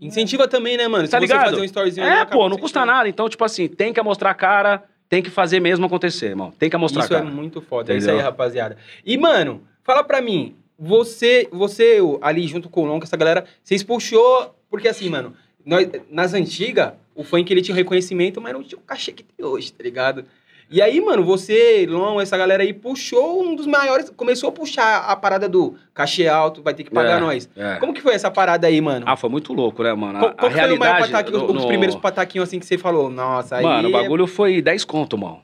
[0.00, 1.06] Incentiva também, né, mano?
[1.08, 1.50] Tá Se ligado?
[1.50, 3.08] fazer um storyzinho É, pô, não custa nada.
[3.08, 6.50] Então, tipo assim, tem que mostrar a cara, tem que fazer mesmo acontecer, irmão.
[6.58, 7.30] Tem que mostrar Isso a é cara.
[7.34, 7.92] muito foda.
[7.92, 8.30] É isso aí, Entendeu?
[8.30, 8.78] rapaziada.
[9.04, 10.56] E, mano, fala pra mim.
[10.78, 14.54] Você, você ali junto com o Long, essa galera, vocês puxou...
[14.70, 15.34] Porque assim, mano,
[15.66, 19.44] nós, nas antigas, o funk ele tinha reconhecimento, mas não tinha o cachê que tem
[19.44, 20.24] hoje, tá ligado?
[20.72, 24.08] E aí, mano, você, Long, essa galera aí, puxou um dos maiores...
[24.10, 27.50] Começou a puxar a parada do cachê alto, vai ter que pagar É, nós.
[27.56, 27.74] é.
[27.78, 29.04] Como que foi essa parada aí, mano?
[29.08, 30.18] Ah, foi muito louco, né, mano?
[30.18, 31.12] A, qual qual a que foi o maior realidade...
[31.12, 33.10] pataquinho, no- os no- primeiros pataquinhos assim que você falou?
[33.10, 33.64] Nossa, aí...
[33.64, 35.42] Mano, o bagulho foi 10 conto, mano.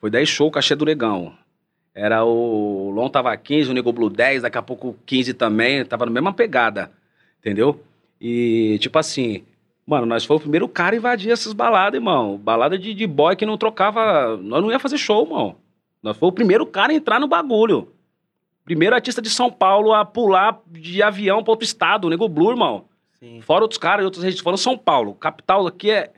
[0.00, 1.32] Foi 10 show, cachê do Negão.
[1.94, 6.04] Era o Lon tava 15, o Nego Blue 10, daqui a pouco 15 também, tava
[6.06, 6.90] na mesma pegada,
[7.38, 7.80] entendeu?
[8.20, 9.44] E, tipo assim,
[9.86, 12.36] mano, nós foi o primeiro cara a invadir essas baladas, irmão.
[12.36, 15.56] Balada de, de boy que não trocava, nós não ia fazer show, mano.
[16.02, 17.92] Nós foi o primeiro cara a entrar no bagulho.
[18.64, 22.50] Primeiro artista de São Paulo a pular de avião pra outro estado, o Nego Blue,
[22.50, 22.84] irmão.
[23.12, 23.40] Sim.
[23.40, 24.42] Fora outros caras e outras regiões.
[24.42, 25.14] Fora São Paulo.
[25.14, 26.10] Capital aqui é.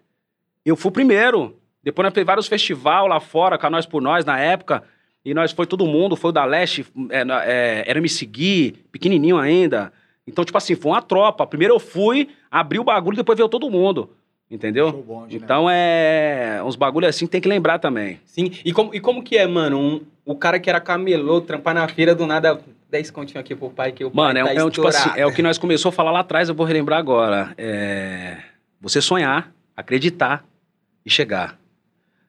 [0.64, 1.56] Eu fui o primeiro.
[1.82, 4.82] Depois nós fez vários festivais lá fora, com Nós por Nós, na época.
[5.24, 9.36] E nós foi todo mundo, foi o da Leste, é, é, era me seguir, pequenininho
[9.36, 9.92] ainda.
[10.28, 11.46] Então, tipo assim, foi uma tropa.
[11.46, 14.10] Primeiro eu fui, abri o bagulho, depois veio todo mundo.
[14.50, 14.92] Entendeu?
[14.92, 15.44] Bonde, né?
[15.44, 16.62] Então é.
[16.64, 18.18] Uns bagulhos assim tem que lembrar também.
[18.24, 19.78] Sim, e como, e como que é, mano?
[19.78, 22.58] Um, o cara que era camelô, trampar na feira do nada,
[22.90, 24.86] 10 continhos aqui pro pai, que o Mano, é, pai um- tá é um tipo
[24.86, 27.52] assim, é o que nós começou a falar lá atrás, eu vou relembrar agora.
[27.58, 28.38] É.
[28.80, 30.44] Você sonhar, acreditar
[31.04, 31.58] e chegar.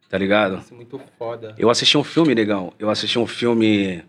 [0.09, 0.57] Tá ligado?
[0.59, 1.53] Isso é muito foda.
[1.57, 2.73] Eu assisti um filme, negão.
[2.79, 4.03] Eu assisti um filme.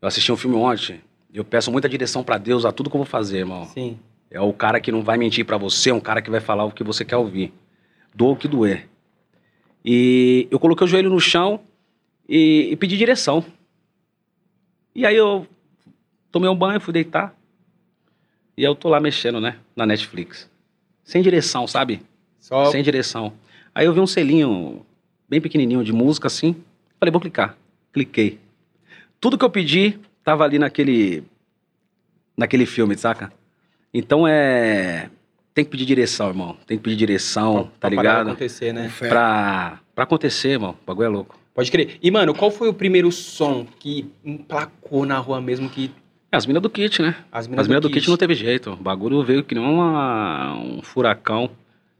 [0.00, 1.00] Eu assisti um filme ontem.
[1.32, 3.66] Eu peço muita direção pra Deus a tudo que eu vou fazer, irmão.
[3.66, 3.98] Sim.
[4.30, 6.64] É o cara que não vai mentir pra você, é um cara que vai falar
[6.64, 7.52] o que você quer ouvir.
[8.14, 8.88] Doa o que doer.
[9.84, 11.60] E eu coloquei o joelho no chão
[12.28, 13.44] e, e pedi direção.
[14.94, 15.46] E aí eu
[16.30, 17.34] tomei um banho, fui deitar.
[18.56, 19.56] E eu tô lá mexendo, né?
[19.76, 20.50] Na Netflix.
[21.04, 22.02] Sem direção, sabe?
[22.40, 23.32] Só Sem direção.
[23.74, 24.84] Aí eu vi um selinho
[25.28, 26.56] bem pequenininho de música assim.
[26.98, 27.56] Falei, vou clicar.
[27.92, 28.38] Cliquei.
[29.20, 29.98] Tudo que eu pedi
[30.28, 31.24] tava ali naquele
[32.36, 33.32] naquele filme, saca?
[33.94, 35.08] Então é
[35.54, 36.54] tem que pedir direção, irmão.
[36.66, 38.28] Tem que pedir direção, tá pra parar de ligado?
[38.28, 38.92] acontecer, né?
[38.98, 40.76] Pra, pra acontecer, irmão.
[40.82, 41.38] O bagulho é louco.
[41.54, 41.98] Pode crer.
[42.02, 45.90] E, mano, qual foi o primeiro som que emplacou na rua mesmo que
[46.30, 47.16] É, as minas do kit, né?
[47.32, 48.70] as minas As minas do kit não teve jeito.
[48.72, 51.50] O bagulho veio que nem uma- um furacão,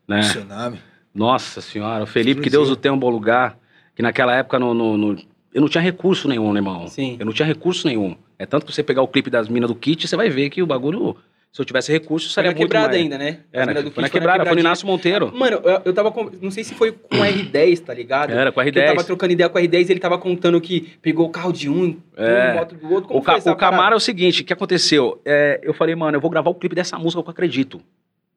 [0.07, 0.21] né?
[0.21, 0.79] Tsunami.
[1.15, 2.51] Nossa senhora, o Felipe, que.
[2.51, 3.59] Deus o tenha um bom lugar,
[3.97, 5.17] que naquela época no, no- no-
[5.53, 6.87] eu não tinha recurso nenhum, né, irmão?
[6.89, 7.17] Sim.
[7.19, 8.17] Eu não tinha recurso nenhum.
[8.39, 10.63] É tanto que você pegar o clipe das minas do kit, você vai ver que
[10.63, 11.17] o bagulho,
[11.53, 13.01] se eu tivesse recurso, Foi seria muito quebrada mais.
[13.03, 13.39] ainda, né?
[13.53, 13.75] É, né?
[13.83, 14.61] do foi na foi quebrada, foi no.
[14.61, 15.33] Inácio Monteiro.
[15.35, 16.31] Mano, eu, eu tava com.
[16.41, 18.31] Não sei se foi com o R10, tá ligado?
[18.33, 19.07] Era, com a Que eu tava R10.
[19.07, 21.97] trocando ideia com o R10 e ele tava contando que pegou o carro de um,
[22.17, 22.55] É.
[22.55, 23.09] moto do outro.
[23.09, 25.21] Como O, foi Ca- o Camaro é o seguinte, o que aconteceu?
[25.25, 27.77] É, eu falei, mano, eu vou gravar o clipe dessa música que eu acredito.
[27.79, 27.83] O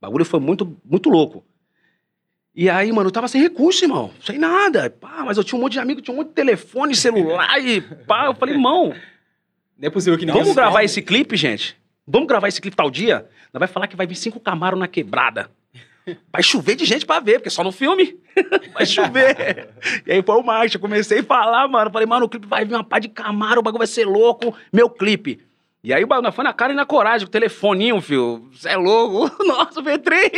[0.02, 1.44] bagulho foi muito, muito louco.
[2.54, 4.12] E aí, mano, eu tava sem recurso, irmão.
[4.26, 4.90] Sem nada.
[4.90, 7.80] Pá, mas eu tinha um monte de amigo, tinha um monte de telefone, celular e
[7.82, 8.26] pá.
[8.26, 8.94] Eu falei, irmão,
[9.78, 10.34] Não é possível que não.
[10.34, 11.78] Vamos gravar esse clipe, gente?
[12.06, 13.26] Vamos gravar esse clipe tal dia?
[13.54, 15.50] Nós vai falar que vai vir cinco Camaro na quebrada.
[16.32, 18.20] Vai chover de gente pra ver, porque só no filme
[18.74, 19.70] vai chover.
[20.06, 21.92] e aí foi o marketing, eu comecei a falar, mano.
[21.92, 24.54] Falei, mano, o clipe vai vir uma pá de Camaro, o bagulho vai ser louco,
[24.74, 25.40] meu clipe.
[25.84, 28.50] E aí o bagulho foi na cara e na coragem, o telefoninho, filho.
[28.52, 29.32] Você é louco.
[29.46, 30.32] Nossa, V3.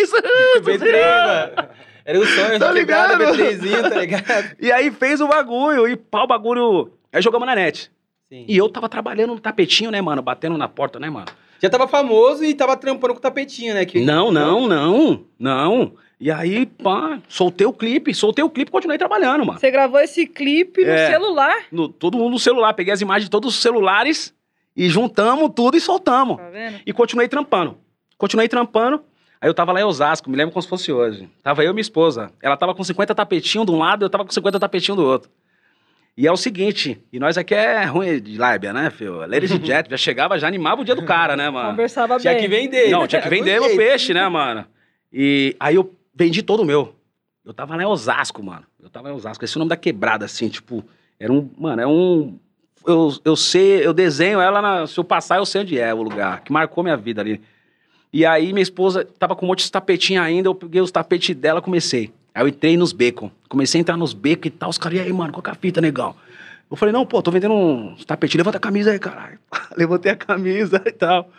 [0.61, 1.69] V3, mano.
[2.05, 3.17] Era o sonho Tá ligado?
[3.17, 4.55] V3zinho, tá ligado?
[4.61, 6.91] E aí fez o bagulho, e pá, o bagulho...
[7.11, 7.91] Aí jogamos na net.
[8.29, 8.45] Sim.
[8.47, 10.21] E eu tava trabalhando no tapetinho, né, mano?
[10.21, 11.27] Batendo na porta, né, mano?
[11.61, 13.85] Já tava famoso e tava trampando com o tapetinho, né?
[13.85, 14.01] Que...
[14.01, 15.93] Não, não, não, não.
[16.19, 19.59] E aí, pá, soltei o clipe, soltei o clipe e continuei trabalhando, mano.
[19.59, 21.09] Você gravou esse clipe no É.
[21.11, 24.33] celular, No, todo mundo no celular, peguei as imagens de todos os celulares
[24.75, 26.37] e juntamos tudo e soltamos.
[26.37, 26.79] tá vendo?
[26.85, 27.77] E continuei trampando.
[28.17, 29.03] Continuei trampando.
[29.43, 31.29] Aí eu tava lá em Osasco, me lembro como se fosse hoje.
[31.43, 32.31] Tava eu e minha esposa.
[32.41, 35.29] Ela tava com 50 tapetinhos de um lado, eu tava com 50 tapetinhos do outro.
[36.15, 39.17] E é o seguinte, e nós aqui é ruim de lábia, né, filho?
[39.17, 41.71] Ladies and Jet, já chegava, já animava o dia do cara, né, mano?
[41.71, 42.41] Conversava Tinha bem.
[42.41, 42.89] que vender.
[42.89, 44.63] Não, tinha que vender meu peixe, né, mano?
[45.11, 46.95] E aí eu vendi todo o meu.
[47.43, 48.63] Eu tava lá em Osasco, mano.
[48.81, 49.43] Eu tava em Osasco.
[49.43, 50.85] Esse é o nome da quebrada, assim, tipo.
[51.19, 51.49] Era um.
[51.57, 52.39] Mano, é um.
[52.87, 54.87] Eu, eu sei, eu desenho ela na.
[54.87, 57.41] Se eu passar, eu sei onde é o lugar, que marcou minha vida ali.
[58.13, 61.35] E aí minha esposa tava com um monte de tapetinho ainda, eu peguei os tapetes
[61.35, 62.11] dela comecei.
[62.33, 63.29] Aí eu entrei nos becos.
[63.49, 64.69] Comecei a entrar nos becos e tal.
[64.69, 66.15] Os caras, e aí, mano, qual que é a fita, negão?
[66.69, 69.37] Eu falei, não, pô, tô vendendo uns tapetinhos, levanta a camisa aí, caralho.
[69.77, 71.29] Levantei a camisa e tal.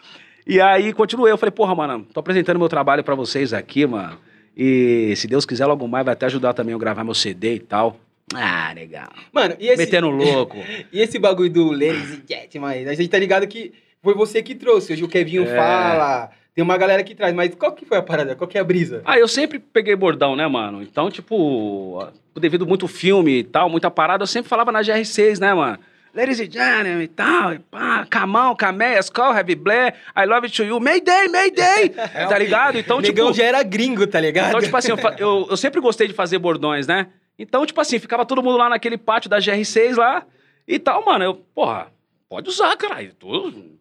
[0.47, 4.19] E aí continuei, eu falei, porra, mano, tô apresentando meu trabalho pra vocês aqui, mano.
[4.57, 7.59] E se Deus quiser, logo mais vai até ajudar também eu gravar meu CD e
[7.61, 7.97] tal.
[8.33, 9.09] Ah, legal.
[9.33, 10.57] Mano, e esse, Metendo louco.
[10.93, 13.73] e esse bagulho do and Jet, mas a gente tá ligado que
[14.03, 14.93] foi você que trouxe.
[14.93, 15.57] Hoje o Kevinho É.
[15.57, 18.37] fala, tem uma galera que traz, mas qual que foi a parada?
[18.37, 19.03] Qual que é a brisa?
[19.05, 20.83] Ah, eu sempre peguei bordão, né, mano?
[20.83, 25.53] Então, tipo, devido muito filme e tal, muita parada, eu sempre falava na GR6, né,
[25.53, 25.79] mano?
[26.15, 30.57] Ladies and gentlemen e tal, e pá, Camão, Camé, Skull, Heavy Blair, I love it
[30.57, 31.89] to you, Mayday, Mayday,
[32.29, 32.79] tá ligado?
[32.79, 33.39] Então, Negão tipo...
[33.39, 34.51] já era gringo, tá ligado?
[34.51, 37.09] Então, tipo assim, eu, eu, eu sempre gostei de fazer bordões, né?
[37.37, 40.25] Então, tipo assim, ficava todo mundo lá naquele pátio da GR6 lá
[40.69, 41.25] e tal, mano.
[41.25, 41.89] Eu, porra,
[42.29, 43.13] pode usar, caralho.
[43.15, 43.74] Tudo,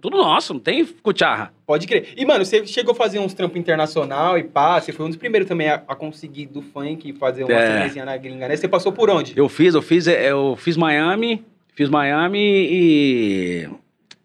[0.00, 1.52] tudo nosso, não tem cucharra.
[1.66, 2.14] Pode crer.
[2.16, 5.16] E, mano, você chegou a fazer uns trampos internacional e pá, você foi um dos
[5.16, 8.04] primeiros também a, a conseguir do funk fazer uma É.
[8.04, 8.56] na gringa, né?
[8.56, 9.32] Você passou por onde?
[9.36, 11.44] Eu fiz, eu fiz, é, eu fiz Miami,
[11.74, 12.38] fiz Miami
[12.70, 13.68] e.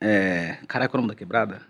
[0.02, 1.62] É, caraca, é o nome da quebrada?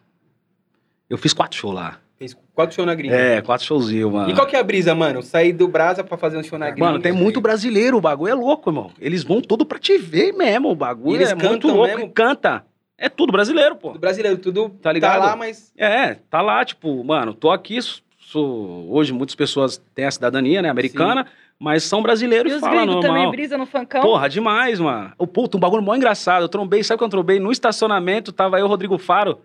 [1.09, 1.99] Eu fiz quatro shows lá.
[2.17, 3.13] Fez quatro shows na gringa.
[3.15, 4.30] É, quatro showzinhos, mano.
[4.30, 5.21] E qual que é a brisa, mano?
[5.21, 6.86] Sair do Brasa pra fazer um show na gringa.
[6.86, 8.91] Mano, tem muito brasileiro, o bagulho é louco, irmão.
[9.01, 11.88] Eles vão tudo pra te ver mesmo, o bagulho E eles é muito cantam louco.
[11.93, 12.05] mesmo?
[12.05, 12.65] E canta.
[12.97, 13.91] É tudo brasileiro, pô.
[13.93, 15.19] Do brasileiro, tudo Tá ligado?
[15.19, 15.73] lá, mas...
[15.77, 17.77] É, tá lá, tipo, mano, tô aqui,
[18.19, 21.27] sou, hoje muitas pessoas têm a cidadania, né, americana,
[21.59, 23.01] mas são brasileiros E e os falam normal.
[23.01, 24.01] também brisa no funkão?
[24.01, 25.11] Porra, demais, mano.
[25.17, 26.43] O puto, um bagulho mó engraçado.
[26.43, 27.39] Eu trombei, sabe quando eu trombei?
[27.39, 29.39] No estacionamento, tava eu, Rodrigo Faro,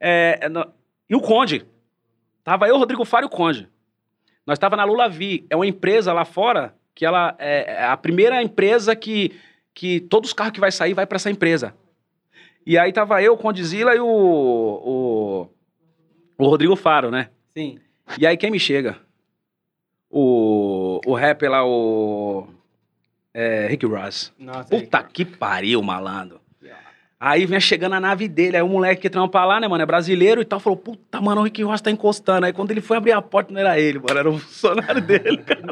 [0.00, 0.66] é, é, no-
[1.08, 1.66] e o Conde.
[2.42, 3.68] Tava eu, Rodrigo Faro e o Conde.
[4.46, 5.46] Nós tava na Lula Vi.
[5.48, 9.32] É uma empresa lá fora que ela é é a primeira empresa que,
[9.74, 11.74] que todos os carros que vai sair vai pra essa empresa.
[12.66, 15.48] E aí tava eu, o Condizila e o, o,
[16.38, 17.28] o Rodrigo Faro, né?
[17.56, 17.78] Sim.
[18.18, 18.96] E aí quem me chega?
[20.10, 22.46] O, o rapper lá, o
[23.32, 24.32] é, Rick Ross.
[24.38, 26.40] Nossa, Puta aí, que pariu, malandro.
[27.26, 29.86] Aí vem chegando a nave dele, aí o moleque que trampa lá, né, mano, é
[29.86, 32.44] brasileiro e tal, falou, puta, mano, o Rick Ross tá encostando.
[32.44, 35.38] Aí quando ele foi abrir a porta, não era ele, mano, era o funcionário dele,
[35.38, 35.62] cara.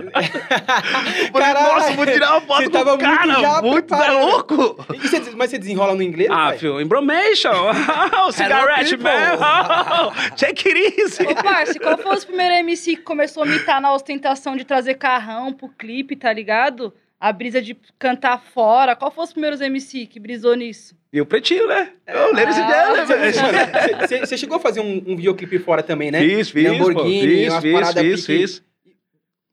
[1.31, 4.27] Caralho, nossa, vou tirar uma foto tava muito cara, muito, preparado.
[4.27, 4.87] louco.
[4.95, 6.59] E você, mas você desenrola no inglês, Ah, pai?
[6.59, 7.51] filho, embromation,
[8.27, 11.23] oh, cigarette, man, oh, check it easy.
[11.27, 14.95] Ô, Parça, qual foi os primeiros MC que começou a mitar na ostentação de trazer
[14.95, 16.95] carrão pro clipe, tá ligado?
[17.23, 18.97] A brisa de cantar fora.
[18.97, 20.97] Qual foi os primeiros MC que brisou nisso?
[21.13, 21.93] E o pretinho, né?
[22.35, 23.05] Ladies and Ah.
[23.07, 23.33] gentlemen.
[24.01, 26.19] Você- Você você chegou a fazer um, um videoclipe fora também, né?
[26.19, 28.65] Fiz, fiz, Lamborghini, pô, fiz, umas fiz, fiz, fiz.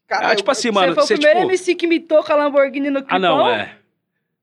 [0.07, 1.51] Caralho, Ah, tipo assim, mano, você foi o primeiro tipo...
[1.51, 3.13] MC que mitou com a Lamborghini no clipe.
[3.15, 3.75] Ah, não, é.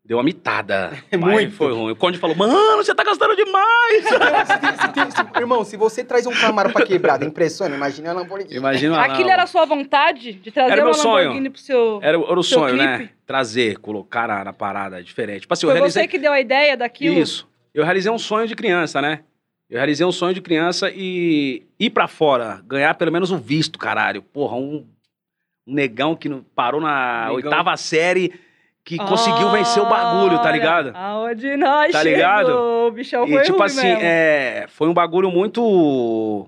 [0.06, 0.92] Deu uma mitada.
[1.10, 1.52] É muito.
[1.52, 1.92] Foi ruim.
[1.92, 4.04] O Conde falou, mano, você tá gastando demais.
[4.94, 8.54] Tem- tem- irmão, se você traz um Camaro pra quebrada, impressiona, imagina a Lamborghini.
[8.54, 9.04] Imagina lá.
[9.04, 11.16] Aquilo era a sua vontade de trazer Era uma meu sonho.
[11.24, 11.98] Lamborghini pro seu...
[12.02, 12.96] Era, era o Seu sonho, né?
[12.98, 13.12] clipe?
[13.26, 15.40] Trazer, colocar na, na parada diferente.
[15.42, 16.02] Tipo assim, eu Foi realizei...
[16.04, 17.18] você que deu a ideia daquilo?
[17.18, 17.48] Isso.
[17.74, 19.20] Eu realizei um sonho de criança, né?
[19.68, 23.78] Eu realizei um sonho de criança e ir pra fora, ganhar pelo menos um visto,
[23.78, 24.22] caralho.
[24.22, 24.86] Porra, um,
[25.66, 27.34] um negão que não- parou na Negão.
[27.34, 28.32] oitava série
[28.86, 30.92] que conseguiu vencer o bagulho, tá ligado?
[30.94, 32.50] Aonde nós Tá chegou, ligado?
[32.52, 34.00] o bichão E tipo assim, mesmo.
[34.00, 36.46] é, foi um bagulho muito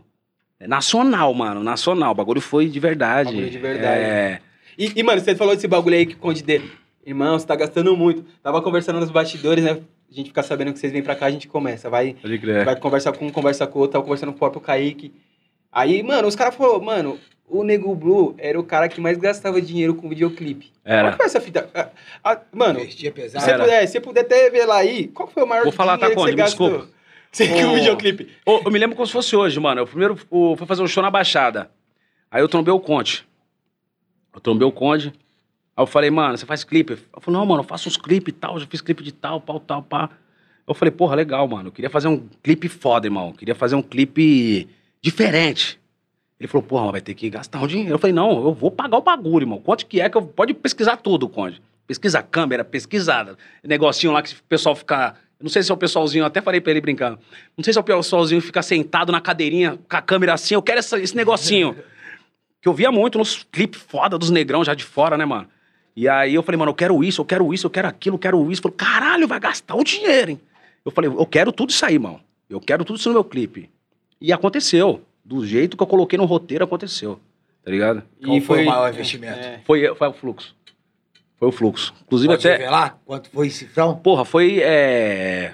[0.61, 2.13] nacional, mano, nacional.
[2.13, 3.31] O bagulho foi de verdade.
[3.31, 4.01] Bagulho de verdade.
[4.01, 4.41] É,
[4.79, 6.71] E, e, mano, você falou desse bagulho aí que o Conde dele.
[7.05, 8.25] Irmão, você tá gastando muito.
[8.43, 9.79] Tava conversando nos bastidores, né?
[10.11, 11.91] A gente fica sabendo que vocês vêm pra cá, a gente começa.
[11.91, 12.17] Vai,
[12.65, 15.13] vai conversar com um, conversa com o outro, tava conversando com o próprio Kaique.
[15.73, 17.19] Aí, mano, os caras falaram, mano,
[17.49, 20.67] o Nego Blue era o cara que mais gastava dinheiro com videoclipe.
[20.85, 21.11] Qual Era.
[21.13, 21.69] que foi essa fita?
[21.75, 21.89] Ah,
[22.25, 23.45] ah, mano, Vestia se pesado.
[23.45, 23.65] você Era.
[23.65, 26.31] puder, se você puder até revelar aí, qual foi o maior Vou falar, tá, você?
[26.31, 26.69] Me gastou?
[26.69, 26.99] desculpa.
[27.31, 27.73] Você Ô.
[27.73, 28.29] o videoclipe.
[28.47, 29.83] Ô, eu me lembro como se fosse hoje, mano.
[29.83, 31.71] Eu primeiro o- fui fazer um show na Baixada.
[32.31, 33.27] Aí eu trombei o Conde.
[34.35, 35.09] Eu trombei o Conde.
[35.77, 36.95] Aí eu falei, mano, você faz clipe?
[36.95, 39.43] Eu falei, não, mano, eu faço uns clipes e tal, já fiz clipe de tal,
[39.43, 40.09] pau, tal, pá.
[40.67, 41.69] Eu falei, porra, legal, mano.
[41.69, 43.29] Eu queria fazer um clipe foda, irmão.
[43.29, 44.67] Eu queria fazer um clipe
[45.03, 45.78] diferente.
[46.41, 47.95] Ele falou, porra, vai ter que gastar um dinheiro.
[47.95, 49.61] Eu falei, não, eu vou pagar o bagulho, irmão.
[49.61, 50.23] Quanto que é que eu...
[50.23, 51.61] Pode pesquisar tudo, Conde.
[51.87, 53.37] Pesquisa câmera, pesquisada.
[53.65, 55.17] Negocinho lá que o pessoal fica...
[55.41, 57.19] Eu não sei se é o pessoalzinho, eu até falei pra ele brincando.
[57.57, 60.55] Não sei se é o pessoalzinho fica sentado na cadeirinha com a câmera assim.
[60.55, 61.77] Eu quero essa- esse negocinho.
[62.61, 65.47] que eu via muito nos clipes foda dos negrão já de fora, né, mano?
[65.97, 68.19] E aí eu falei, mano, eu quero isso, eu quero isso, eu quero aquilo, eu
[68.21, 68.63] quero isso.
[68.63, 70.41] Falei, caralho, vai gastar o dinheiro, hein?
[70.85, 72.21] Eu falei, eu quero tudo isso aí, mano.
[72.51, 73.71] Eu quero tudo isso no meu clipe.
[74.21, 75.03] E aconteceu.
[75.29, 77.21] Do jeito que eu coloquei no roteiro, aconteceu.
[77.63, 78.03] Tá ligado?
[78.25, 79.39] Qual foi o maior investimento?
[79.39, 79.61] É.
[79.67, 80.57] Foi, foi o fluxo.
[81.37, 81.93] Foi o fluxo.
[82.07, 82.57] Inclusive Pode até.
[82.57, 83.95] revelar quanto foi esse cifrão?
[83.97, 84.61] Porra, foi.
[84.61, 85.53] É...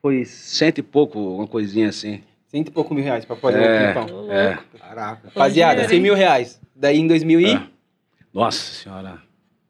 [0.00, 2.22] Foi cento e pouco, uma coisinha assim.
[2.46, 3.90] Cento e pouco mil reais pra fazer É.
[3.90, 4.32] o clipão.
[4.32, 4.58] É.
[4.78, 5.28] Caraca.
[5.28, 6.02] Rapaziada, dinheiro, 100 hein?
[6.02, 6.60] mil reais.
[6.74, 7.52] Daí em 2000 e...
[7.52, 7.62] É.
[8.32, 9.20] Nossa senhora.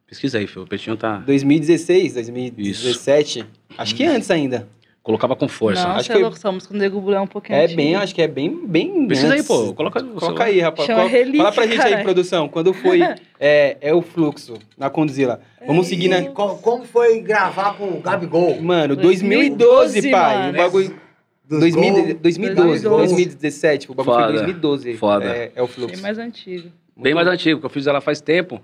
[0.07, 0.63] Pesquisa aí, filho.
[0.63, 1.17] O Petinho tá.
[1.19, 3.45] 2016, 2017.
[3.77, 4.69] Acho que antes ainda.
[5.07, 5.85] Colocava com força.
[5.87, 7.77] Nossa, Acho é que- louco, essa música do Nego Blue é um pouquinho É antiga.
[7.77, 9.07] bem, acho que é bem, bem.
[9.07, 9.47] Precisa aí, antes.
[9.47, 9.73] pô.
[9.73, 10.85] Coloca, no Coloca aí, rapaz.
[10.85, 12.03] Chama Colo- relíquia, Fala pra gente aí, caralho.
[12.03, 13.01] produção, quando foi
[13.39, 15.41] é, é o fluxo na Condzilla.
[15.65, 16.23] Vamos seguir, né?
[16.23, 18.61] Co- Como foi gravar com o Gabigol?
[18.61, 20.37] Mano, 2012, 2012, pai.
[20.39, 20.53] mano.
[20.53, 21.01] O bagulho.
[21.49, 22.15] Dos 2000, gols.
[22.21, 23.15] 2012, 2012.
[23.15, 23.89] 2017.
[23.89, 24.33] O bagulho foi Foda.
[24.39, 24.95] 2012.
[24.97, 25.25] Foda.
[25.27, 25.95] É, é o fluxo.
[25.95, 26.69] Bem mais antigo.
[26.97, 28.61] Bem mais antigo, que eu fiz ela faz tempo.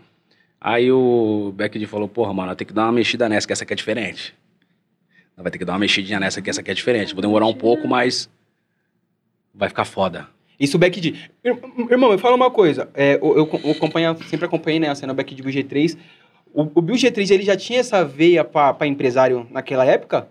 [0.61, 3.73] Aí o Beck falou, porra, mano, tem que dar uma mexida nessa, que essa aqui
[3.73, 4.35] é diferente.
[5.37, 7.15] Vai ter que dar uma mexidinha nessa, que essa aqui é diferente.
[7.15, 8.29] Vou demorar um pouco, mas
[9.55, 10.29] vai ficar foda.
[10.61, 11.15] Isso Back D.
[11.45, 11.59] Ir-
[11.91, 12.89] Irmão, me fala uma coisa.
[12.95, 15.97] É, eu, eu, acompanho- sempre acompanhei né, a cena Back D Bill G3.
[16.55, 20.29] O, o Bill G3 ele já tinha essa veia pra empresário naquela época?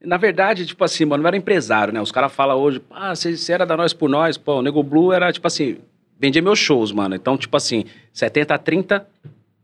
[0.00, 2.00] Na verdade, tipo assim, mano, não era empresário, né?
[2.00, 4.36] Os caras falam hoje, ah, você era da nós por nós.
[4.36, 5.78] Pô, o Nego Blue era, tipo assim,
[6.20, 7.14] vendia meus shows, mano.
[7.14, 9.08] Então, tipo assim, 70 a 30,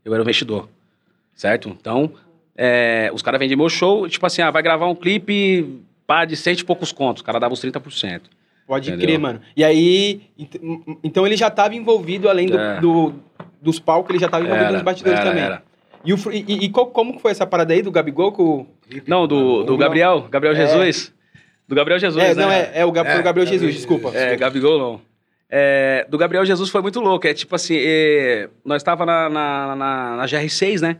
[0.03, 0.67] eu era o investidor.
[1.35, 1.69] Certo?
[1.69, 2.11] Então,
[2.57, 6.35] é, os caras vendiam meu show, tipo assim, ah, vai gravar um clipe, pá, de
[6.35, 7.21] cento e poucos contos.
[7.21, 8.21] O cara dava os 30%.
[8.67, 9.07] Pode Entendeu?
[9.07, 9.41] crer, mano.
[9.55, 10.55] E aí, ent-
[11.03, 12.79] então ele já estava envolvido, além do, É.
[12.79, 13.13] do-
[13.61, 15.43] dos palcos, ele já estava envolvido nos bastidores era, também.
[15.43, 15.63] era.
[16.05, 18.31] E, o, e, e qual- como que foi essa parada aí do Gabigol?
[18.31, 18.67] Com, o-
[19.05, 19.77] Não, do, do.
[19.77, 20.57] Gabriel, Gabriel É.
[20.57, 21.13] Jesus.
[21.67, 22.41] Do Gabriel Jesus, é, né?
[22.43, 23.75] não, é, é o, Gab- É, Gabriel Jesus, Jesus.
[23.87, 24.17] desculpa.
[24.17, 25.01] É, Gabigol não.
[25.49, 27.27] É, do Gabriel Jesus foi muito louco.
[27.27, 30.97] É tipo assim, é, nós tava na, na, na, na GR6, né?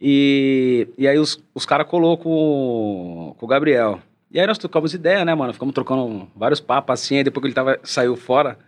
[0.00, 4.00] E, e aí os, os caras colou com, com o Gabriel.
[4.30, 5.52] E aí nós trocamos ideia, né, mano?
[5.52, 7.18] Ficamos trocando vários papos assim.
[7.18, 8.58] Aí depois que ele tava, saiu fora,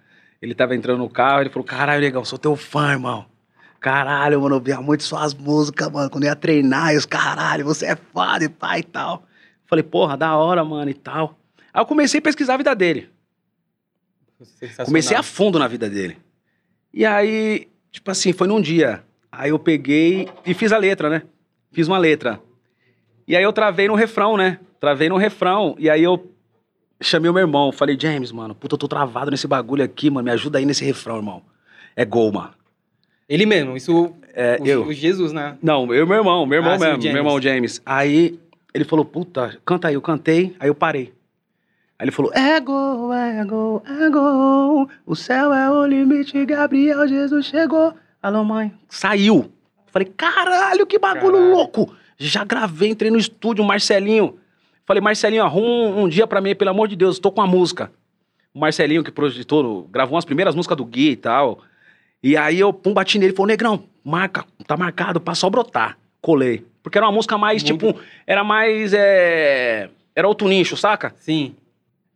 [0.42, 3.24] ele tava entrando no carro, ele falou: Caralho, legal, sou teu fã, irmão.
[3.80, 6.10] Caralho, mano, eu via muito suas músicas, mano.
[6.10, 9.24] Quando eu ia treinar, e os caralho, você é foda e pai e tal.
[9.66, 11.38] Falei, porra, da hora, mano, e tal.
[11.72, 13.08] Aí eu comecei a pesquisar a vida dele.
[14.84, 16.18] Comecei a fundo na vida dele.
[16.92, 19.02] E aí, tipo assim, foi num dia.
[19.32, 21.22] Aí eu peguei e fiz a letra, né?
[21.72, 22.38] Fiz uma letra.
[23.26, 24.60] E aí eu travei no refrão, né?
[24.78, 25.74] Travei no refrão.
[25.78, 26.30] E aí eu
[27.00, 27.72] chamei o meu irmão.
[27.72, 30.26] Falei, James, mano, puta, eu tô travado nesse bagulho aqui, mano.
[30.26, 31.42] Me ajuda aí nesse refrão, irmão.
[31.96, 32.52] É gol, mano.
[33.26, 34.14] Ele mesmo, isso.
[34.34, 34.86] É, o, eu.
[34.86, 35.56] o Jesus, né?
[35.62, 37.80] Não, eu e meu irmão, meu irmão Ah, mesmo, meu irmão James.
[37.86, 38.38] Aí
[38.74, 41.12] ele falou, puta, canta aí, eu cantei, aí eu parei.
[41.98, 47.06] Aí ele falou, é gol, é gol, é gol, o céu é o limite, Gabriel
[47.06, 47.94] Jesus chegou.
[48.22, 48.72] Alô, mãe.
[48.88, 49.50] Saiu.
[49.88, 51.50] Falei, caralho, que bagulho Caralho.
[51.50, 51.94] louco.
[52.16, 54.38] Já gravei, entrei no estúdio, Marcelinho.
[54.86, 57.46] Falei, Marcelinho, arruma um, um dia pra mim, pelo amor de Deus, tô com a
[57.46, 57.90] música.
[58.54, 61.60] O Marcelinho, que projetou, gravou umas primeiras músicas do Gui e tal.
[62.22, 65.98] E aí eu, pum, bati nele, falou, negrão, marca, tá marcado pra só brotar.
[66.20, 66.64] Colei.
[66.80, 67.86] Porque era uma música mais, Muito.
[67.86, 69.90] tipo, era mais, é...
[70.14, 71.12] Era outro nicho, saca?
[71.16, 71.56] Sim.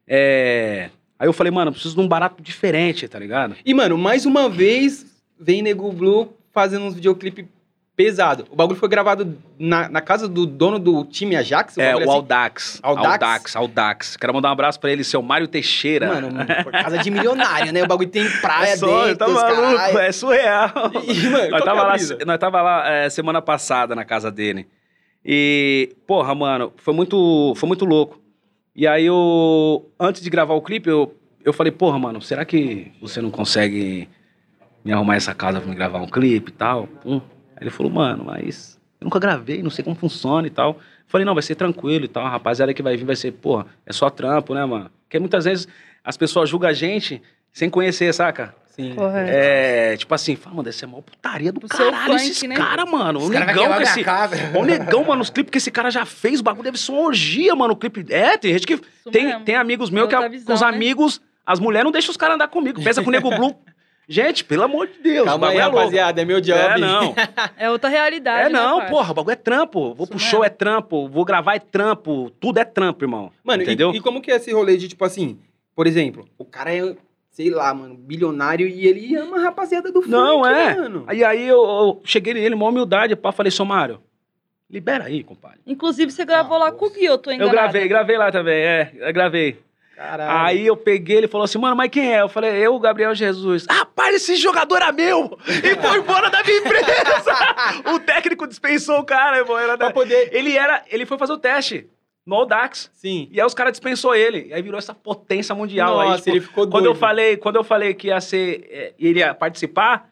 [0.06, 0.90] É...
[1.18, 3.56] Aí eu falei, mano, eu preciso de um barato diferente, tá ligado?
[3.64, 7.48] E, mano, mais uma vez, vem Nego Blue fazendo uns videoclipe
[7.96, 8.46] pesado.
[8.50, 11.78] O bagulho foi gravado na, na casa do dono do time Ajax?
[11.78, 12.18] É, bagulho o assim?
[12.18, 12.80] Audax.
[12.82, 13.06] Audax?
[13.06, 14.16] Audax, Audax.
[14.18, 16.08] Quero mandar um abraço pra ele, seu Mário Teixeira.
[16.08, 16.28] Mano,
[16.62, 17.82] por causa de milionário, né?
[17.82, 20.70] O bagulho tem praia é só, dentro, tá maluco, é surreal.
[21.06, 24.66] E, mano, nós, é tava lá, nós tava lá é, semana passada na casa dele.
[25.24, 28.20] E, porra, mano, foi muito, foi muito louco.
[28.74, 32.92] E aí eu, antes de gravar o clipe, eu, eu falei, porra, mano, será que
[33.00, 34.08] você não consegue
[34.86, 36.88] me arrumar essa casa pra me gravar um clipe e tal?
[37.04, 37.20] Hum.
[37.56, 40.78] Aí ele falou, mano, mas eu nunca gravei, não sei como funciona e tal.
[41.08, 42.24] Falei, não, vai ser tranquilo e tal.
[42.24, 44.88] A rapaziada que vai vir vai ser, porra, é só trampo, né, mano?
[45.02, 45.66] Porque muitas vezes
[46.04, 47.20] as pessoas julgam a gente
[47.52, 48.54] sem conhecer, saca?
[48.76, 48.94] Sim.
[48.94, 49.28] Correto.
[49.28, 52.48] É, tipo assim, fala, mano, deve ser a maior putaria do seu caralho funk, esses
[52.48, 52.54] né?
[52.54, 53.26] caras, mano.
[53.26, 54.04] O caras vai negão com minha esse...
[54.04, 54.36] casa.
[54.56, 57.00] O negão, mano, os clipes que esse cara já fez, o bagulho deve ser uma
[57.00, 58.06] orgia, mano, o clipe...
[58.10, 58.74] É, tem gente que...
[58.74, 59.44] Isso Tem, mesmo.
[59.44, 60.68] tem amigos meus que visão, os né?
[60.68, 62.80] amigos, as mulheres não deixam os caras andar comigo.
[62.82, 63.56] Pensa com o Nego Blue.
[64.08, 66.58] Gente, pelo amor de Deus, Calma aí, é rapaziada, é meu job.
[66.58, 67.12] É, não.
[67.58, 68.92] É outra realidade, É né, não, parça?
[68.92, 69.94] porra, o bagulho é trampo.
[69.94, 73.32] Vou Isso pro show é trampo, vou gravar é trampo, tudo é trampo, irmão.
[73.42, 73.92] Mano, e- entendeu?
[73.92, 75.38] E, como que é esse rolê de, tipo assim,
[75.74, 76.94] por exemplo, o cara é,
[77.30, 80.76] sei lá, mano, bilionário e ele ama a rapaziada do funk, Não, é.
[80.76, 81.02] mano.
[81.08, 84.00] Aí, aí eu, eu cheguei nele, uma humildade, pá, falei, seu Mário,
[84.70, 85.58] libera aí, compadre.
[85.66, 87.56] Inclusive, você gravou lá com o Gui, eu tô Eu enganada.
[87.56, 89.58] gravei, gravei lá também, é, eu gravei.
[89.96, 90.46] Caralho.
[90.46, 92.20] Aí eu peguei, ele falou assim, mano, mas quem é?
[92.20, 93.64] Eu falei, eu, Gabriel Jesus.
[93.68, 95.38] Rapaz, esse jogador era meu!
[95.48, 97.32] E foi embora da minha empresa!
[97.94, 99.58] o técnico dispensou o cara, irmão.
[99.58, 99.90] Era da...
[99.90, 100.28] Poder...
[100.32, 101.88] Ele era, ele foi fazer o teste
[102.26, 102.90] no Audax.
[102.92, 103.28] Sim.
[103.30, 104.48] E aí os caras dispensou ele.
[104.48, 105.98] E aí virou essa potência mundial.
[105.98, 106.72] aí, Nossa, tipo, ele ficou doido.
[106.72, 110.10] quando eu falei, quando eu falei que ia ser, é, ele ia participar,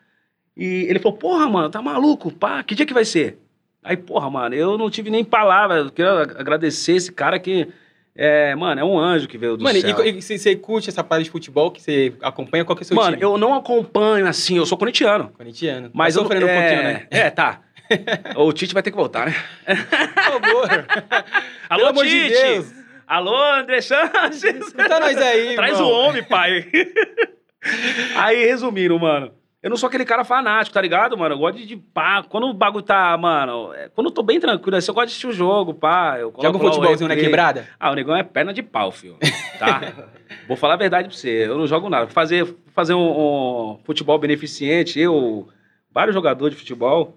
[0.57, 2.31] e ele falou, porra, mano, tá maluco?
[2.31, 3.39] Pá, que dia que vai ser?
[3.83, 5.77] Aí, porra, mano, eu não tive nem palavra.
[5.77, 7.69] Eu quero agradecer esse cara que,
[8.17, 10.05] é, mano, é um anjo que veio do Mano, céu.
[10.05, 12.87] e, e você curte essa parte de futebol que você acompanha, qual que é o
[12.87, 13.23] seu Mano, time?
[13.23, 15.33] eu não acompanho assim, eu sou corintiano.
[15.37, 15.91] Corintiano.
[15.93, 17.07] Mas tá eu sofrendo é, um pouquinho, né?
[17.11, 17.61] É, tá.
[18.37, 19.35] o Tite vai ter que voltar, né?
[19.67, 20.69] Por favor.
[21.69, 22.43] Alô, Pelo amor de Tite!
[22.43, 22.73] Deus.
[23.07, 24.45] Alô, André Sanches!
[24.45, 26.71] Escuta nós aí, Traz o homem, pai.
[28.17, 29.33] aí, resumindo, mano.
[29.65, 31.37] Eu não sou aquele cara fanático, tá ligado, mano?
[31.37, 32.23] Eu gosto de, de pá.
[32.23, 33.73] Quando o bagulho tá, mano.
[33.73, 36.19] é, Quando eu tô bem tranquilo, assim, eu gosto de assistir o jogo, pá.
[36.19, 37.67] Eu Joga um futebolzinho na quebrada?
[37.81, 39.17] Ah, o negão é perna de pau, filho.
[39.59, 39.81] Tá?
[40.47, 41.47] Vou falar a verdade pra você.
[41.47, 42.09] Eu não jogo nada.
[42.09, 43.01] Fazer, fazer um,
[43.73, 45.49] um futebol beneficente, eu,
[45.91, 47.17] vários jogadores de futebol.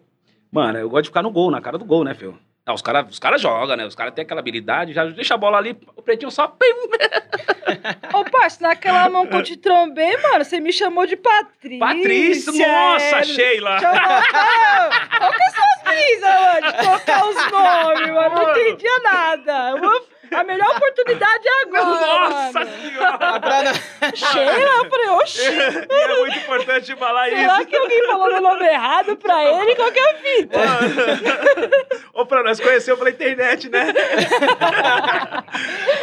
[0.49, 2.39] Mano, eu gosto de ficar no gol, na cara do gol, né, filho?
[2.67, 3.85] Não, os caras os cara jogam, né?
[3.85, 6.53] Os caras têm aquela habilidade, já deixa a bola ali, o pretinho só.
[8.13, 11.79] Ô, parça, naquela mão que eu te trombei, mano, você me chamou de Patrícia.
[11.79, 13.23] Patrícia, nossa, é.
[13.23, 13.79] Sheila!
[13.79, 18.35] Chamou, cara, Qual que são as brisas, mano, de trocar os nomes, mano?
[18.35, 19.75] Não entendia nada.
[19.77, 22.71] Vou- A melhor oportunidade é agora, Nossa mano.
[22.81, 23.17] senhora!
[23.19, 25.41] Ah, pra não- Sheila, eu falei, oxi.
[25.41, 27.65] E é muito importante falar Será isso.
[27.67, 29.75] que alguém falou meu nome errado pra ele?
[29.75, 30.59] Qual que é a fita?
[32.13, 33.93] Ô, pra nós conheceu pela internet, né?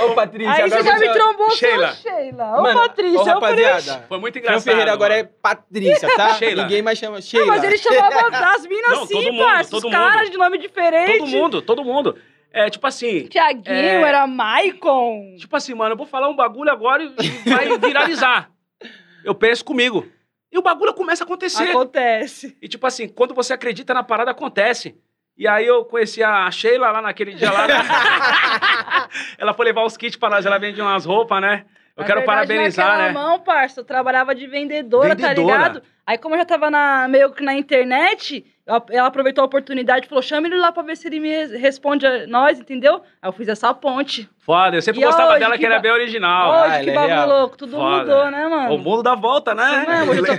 [0.05, 1.93] Ô, Patrícia, Aí agora você já me trombou, Sheila.
[1.95, 2.17] Sheila.
[2.19, 2.59] Sheila.
[2.59, 4.05] Ô, Mano, Patrícia, ô, eu falei, rapaziada.
[4.09, 4.63] Foi muito engraçado.
[4.65, 5.35] Ferreira agora é mano.
[5.43, 6.35] Patrícia, tá?
[6.39, 6.63] Sheila.
[6.63, 7.47] Ninguém mais chama Não, Sheila.
[7.47, 9.77] mas ele chamava as minas Não, assim, parça.
[9.77, 11.19] Os caras de nome diferente.
[11.19, 12.19] Todo mundo, todo mundo.
[12.57, 14.03] É, tipo assim, Tiaguinho, É.
[14.03, 15.35] era Maicon.
[15.39, 17.09] tipo assim, mano, eu vou falar um bagulho agora e
[17.51, 18.49] vai viralizar.
[19.25, 20.07] Eu penso comigo.
[20.53, 21.71] E o bagulho começa a acontecer.
[21.71, 22.57] Acontece.
[22.63, 24.95] E tipo assim, quando você acredita na parada, acontece.
[25.37, 27.67] E aí eu conheci a Sheila lá naquele dia lá.
[29.39, 31.65] ela foi levar uns kits pra nós, ela vende umas roupas, né?
[31.97, 33.13] Eu Na quero verdade, parabenizar, né?
[33.13, 35.57] mão, parça, eu trabalhava de vendedora, tá Vendedora.
[35.57, 35.83] ligado?
[36.07, 40.09] Aí, como eu já tava na, meio que na internet, ela aproveitou a oportunidade e
[40.09, 43.03] falou: chama ele lá pra ver se ele me res- responde a nós, entendeu?
[43.21, 44.29] Aí eu fiz essa ponte.
[44.39, 46.51] Foda, eu sempre E gostava dela que que era bem original.
[46.53, 47.29] Ah, Hoje, ele que é bagulho real.
[47.29, 47.99] louco, tudo Foda.
[47.99, 48.75] mudou, né, mano?
[48.75, 49.85] O mundo dá volta, né?
[50.13, 50.33] Isso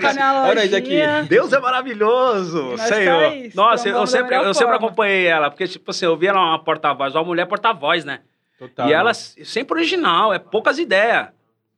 [0.48, 1.00] Olha nós aqui.
[1.30, 3.22] Deus é maravilhoso, Senhor.
[3.22, 6.40] tá aí, Nossa, eu sempre, eu sempre acompanhei ela, porque, tipo assim, eu via ela
[6.40, 8.20] uma porta-voz, uma mulher porta-voz, né?
[8.58, 8.88] Total.
[8.90, 11.28] E ela sempre original, é poucas ideias.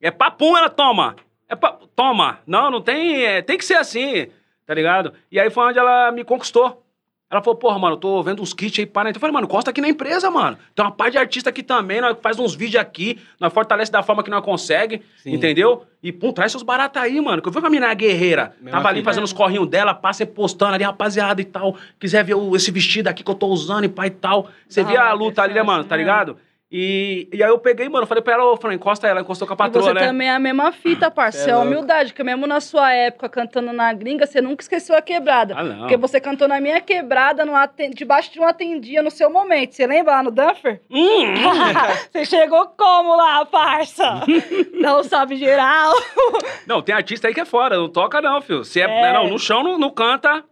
[0.00, 1.16] É papum, ela toma.
[1.48, 1.76] É pa...
[1.96, 2.38] Toma.
[2.46, 3.24] Não, não tem.
[3.24, 4.28] é, tem que ser assim,
[4.68, 5.14] tá ligado?
[5.32, 6.84] E aí foi onde ela me conquistou.
[7.30, 9.10] Ela falou, porra, mano, eu tô vendo uns kits aí para.
[9.10, 10.56] Eu falei, mano, costa aqui na empresa, mano.
[10.74, 14.02] Tem uma parte de artista aqui também, nós faz uns vídeos aqui, nós fortalece da
[14.02, 15.34] forma que nós consegue, Sim.
[15.34, 15.84] entendeu?
[16.02, 17.42] E, pum, traz seus baratos aí, mano.
[17.42, 18.54] Que eu vi uma menina guerreira.
[18.60, 21.76] Mesma Tava ali fazendo os corrinhos dela, passa e postando ali, rapaziada e tal.
[22.00, 24.48] Quiser ver o- esse vestido aqui que eu tô usando e pai e tal.
[24.66, 26.10] Você Da via a luta ali, né, mano, tá mesmo.
[26.10, 26.38] ligado?
[26.70, 29.54] E, e aí eu peguei, mano, falei pra ela, ô, Fran, encosta ela, encostou com
[29.54, 30.00] a E patroa, você né?
[30.06, 31.38] também é a mesma fita, parça.
[31.38, 31.70] Cê é É louco.
[31.70, 35.54] humildade, porque mesmo na sua época cantando na gringa, você nunca esqueceu a quebrada.
[35.56, 35.78] Ah, não.
[35.78, 39.72] Porque você cantou na minha quebrada, no aten- debaixo de uma tendia no seu momento.
[39.74, 40.82] Você lembra lá no Dunfer?
[40.90, 41.32] Hum,
[42.12, 44.20] você chegou como lá, parça?
[44.78, 45.92] Não sabe geral.
[46.66, 48.62] não, tem artista aí que é fora, não toca não, filho.
[48.64, 49.12] Se é, É.
[49.12, 50.44] não, no chão não, não canta.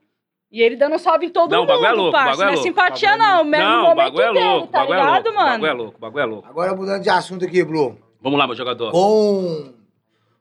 [0.56, 2.28] E ele dando salve em todo Não, o mundo, bagulho é louco, o parça.
[2.30, 2.68] bagulho é não é louco.
[2.68, 3.44] simpatia, Bagulho é não.
[3.44, 5.34] Mesmo não, o momento bagulho é dele, louco, o tá bagulho é ligado, louco, o
[5.34, 5.50] mano?
[5.50, 6.48] bagulho é louco, o bagulho é louco.
[6.48, 7.98] Agora mudando de assunto aqui, Blue.
[8.22, 8.90] Vamos lá, meu jogador.
[8.90, 9.74] Com,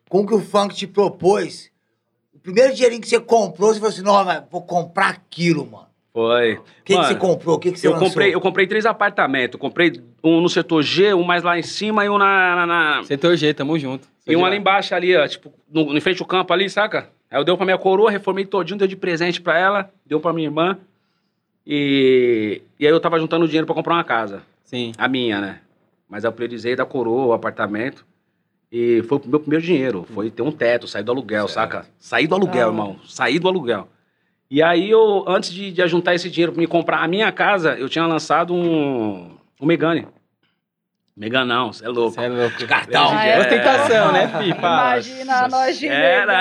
[0.07, 1.69] com o que o funk te propôs,
[2.33, 5.85] o primeiro dinheirinho que você comprou, você falou assim, não, mas vou comprar aquilo, mano.
[6.13, 6.53] Foi.
[6.53, 7.55] O que, que você comprou?
[7.57, 8.07] O que, que você Eu lançou?
[8.07, 9.59] comprei, eu comprei três apartamentos.
[9.59, 12.55] Comprei um no setor G, um mais lá em cima e um na.
[12.55, 14.07] na- na- Setor G, tamo junto.
[14.25, 17.09] E um ali embaixo, ali, ó, tipo, no, em frente ao campo ali, saca?
[17.35, 20.31] Aí eu dei pra minha coroa, reformei todinho, deu de presente pra ela, deu pra
[20.31, 20.77] minha irmã.
[21.67, 24.41] E, e aí eu tava juntando dinheiro pra comprar uma casa.
[24.63, 24.93] Sim.
[24.97, 25.59] A minha, né?
[26.09, 28.05] Mas eu priorizei da coroa, o apartamento.
[28.71, 30.05] E foi o meu primeiro dinheiro.
[30.13, 31.85] Foi ter um teto, sair do aluguel, saca?
[31.99, 32.71] Sair do aluguel, Ah.
[32.71, 32.99] irmão.
[33.05, 33.89] Sair do aluguel.
[34.49, 37.75] E aí eu, antes de, de juntar esse dinheiro pra me comprar a minha casa,
[37.77, 40.07] eu tinha lançado um, um Megane.
[41.17, 42.11] Megane não, você é louco.
[42.11, 42.67] Você é louco.
[42.67, 43.09] Cartão.
[43.09, 43.39] Ah, é?
[43.39, 44.53] Ostentação, né, fi?
[44.59, 44.91] Fala.
[44.93, 46.39] Imagina nós de Era.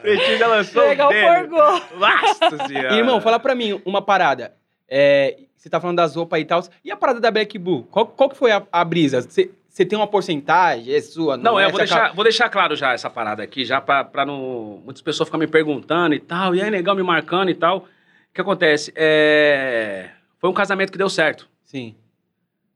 [0.00, 1.80] Pretinho já lançou Pegar o forgô.
[1.98, 2.94] Nossa senhora.
[2.94, 4.54] Irmão, fala pra mim uma parada.
[4.88, 6.62] É, você tá falando das roupas e tal.
[6.82, 7.86] E a parada da Black Bull?
[7.90, 9.20] Qual, qual que foi a, a brisa?
[9.20, 10.94] Você você tem uma porcentagem?
[10.94, 11.36] É sua?
[11.36, 11.64] Não, é?
[11.64, 14.80] eu vou acaba- deixar, vou deixar claro já essa parada aqui, já pra, pra não.
[14.84, 17.78] Muitas pessoas ficam me perguntando e tal, e aí, negão me marcando e tal.
[17.78, 17.84] O
[18.32, 18.92] que acontece?
[18.94, 20.10] É...
[20.38, 21.96] Foi um casamento que deu certo, Sim,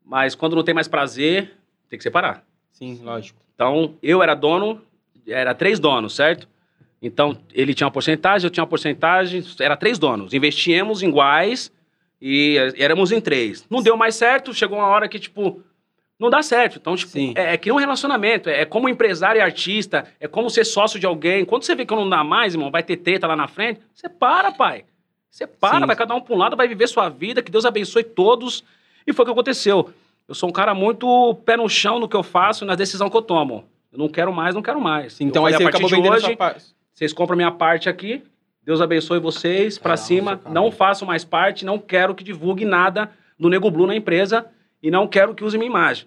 [0.08, 1.54] mas quando não tem mais prazer,
[1.88, 2.42] tem que separar.
[2.72, 3.38] sim, lógico.
[3.54, 4.80] Então, eu era dono,
[5.26, 6.48] era três donos, certo?
[7.02, 10.32] Então, ele tinha uma porcentagem, eu tinha uma porcentagem, era três donos.
[10.32, 11.72] Investíamos iguais
[12.22, 13.66] e éramos em três.
[13.68, 15.62] Não deu mais certo, chegou uma hora que, tipo,
[16.18, 16.78] não dá certo.
[16.78, 17.34] Então, tipo, Sim.
[17.36, 20.98] é, é que um relacionamento, é, é como empresário e artista, é como ser sócio
[20.98, 21.44] de alguém.
[21.44, 24.08] Quando você vê que não dá mais, irmão, vai ter treta lá na frente, você
[24.08, 24.84] para, pai.
[25.30, 25.86] Você para, Sim.
[25.86, 28.64] vai cada um pra um lado, vai viver sua vida, que Deus abençoe todos.
[29.06, 29.90] E foi o que aconteceu.
[30.26, 33.08] Eu sou um cara muito pé no chão no que eu faço e na decisão
[33.08, 33.64] que eu tomo.
[33.90, 35.18] Eu não quero mais, não quero mais.
[35.20, 36.64] Então aí você a partir acabou de vendendo hoje, sua parte.
[36.92, 38.22] vocês compram minha parte aqui.
[38.62, 40.36] Deus abençoe vocês, um cima.
[40.36, 40.54] caminho.
[40.54, 44.46] Não faço mais parte, não quero que divulgue nada do Nego Blue na empresa.
[44.82, 46.06] e não quero que use minha imagem.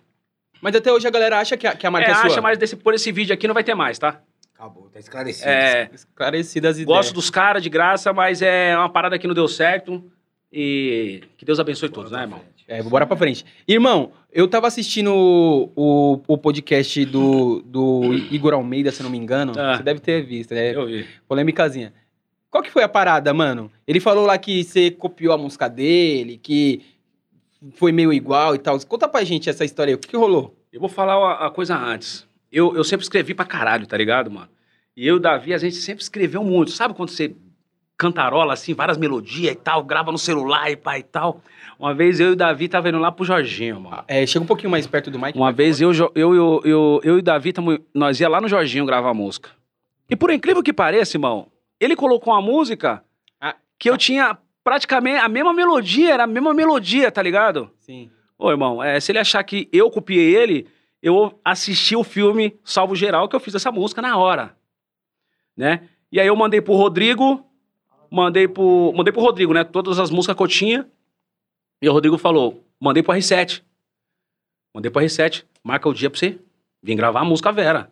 [0.61, 2.25] Mas até hoje a galera acha que a, que a marca É, é, sua.
[2.27, 4.21] acha, mas desse, por esse vídeo aqui não vai ter mais, tá?
[4.53, 5.49] Acabou, tá esclarecido.
[5.49, 7.13] É, Esclarecidas as gosto ideias.
[7.13, 10.03] dos caras de graça, mas é uma parada que não deu certo.
[10.51, 12.41] E que Deus abençoe todos, né, irmão?
[12.67, 13.45] É, bora pra frente.
[13.67, 19.17] Irmão, eu tava assistindo o, o, o podcast do, do Igor Almeida, se não me
[19.17, 19.53] engano.
[19.57, 19.77] Ah.
[19.77, 20.75] Você deve ter visto, né?
[20.75, 21.05] Eu vi.
[21.27, 21.93] Polêmicazinha.
[22.49, 23.71] Qual que foi a parada, mano?
[23.87, 26.81] Ele falou lá que você copiou a música dele, que
[27.73, 28.77] foi meio igual e tal.
[28.85, 29.95] Conta pra gente essa história aí.
[29.95, 30.55] O que, que rolou?
[30.71, 32.27] Eu vou falar uma, uma coisa antes.
[32.51, 34.49] Eu, eu sempre escrevi pra caralho, tá ligado, mano?
[34.95, 36.71] E eu e o Davi, a gente sempre escreveu muito.
[36.71, 37.33] Sabe quando você
[38.01, 41.39] cantarola, assim, várias melodias e tal, grava no celular e pá e tal?
[41.77, 44.03] Uma vez eu e o Davi tava indo lá pro Jorginho, mano.
[44.07, 45.37] É, chega um pouquinho mais perto do mic.
[45.37, 48.47] Uma vez eu, eu, eu, eu, eu e o Davi, tamo, nós ia lá no
[48.47, 49.51] Jorginho gravar música.
[50.09, 51.45] E por incrível que pareça, irmão,
[51.79, 53.03] ele colocou uma música
[53.39, 53.55] Ah.
[53.77, 57.69] que eu tinha praticamente a mesma melodia, era a mesma melodia, tá ligado?
[57.77, 58.09] Sim.
[58.35, 60.67] Ô, irmão, é, se ele achar que eu copiei ele,
[61.03, 64.55] eu assisti o filme Salvo Geral, que eu fiz essa música na hora.
[65.55, 65.81] Né?
[66.11, 67.45] E aí eu mandei pro Rodrigo,
[68.11, 69.63] mandei pro, mandei pro Rodrigo, né?
[69.63, 70.87] Todas as músicas que eu tinha.
[71.81, 73.63] E o Rodrigo falou: mandei pro R7.
[74.73, 76.37] Mandei pro R7, marca o dia pra você
[76.83, 77.91] vir gravar a música Vera.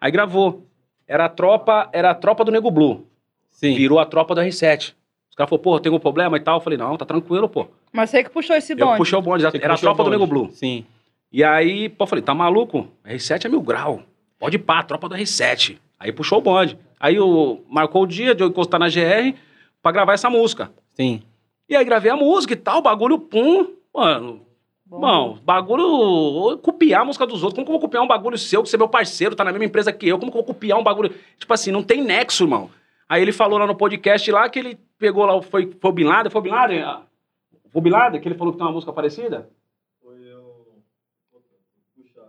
[0.00, 0.66] Aí gravou.
[1.06, 3.06] Era a tropa, era a tropa do Nego Blue.
[3.50, 3.74] Sim.
[3.74, 4.94] Virou a tropa do R7.
[5.30, 6.58] Os caras falaram, pô, tem algum problema e tal?
[6.58, 7.66] Eu falei, não, tá tranquilo, pô.
[7.92, 8.98] Mas você que puxou esse Eu bonde.
[8.98, 10.10] puxei o bonde, era a tropa do.
[10.10, 10.50] Nego Blue.
[10.52, 10.84] Sim.
[11.32, 12.88] E aí, pô, eu falei, tá maluco?
[13.04, 14.02] R7 é mil grau.
[14.38, 15.78] Pode pá, tropa do R7.
[15.98, 16.78] Aí puxou o bonde.
[17.00, 19.36] Aí eu marcou o dia de eu encostar na GR
[19.82, 20.70] pra gravar essa música.
[20.94, 21.22] Sim.
[21.68, 23.74] E aí gravei a música e tal, bagulho pum.
[23.94, 24.46] Mano,
[24.88, 25.00] Bom.
[25.00, 26.56] Bom, bagulho.
[26.58, 27.56] Copiar a música dos outros.
[27.56, 29.52] Como que eu vou copiar um bagulho seu, que você é meu parceiro, tá na
[29.52, 30.18] mesma empresa que eu?
[30.18, 31.14] Como que eu vou copiar um bagulho.
[31.38, 32.70] Tipo assim, não tem nexo, irmão.
[33.06, 36.04] Aí ele falou lá no podcast lá que ele pegou lá, foi, foi o Bin
[36.04, 36.82] Laden, foi o Bin Laden?
[37.70, 39.50] Foi o Bin Laden, que ele falou que tem uma música parecida?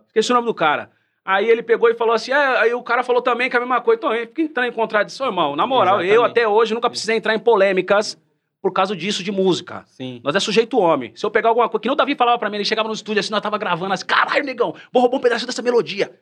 [0.07, 0.91] Esqueci o nome do cara.
[1.31, 3.59] Aí ele pegou e falou assim, é, aí o cara falou também que é a
[3.59, 3.99] mesma coisa.
[3.99, 5.55] Então, fica entrando em contradição, irmão.
[5.55, 6.31] Na moral, eu Exatamente.
[6.31, 8.17] até hoje nunca precisei entrar em polêmicas
[8.61, 9.83] por causa disso de música.
[9.85, 10.19] Sim.
[10.23, 11.11] Nós é sujeito homem.
[11.15, 11.81] Se eu pegar alguma coisa.
[11.81, 13.93] Que nem o Davi falava pra mim, ele chegava no estúdio assim, nós tava gravando
[13.93, 16.19] assim, caralho, negão, vou roubar um pedaço dessa melodia.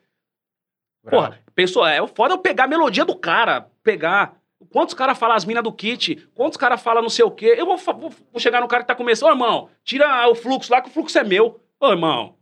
[1.08, 4.36] Porra, pensou, é foda eu pegar a melodia do cara, pegar.
[4.70, 6.16] Quantos caras falam as minas do kit?
[6.34, 7.54] Quantos caras falam não sei o quê?
[7.56, 10.70] Eu vou, vou- vou chegar no cara que tá começando, ô irmão, tira o fluxo
[10.70, 11.60] lá que o fluxo é meu.
[11.80, 12.37] Ô irmão, não.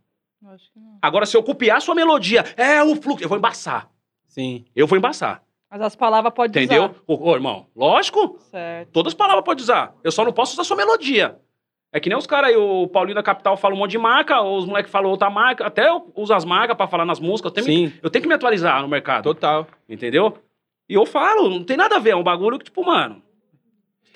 [1.01, 3.89] Agora se eu copiar a sua melodia, é o fluxo, eu vou embaçar.
[4.27, 4.65] Sim.
[4.75, 5.43] Eu vou embaçar.
[5.69, 6.95] Mas as palavras podem Entendeu?
[7.05, 8.37] Ô, ô, irmão, lógico.
[8.51, 8.91] Certo.
[8.91, 9.93] Todas as palavras pode usar.
[10.03, 11.37] Eu só não posso usar sua melodia.
[11.91, 14.39] É que nem os caras aí, o Paulinho da Capital fala um monte de marca,
[14.39, 15.65] ou os moleques falam outra marca.
[15.65, 17.49] Até eu uso as marcas pra falar nas músicas.
[17.49, 17.93] Eu tenho, Sim.
[18.01, 19.23] eu tenho que me atualizar no mercado.
[19.23, 19.67] Total.
[19.89, 20.37] Entendeu?
[20.89, 22.11] E eu falo, não tem nada a ver.
[22.11, 23.21] É um bagulho que, tipo, mano.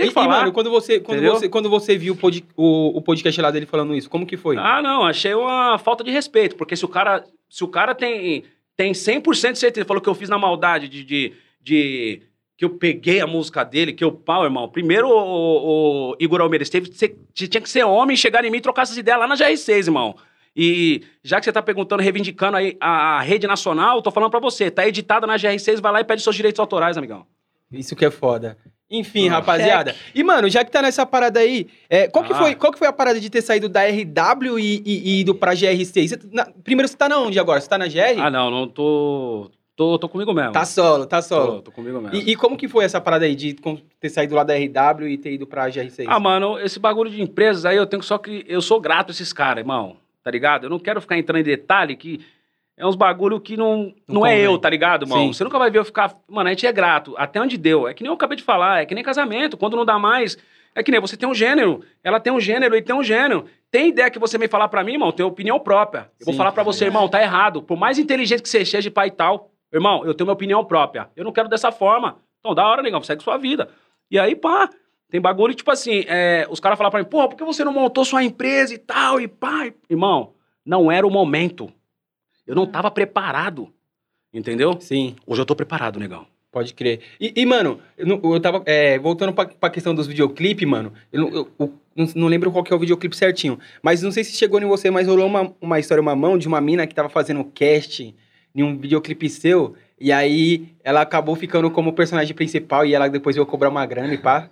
[0.03, 0.35] Tem que e, falar.
[0.37, 1.35] e, mano, quando você, quando Entendeu?
[1.35, 4.37] você, quando você viu o, pod- o, o podcast lá dele falando isso, como que
[4.37, 4.57] foi?
[4.57, 6.55] Ah, não, achei uma falta de respeito.
[6.55, 8.43] Porque se o cara, se o cara tem,
[8.75, 12.21] tem 100% de certeza, falou que eu fiz na maldade de, de, de-
[12.57, 14.69] que eu peguei a música dele, que eu pau, irmão.
[14.69, 18.61] Primeiro, o, o- Igor Almeida, teve, você tinha que ser homem, chegar em mim e
[18.61, 20.15] trocar essas ideias lá na GR6, irmão.
[20.55, 24.29] E já que você tá perguntando, reivindicando aí a, a rede nacional, eu tô falando
[24.29, 27.25] pra você, tá editada na GR6, vai lá e pede seus direitos autorais, amigão.
[27.71, 28.57] Isso que é foda.
[28.91, 29.33] Enfim, Ah.
[29.35, 29.95] rapaziada.
[30.13, 32.35] E, mano, já que tá nessa parada aí, é, qual, que Ah.
[32.37, 35.33] foi, qual que foi a parada de ter saído da RW e, e, e ido
[35.33, 36.09] pra GR6?
[36.09, 37.61] Você- na- primeiro, você tá na onde agora?
[37.61, 38.19] Você tá na GR?
[38.19, 39.49] Ah, não, não tô.
[39.73, 40.51] Tô, tô comigo mesmo.
[40.51, 41.53] Tá solo, tá solo.
[41.55, 42.15] Tô, tô comigo mesmo.
[42.15, 43.55] E, e como que foi essa parada aí de
[43.99, 46.05] ter saído lá da RW e ter ido pra GR6?
[46.07, 48.43] Ah, mano, esse bagulho de empresas aí eu tenho só que.
[48.47, 49.95] Eu sou grato a esses caras, irmão.
[50.23, 50.65] Tá ligado?
[50.65, 52.19] Eu não quero ficar entrando em detalhe que
[52.77, 55.19] é uns bagulho que não, Não não, é eu, tá ligado, irmão?
[55.19, 55.33] Sim.
[55.33, 56.15] Você nunca vai ver eu ficar.
[56.27, 57.13] Mano, a gente é grato.
[57.17, 57.87] Até onde deu.
[57.87, 59.57] É que nem eu acabei de falar, é que nem casamento.
[59.57, 60.37] Quando não dá mais.
[60.73, 63.45] É que nem você tem um gênero, ela tem um gênero e tem um gênero.
[63.69, 65.11] Tem ideia que você vem falar pra mim, irmão?
[65.11, 66.09] Tem opinião própria.
[66.17, 67.61] Eu vou Sim, falar pra você, irmão, tá errado.
[67.61, 70.63] Por mais inteligente que você seja de pai e tal, irmão, eu tenho minha opinião
[70.63, 71.09] própria.
[71.15, 72.19] Eu não quero dessa forma.
[72.39, 73.67] Então, da hora, negão, segue sua vida.
[74.09, 74.69] E aí, pá,
[75.09, 77.73] tem bagulho, tipo assim, é, os caras falam pra mim, porra, por que você não
[77.73, 79.69] montou sua empresa e tal, e pá?
[79.89, 80.33] Irmão,
[80.65, 81.69] não era o momento.
[82.47, 83.71] Eu não tava preparado.
[84.33, 84.79] Entendeu?
[84.79, 86.25] Sim, Hoje eu tô preparado, negão.
[86.51, 87.01] pode crer.
[87.19, 88.63] E, e, mano, eu, eu tava.
[88.65, 92.49] é, voltando pra, pra questão dos videoclipes, mano, eu, não- eu- eu não, não lembro
[92.51, 93.59] qual que é o videoclipe certinho.
[93.83, 96.47] Mas não sei se chegou em você, mas rolou uma, uma história, uma mão de
[96.47, 98.15] uma mina que tava fazendo cast
[98.55, 99.75] em um videoclipe seu.
[99.99, 104.13] E aí ela acabou ficando como personagem principal e ela depois veio cobrar uma grana
[104.13, 104.49] e pá.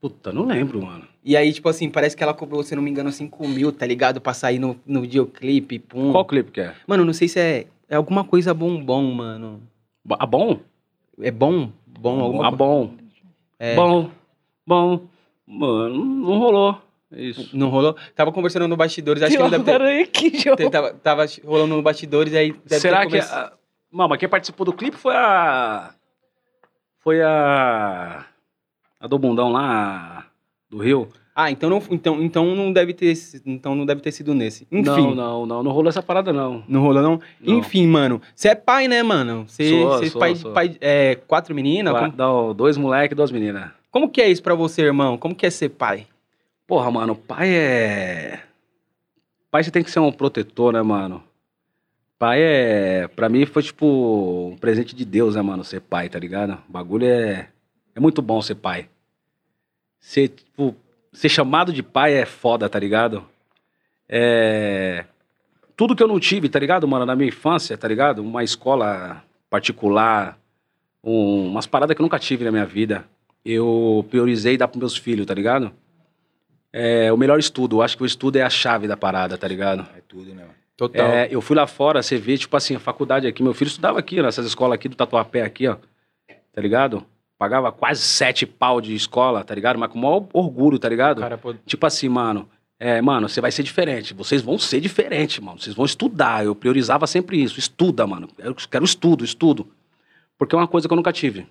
[0.00, 1.04] Puta, não lembro, mano.
[1.22, 3.86] E aí, tipo assim, parece que ela cobrou, se não me engano, 5 mil, tá
[3.86, 4.20] ligado?
[4.20, 6.10] Pra sair no, no videoclipe, pum.
[6.10, 6.74] Qual clipe que é?
[6.86, 9.62] Mano, não sei se é, é alguma coisa bombom, mano.
[10.18, 10.58] Ah, bom?
[11.20, 11.70] É bom?
[11.86, 12.94] Bom, alguma Ah, bom.
[13.58, 13.74] É.
[13.74, 14.10] Bom,
[14.66, 15.02] bom.
[15.46, 16.80] Mano, não rolou.
[17.12, 17.54] Isso.
[17.54, 17.94] Não rolou?
[18.14, 20.06] Tava conversando no bastidores, acho que ele deve ter...
[20.06, 20.70] Que jogo.
[20.70, 23.18] Tava, tava rolando no bastidores, aí deve Será que.
[23.18, 23.52] A...
[23.90, 25.92] Mama, quem participou do clipe foi a.
[27.00, 28.24] Foi a.
[29.00, 30.26] A do bundão lá
[30.68, 31.08] do Rio.
[31.34, 33.14] Ah, então não, então, então não deve ter,
[33.46, 34.66] então não deve ter sido nesse.
[34.70, 36.62] Enfim, Não, não, não, não, não rolou essa parada, não.
[36.70, 37.20] rolou não?
[37.40, 37.58] Não.
[37.58, 39.44] Enfim, mano, você é pai, né, mano?
[39.48, 40.52] Você é pai, sou.
[40.52, 41.94] pai é, quatro meninas?
[41.94, 43.70] Qua- Como, Não, dois moleques e duas meninas.
[43.90, 45.16] como que é isso pra você, irmão?
[45.16, 46.06] Como que é ser pai?
[46.66, 48.40] Porra, mano, pai é.
[49.50, 51.22] Pai você tem que ser um protetor, né, mano?
[52.18, 53.08] Pai é.
[53.08, 55.64] Pra mim foi tipo um presente de Deus, né, mano?
[55.64, 56.58] Ser pai, tá ligado?
[56.68, 57.48] O bagulho é.
[57.94, 58.88] É muito bom ser pai.
[59.98, 60.74] Ser, tipo.
[61.12, 63.24] Ser chamado de pai é foda, tá ligado?
[64.08, 65.04] É.
[65.76, 67.06] Tudo que eu não tive, tá ligado, mano?
[67.06, 68.20] Na minha infância, tá ligado?
[68.22, 70.38] Uma escola particular,
[71.02, 73.04] um- umas paradas que eu nunca tive na minha vida.
[73.44, 75.72] Eu priorizei dar pros meus filhos, tá ligado?
[76.72, 77.76] É, o melhor estudo.
[77.78, 79.86] Eu acho que o estudo é a chave da parada, tá ligado?
[79.96, 80.44] É tudo, né?
[80.76, 81.06] Total.
[81.06, 83.42] É, eu fui lá fora, você vê, tipo assim, a faculdade aqui.
[83.42, 85.76] Meu filho estudava aqui, nessas escolas aqui do Tatuapé, aqui, ó.
[86.52, 87.04] Tá ligado?
[87.40, 89.78] Pagava quase sete pau de escola, tá ligado?
[89.78, 91.22] Mas com o maior orgulho, tá ligado?
[91.22, 92.46] Cara, pô, Tipo assim, mano.
[92.78, 94.12] É, mano, você vai ser diferente.
[94.12, 95.58] Vocês vão ser diferente, mano.
[95.58, 96.44] Vocês vão estudar.
[96.44, 97.58] Eu priorizava sempre isso.
[97.58, 98.28] Estuda, mano.
[98.36, 99.66] Eu quero estudo, estudo.
[100.36, 101.46] Porque é uma coisa que eu nunca tive.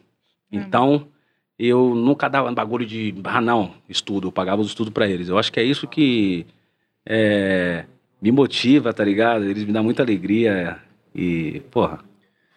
[0.52, 1.08] Então,
[1.58, 3.16] eu nunca dava bagulho de.
[3.24, 4.28] Ah, não, estudo.
[4.28, 5.28] Eu pagava os estudos pra eles.
[5.28, 6.46] Eu acho que é isso que
[7.04, 7.86] é,
[8.22, 9.44] me motiva, tá ligado?
[9.44, 10.78] Eles me dão muita alegria.
[11.16, 12.00] E, porra,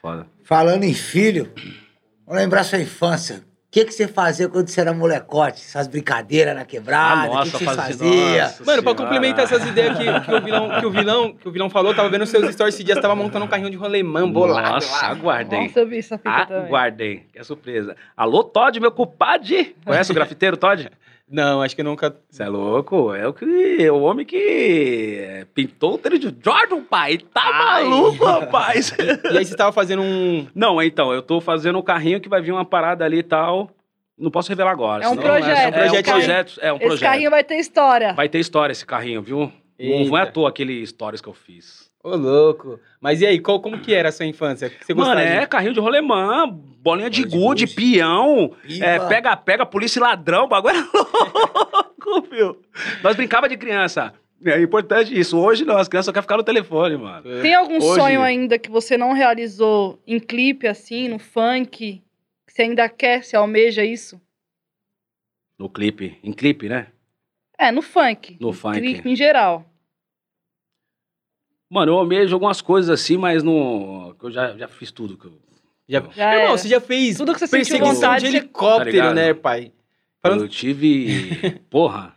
[0.03, 0.27] foda.
[0.45, 1.51] Falando em filho,
[2.33, 3.37] vamos lembrar sua infância.
[3.37, 5.63] O que, que você fazia quando você era molecote?
[5.63, 7.31] Essas brincadeiras na quebrada?
[7.31, 8.43] o que, que você fazia- fazia?
[8.43, 11.53] nossa Mano, pra complementar essas ideias que, que, o vilão, que, o vilão, que o
[11.53, 14.31] vilão falou, tava vendo seus stories esse dia, você tava montando um carrinho de rolemã
[14.31, 14.75] bolado.
[14.75, 15.11] Nossa, lá.
[15.13, 15.69] aguardem.
[15.69, 16.67] Nossa, eu vi essa fita também.
[16.67, 17.97] Aguardem, que é surpresa.
[18.15, 19.75] Alô, Todd, meu culpade.
[19.87, 20.91] Conhece o grafiteiro, Todd?
[21.33, 22.15] Não, acho que nunca.
[22.29, 23.15] Você é louco?
[23.15, 23.79] É o que.
[23.81, 27.17] É o homem que é, pintou o tênis de Jordan, pai.
[27.19, 27.85] Tá Ai.
[27.85, 28.93] maluco, rapaz?
[29.33, 30.47] E aí você tava fazendo um.
[30.55, 33.71] Não, então, eu tô fazendo um carrinho que vai vir uma parada ali e tal.
[34.19, 35.05] Não posso revelar agora.
[35.05, 36.05] É um senão- projeto, É, é um um projeto.
[36.05, 36.59] projeto.
[36.61, 37.09] É um Esse projeto.
[37.11, 38.13] carrinho vai ter história.
[38.13, 39.39] Vai ter história esse carrinho, viu?
[39.41, 40.11] Não Eita.
[40.11, 41.91] foi à toa aquele stories que eu fiz.
[42.03, 42.81] Ô, louco.
[43.01, 44.73] Mas e aí, qual, como que era a sua infância?
[44.81, 45.47] Você Mano, é de...
[45.47, 50.81] carrinho de rolemã, bolinha de gude, peão, é, pega-pega, polícia e ladrão, o bagulho é
[50.93, 52.61] louco, meu.
[53.03, 54.13] Nós brincava de criança.
[54.45, 55.39] É importante isso.
[55.39, 57.41] Hoje não, as crianças só querem ficar no telefone, mano.
[57.41, 62.03] Tem algum Hoje- sonho ainda que você não realizou em clipe, assim, no funk?
[62.49, 64.21] Que você ainda quer, se almeja isso?
[65.57, 66.89] No clipe, em clipe, né?
[67.57, 68.37] É, no funk.
[68.41, 68.81] No funk.
[68.81, 69.65] Clipe em geral.
[71.73, 75.17] Mano, eu almejo algumas coisas assim, mas que Eu já, já fiz tudo.
[75.17, 75.33] Que eu...
[75.89, 76.03] Já...
[76.15, 76.59] Já Irmão, era.
[76.59, 79.73] você já fez Tudo que você perseguição vontade, de helicóptero, Tá né, pai?
[80.21, 81.61] Falando- Eu tive.
[81.71, 82.15] Porra,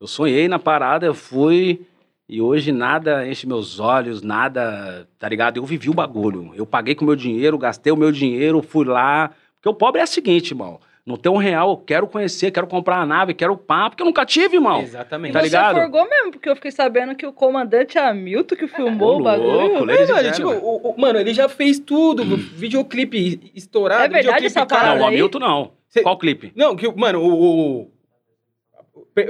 [0.00, 1.86] eu sonhei na parada, eu fui.
[2.28, 5.58] E hoje nada enche meus olhos, nada, tá ligado?
[5.58, 6.50] Eu vivi o bagulho.
[6.56, 9.30] Eu paguei com o meu dinheiro, gastei o meu dinheiro, fui lá.
[9.54, 10.80] Porque o pobre é o seguinte, irmão.
[11.08, 14.06] Não tem um real, eu quero conhecer, quero comprar a nave, quero pá, porque eu
[14.06, 14.80] nunca tive, irmão.
[14.80, 15.32] E Exatamente.
[15.32, 15.76] Tá você ligado?
[15.76, 19.48] forgou mesmo, porque eu fiquei sabendo que o comandante Hamilton que filmou Ô, o bagulho.
[19.50, 22.24] louco, É, mano, tipo, o- o- mano, ele já fez tudo.
[22.36, 24.02] Videoclipe estourado.
[24.04, 25.08] É verdade videoclipe essa parada Não, o?
[25.08, 25.72] Hamilton não.
[25.88, 26.52] Cê- Qual clipe?
[26.54, 27.80] Não, que, o- mano, o.
[27.80, 27.90] o-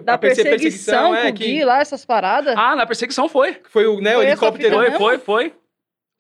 [0.03, 2.55] Da a perse- perseguição, é o que Gui lá, essas paradas.
[2.59, 3.57] Ah, na perseguição foi.
[3.71, 4.75] foi o, né, o Foi essa helicóptero.
[4.75, 5.53] Foi, foi, foi.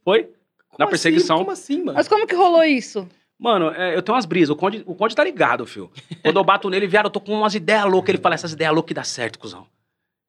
[0.04, 0.22] Foi.
[0.22, 0.34] Como
[0.78, 0.90] na assim?
[0.90, 1.38] perseguição.
[1.38, 1.94] Como assim, mano?
[1.94, 3.09] Mas como que rolou isso?
[3.39, 4.51] Mano, é, eu tenho umas brisas.
[4.51, 5.91] O Conde, o Conde tá ligado, filho.
[6.22, 8.09] Quando eu bato nele, viado, eu tô com umas ideias loucas.
[8.09, 9.66] Ele fala, essas ideias loucas que dá certo, cuzão.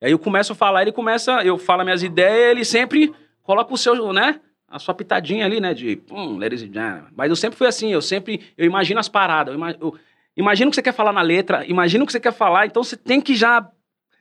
[0.02, 3.78] Aí eu começo a falar, ele começa, eu falo minhas ideias, ele sempre coloca o
[3.78, 4.40] seu, né?
[4.68, 5.74] A sua pitadinha ali, né?
[5.74, 7.12] De, hum, ladies and gentlemen.
[7.16, 9.56] Mas eu sempre fui assim, eu sempre, eu imagino as paradas.
[9.56, 10.00] Eu, eu
[10.38, 12.84] imagino o que você quer falar na letra, imagino o que você quer falar, então
[12.84, 13.68] você tem que já,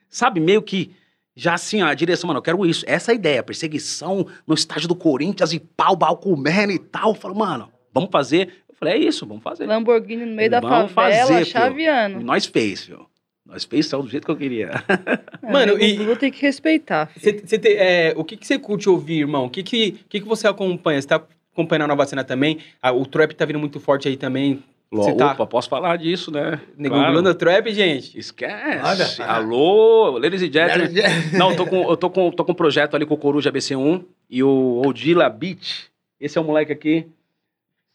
[0.09, 0.91] sabe, meio que,
[1.37, 2.85] já assim, ó, a direção, mano, eu quero isso.
[2.89, 7.11] Essa é ideia, perseguição no estádio do Corinthians e pau, pau comendo e tal.
[7.11, 8.65] Eu falo, mano, vamos fazer.
[8.81, 9.67] Eu falei, é isso, vamos fazer.
[9.67, 11.47] Lamborghini no meio da Vamos favela, fazer, filho.
[11.47, 12.21] chaveando.
[12.21, 13.07] Nós fez, filho.
[13.45, 14.71] Nós fez só do jeito que eu queria.
[15.43, 17.11] Mano, É, e- o Blue tem que respeitar.
[17.17, 19.47] Você, você tem- é, o que, que você curte ouvir, irmão?
[19.47, 21.01] O que, que, que, que você acompanha?
[21.01, 21.21] Você tá
[21.53, 22.59] acompanhando a nova cena também?
[22.81, 24.63] Ah, o trap tá vindo muito forte aí também.
[24.93, 26.61] Você tá- Opa, posso falar disso, né?
[26.77, 27.35] Nego Claro.
[27.35, 28.17] Trap, gente.
[28.19, 28.83] Esquece.
[28.83, 29.33] Manda.
[29.33, 30.93] Alô, ladies and gentlemen.
[31.37, 33.51] Não, eu tô com, eu tô com, tô com um projeto ali com o Coruja
[33.51, 35.87] BC1 e o Odila Beat.
[36.21, 37.07] Esse é o moleque aqui.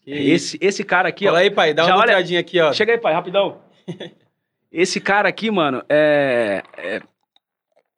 [0.05, 1.41] Esse, esse cara aqui, Fala ó.
[1.41, 2.73] aí, pai, dá uma olha- olhadinha aqui, ó.
[2.73, 3.57] Chega aí, pai, rapidão.
[4.71, 7.01] Esse cara aqui, mano, é, é-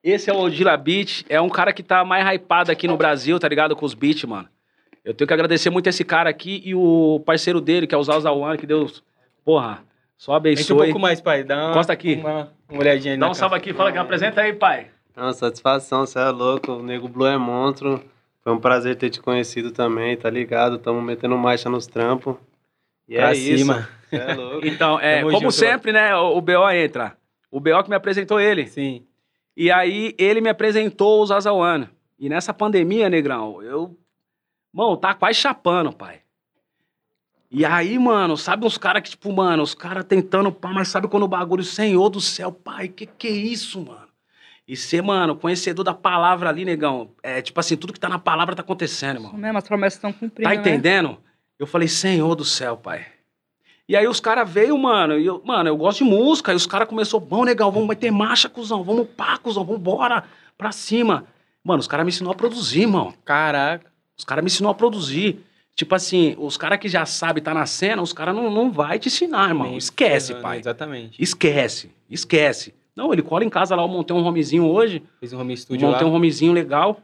[0.04, 1.24] Esse é o Odila Beat.
[1.30, 3.76] É um cara que tá mais hypado aqui no Brasil, tá ligado?
[3.76, 4.48] Com os beats, mano.
[5.04, 8.04] Eu tenho que agradecer muito esse cara aqui e o parceiro dele, que é o
[8.04, 8.88] Zalza One, que deu.
[9.44, 9.84] Porra,
[10.18, 10.78] Só Vem um abençoe.
[10.86, 11.44] pouco mais, pai.
[11.44, 12.16] Dá uma, Encosta aqui.
[12.16, 14.88] Uma, uma olhadinha aí Dá na um salve aqui, fala que apresenta aí, pai.
[15.16, 16.72] Uma satisfação, você é louco.
[16.74, 18.04] O Nego Blue é monstro.
[18.46, 20.78] Foi um prazer ter te conhecido também, tá ligado?
[20.78, 22.36] Tamo metendo marcha nos trampos.
[23.10, 23.58] E Pra é isso.
[23.58, 23.90] cima.
[24.08, 24.62] Cê é louco.
[24.68, 27.18] Então, é, Tamo como junto, sempre, né, o, o BO entra.
[27.50, 28.68] O BO que me apresentou ele.
[28.68, 29.04] Sim.
[29.58, 31.90] E aí ele me apresentou os Azawana.
[32.20, 33.98] E nessa pandemia, negrão, eu.
[34.72, 36.20] Mano, tá quase chapando, pai.
[37.50, 41.08] E aí, mano, sabe uns caras que, tipo, mano, os caras tentando, pá, mas sabe
[41.08, 44.05] quando o bagulho, Senhor do céu, pai, que que é isso, mano?
[44.68, 48.18] E ser, mano, conhecedor da palavra ali, negão, é tipo assim, tudo que tá na
[48.18, 49.32] palavra tá acontecendo, irmão.
[49.32, 50.56] Isso mesmo, as promessas estão cumprindo, Tá né?
[50.56, 51.18] entendendo?
[51.60, 53.06] Eu falei, Senhor do céu, pai.
[53.88, 56.66] E aí os caras veio, mano, e eu, mano, eu gosto de música, e os
[56.66, 60.24] caras começou, bom, legal, vamos meter marcha, cuzão, vamos pá, cuzão, vamos embora,
[60.58, 61.26] pra cima.
[61.64, 63.14] Mano, os caras me ensinou a produzir, mano.
[63.24, 63.92] Caraca.
[64.18, 65.46] Os caras me ensinou a produzir.
[65.76, 68.98] Tipo assim, os caras que já sabem tá na cena, os caras não, não vai
[68.98, 69.78] te ensinar, irmão.
[69.78, 70.60] Esquece, ferrando, pai.
[70.60, 71.22] Exatamente.
[71.22, 72.74] Esquece, esquece.
[72.96, 75.86] Não, ele cola em casa lá, eu montei um homezinho hoje, Fez um home studio
[75.88, 75.94] lá.
[75.94, 77.00] montei um homezinho legal.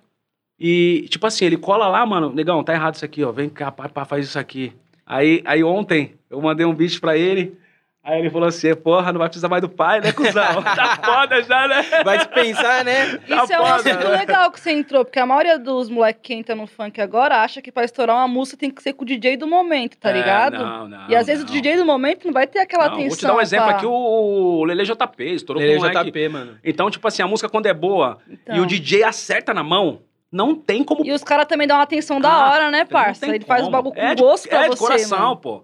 [0.59, 3.31] E, tipo assim, ele cola lá, mano, negão, tá errado isso aqui, ó.
[3.31, 4.71] Vem cá, pai, pai, faz isso aqui.
[5.05, 7.57] Aí, aí ontem, eu mandei um beat pra ele.
[8.03, 10.63] Aí ele falou assim, porra, não vai precisar mais do pai, né, cuzão?
[10.63, 11.83] tá foda já, né?
[12.03, 13.17] Vai dispensar, né?
[13.17, 14.17] Tá Isso é um foda, assunto né?
[14.17, 17.61] legal que você entrou, porque a maioria dos moleques que entram no funk agora acha
[17.61, 20.13] que pra estourar uma música tem que ser com o DJ do momento, tá É,
[20.13, 20.57] ligado?
[20.57, 21.51] não, não, e às vezes não.
[21.51, 23.09] o DJ do momento não vai ter aquela Não, atenção.
[23.09, 25.93] Vou te dar um exemplo pra- aqui, o Lele JP, estourou Ele com é o
[25.93, 26.09] moleque.
[26.11, 26.57] JP, mano.
[26.63, 28.55] Então, tipo assim, a música quando é boa Então.
[28.55, 31.05] e o DJ acerta na mão, não tem como...
[31.05, 33.27] E os caras também dão uma atenção da Ah, hora, né, parça?
[33.27, 33.77] Ele faz o como.
[33.77, 35.37] bagulho com é de, gosto pra é de você, coração, mano.
[35.37, 35.63] pô.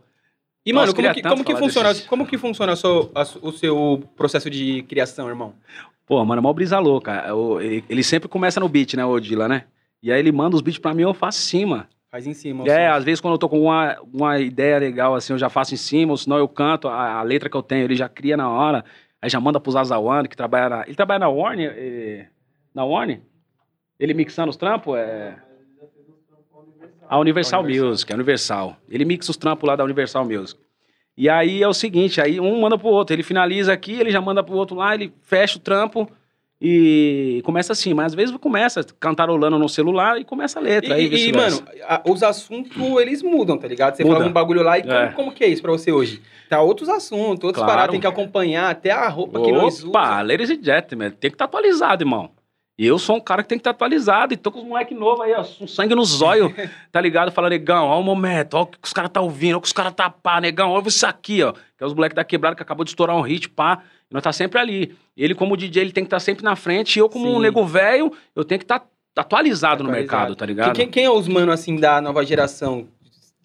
[0.68, 2.76] E, Nossa, mano, como que, como que funciona, desses- como que funciona a
[3.26, 5.54] su- o seu processo de criação, irmão?
[6.06, 7.24] Pô, mano, é mó brisa louca.
[7.62, 9.64] Ele, ele sempre começa no beat, né, o Dila, né?
[10.04, 11.88] E aí ele manda os beats pra mim, eu faço em cima.
[12.12, 12.68] Faz em cima.
[12.68, 15.74] É, às vezes quando eu tô com uma, uma ideia legal, assim, eu já faço
[15.74, 18.36] em cima, ou senão eu canto, a, a letra que eu tenho, ele já cria
[18.38, 18.84] na hora,
[19.22, 20.84] aí já manda pro Zazawan, que trabalha na...
[20.86, 21.74] Ele trabalha na Warner?
[21.78, 22.28] eh,
[22.74, 23.22] Na Warner?
[24.00, 25.36] Ele mixando os trampos, é...
[27.10, 28.76] A Universal, Music, a Universal.
[28.90, 30.60] Ele mixa os trampos lá da Universal Music.
[31.18, 34.22] E aí é o seguinte, aí um manda pro outro, ele finaliza aqui, ele já
[34.22, 36.08] manda pro outro lá, ele fecha o trampo
[36.62, 40.96] e começa assim, mas às vezes começa cantarolando no celular e começa a letra.
[40.96, 41.62] aí E, e, vice-versa.
[41.64, 43.96] mano, a- os assuntos, eles mudam, tá ligado?
[43.96, 44.16] Você Muda.
[44.18, 45.08] fala um bagulho lá e como, É.
[45.14, 46.22] como que é isso pra você hoje?
[46.50, 47.68] Tá outros assuntos, outros Claro.
[47.72, 50.28] paradas, tem que acompanhar, até a roupa que nós Opa, usamos.
[50.28, 52.30] ladies and gentlemen, tem que estar atualizado, irmão.
[52.80, 54.34] E eu sou um cara que tem que estar atualizado.
[54.34, 56.54] E tô com os moleque novo aí, ó, com sangue no zóio,
[56.92, 57.32] tá ligado?
[57.32, 59.68] Fala, negão, ó o momento, ó o que os caras tá ouvindo, ó o que
[59.68, 61.54] os caras tá pá, negão, ouve isso aqui, ó.
[61.54, 63.82] Que é os moleques da quebrada que acabou de estourar um hit, pá.
[64.10, 64.96] E nós tá sempre ali.
[65.18, 66.96] Ele, como DJ, ele tem que estar sempre na frente.
[66.98, 67.34] E eu, como Sim.
[67.36, 68.86] um nego velho, eu tenho que estar
[69.18, 70.18] atualizado, no Atualizado.
[70.20, 70.76] mercado, tá ligado?
[70.76, 72.88] Quem, quem é os mano, assim, da nova geração?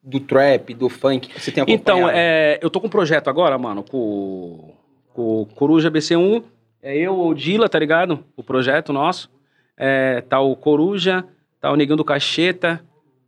[0.05, 1.29] Do trap, do funk?
[1.29, 2.19] que Você tem Então, acompanhado?
[2.19, 4.75] é, eu tô com um projeto agora, mano, com,
[5.15, 6.43] com o Coruja BC1.
[6.83, 8.25] É eu, o Dila, tá ligado?
[8.37, 9.31] O projeto nosso.
[9.77, 11.25] É, tá o Coruja,
[11.61, 12.85] tá o Neguinho do Cacheta,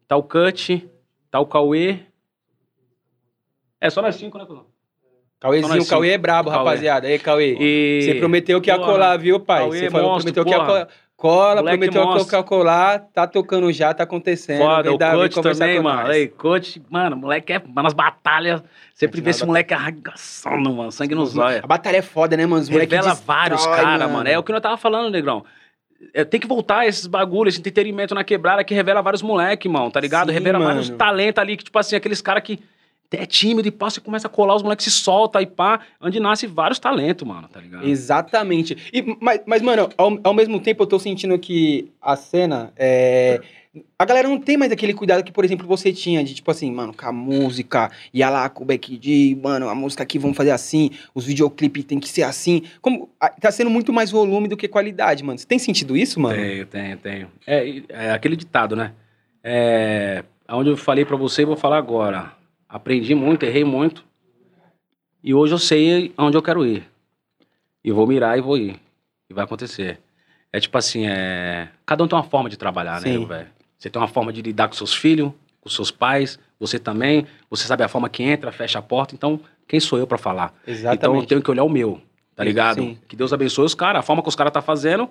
[0.09, 0.89] tá o Cut,
[1.31, 2.01] tá o Cauê.
[3.81, 4.67] É só nós cinco, né, Cuzão?
[5.39, 6.65] Cauêzinho, o Cauê é brabo, Cauê.
[6.65, 7.07] rapaziada.
[7.07, 7.55] Aí, Cauê.
[7.61, 8.03] E...
[8.03, 9.61] Você prometeu que ia Porra, colar, viu, pai?
[9.61, 10.87] Cauê Você falou, monstro, prometeu que ia porra.
[10.87, 10.89] colar.
[11.25, 12.29] Cola, Moleque prometeu monstro.
[12.29, 14.59] que ia colar, tá tocando já, tá acontecendo.
[14.59, 16.11] Foda, o Coach também, mano.
[16.11, 17.59] Aí, Coach, mano, moleque é.
[17.61, 18.63] Mano, nas batalhas,
[18.93, 19.47] sempre vê esse Batalha.
[19.47, 20.93] moleque arregaçando, mano.
[20.93, 21.65] Sangue nos olhos.
[21.65, 22.61] A batalha é foda, né, mano?
[22.61, 24.29] Os moleque Revela destrói, vários caras, mano.
[24.29, 25.43] É o que nós tava falando, Negrão.
[26.13, 29.91] É, tem que voltar esses bagulhos, esse entretenimento na quebrada que revela vários moleques, mano,
[29.91, 30.29] tá ligado?
[30.29, 30.73] Sim, revela mano.
[30.73, 32.61] vários talentos ali, que, tipo assim, aqueles caras que
[33.11, 36.19] é tímido e pá, você começa a colar, os moleques se soltam e pá, onde
[36.19, 37.87] nasce vários talentos, mano, tá ligado?
[37.87, 38.77] Exatamente.
[38.93, 43.41] E, mas, mas, mano, ao, ao mesmo tempo eu tô sentindo que a cena é.
[43.99, 46.71] A galera não tem mais aquele cuidado que, por exemplo, você tinha de, tipo assim,
[46.71, 50.37] mano, com a música, ia lá com o back de, mano, a música aqui vamos
[50.37, 52.63] fazer assim, os videoclipes tem que ser assim.
[52.81, 55.39] Como, tá sendo muito mais volume do que qualidade, mano.
[55.41, 56.37] Você tem sentido isso, mano?
[56.37, 57.29] Tenho, tenho, tenho.
[57.45, 58.93] É, e- é aquele ditado, né?
[59.43, 62.33] É, onde eu falei pra você, vou falar agora.
[62.75, 64.05] Aprendi muito, errei muito.
[65.23, 66.85] E hoje eu sei aonde eu quero ir.
[67.85, 68.81] E vou mirar e vou ir.
[69.31, 70.01] E vai acontecer.
[70.53, 71.69] É tipo assim, é...
[71.87, 73.27] cada um tem uma forma de trabalhar, né, Sim.
[73.27, 73.47] velho?
[73.79, 75.31] Você tem uma forma de lidar com seus filhos,
[75.61, 77.29] com seus pais, você também.
[77.49, 79.15] Você sabe a forma que entra, fecha a porta.
[79.15, 79.39] Então,
[79.69, 80.53] quem sou eu pra falar?
[80.63, 81.27] Então eu Exatamente.
[81.29, 82.01] tenho que olhar o meu,
[82.35, 82.83] tá ligado?
[82.83, 82.99] sim.
[83.07, 84.01] Que Deus abençoe os caras.
[84.01, 85.09] A forma que os caras tá fazendo,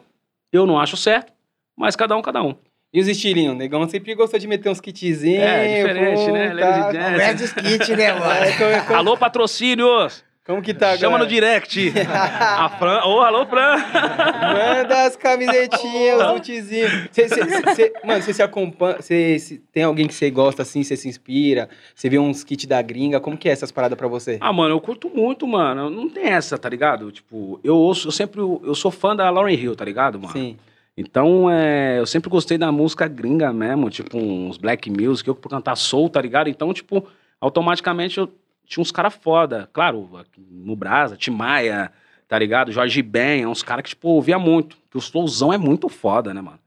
[0.51, 1.31] eu não acho certo,
[1.77, 2.57] mas cada um, cada um.
[2.93, 3.55] E os estilinhos?
[3.55, 5.41] O negão sempre gostou de meter uns kitzinhos.
[5.43, 6.49] É, diferente, né?
[6.49, 7.43] pô, and tá.
[7.43, 8.31] os kits, né, mano?
[8.33, 10.23] É, co- co- Alô, patrocínios!
[10.45, 10.99] Como que tá agora?
[10.99, 11.93] Chama no direct.
[12.11, 13.01] A Fran.
[13.05, 13.77] Ô, alô, Fran.
[13.77, 16.91] Manda as camisetinhas, os ultizinhos.
[17.11, 19.01] Cê, cê, cê- mano, você se acompanha.
[19.01, 21.69] Cê, se- tem alguém que você gosta assim, você se inspira?
[21.95, 23.21] Você vê uns kits da gringa?
[23.21, 24.37] Como que é essas paradas pra você?
[24.41, 25.89] Ah, mano, eu curto muito, mano.
[25.89, 27.09] Não tem essa, tá ligado?
[27.09, 28.41] Tipo, eu ouço, eu sempre.
[28.41, 30.33] Eu sou fã da Lauren Hill, tá ligado, mano?
[30.33, 30.57] Sim.
[30.95, 35.49] Então, é, eu sempre gostei da música gringa mesmo, tipo uns black music, eu por
[35.49, 36.49] cantar soul, tá ligado?
[36.49, 37.07] Então, tipo,
[37.41, 38.31] automaticamente eu
[38.65, 39.69] tinha uns caras foda.
[39.73, 40.07] Claro,
[40.37, 41.91] no Brasa, Timaya,
[42.27, 42.71] tá ligado?
[42.71, 44.77] Jorge Ben, é uns caras que, tipo, ouvia muito.
[44.91, 46.59] Que o soulzão é muito foda, né, mano?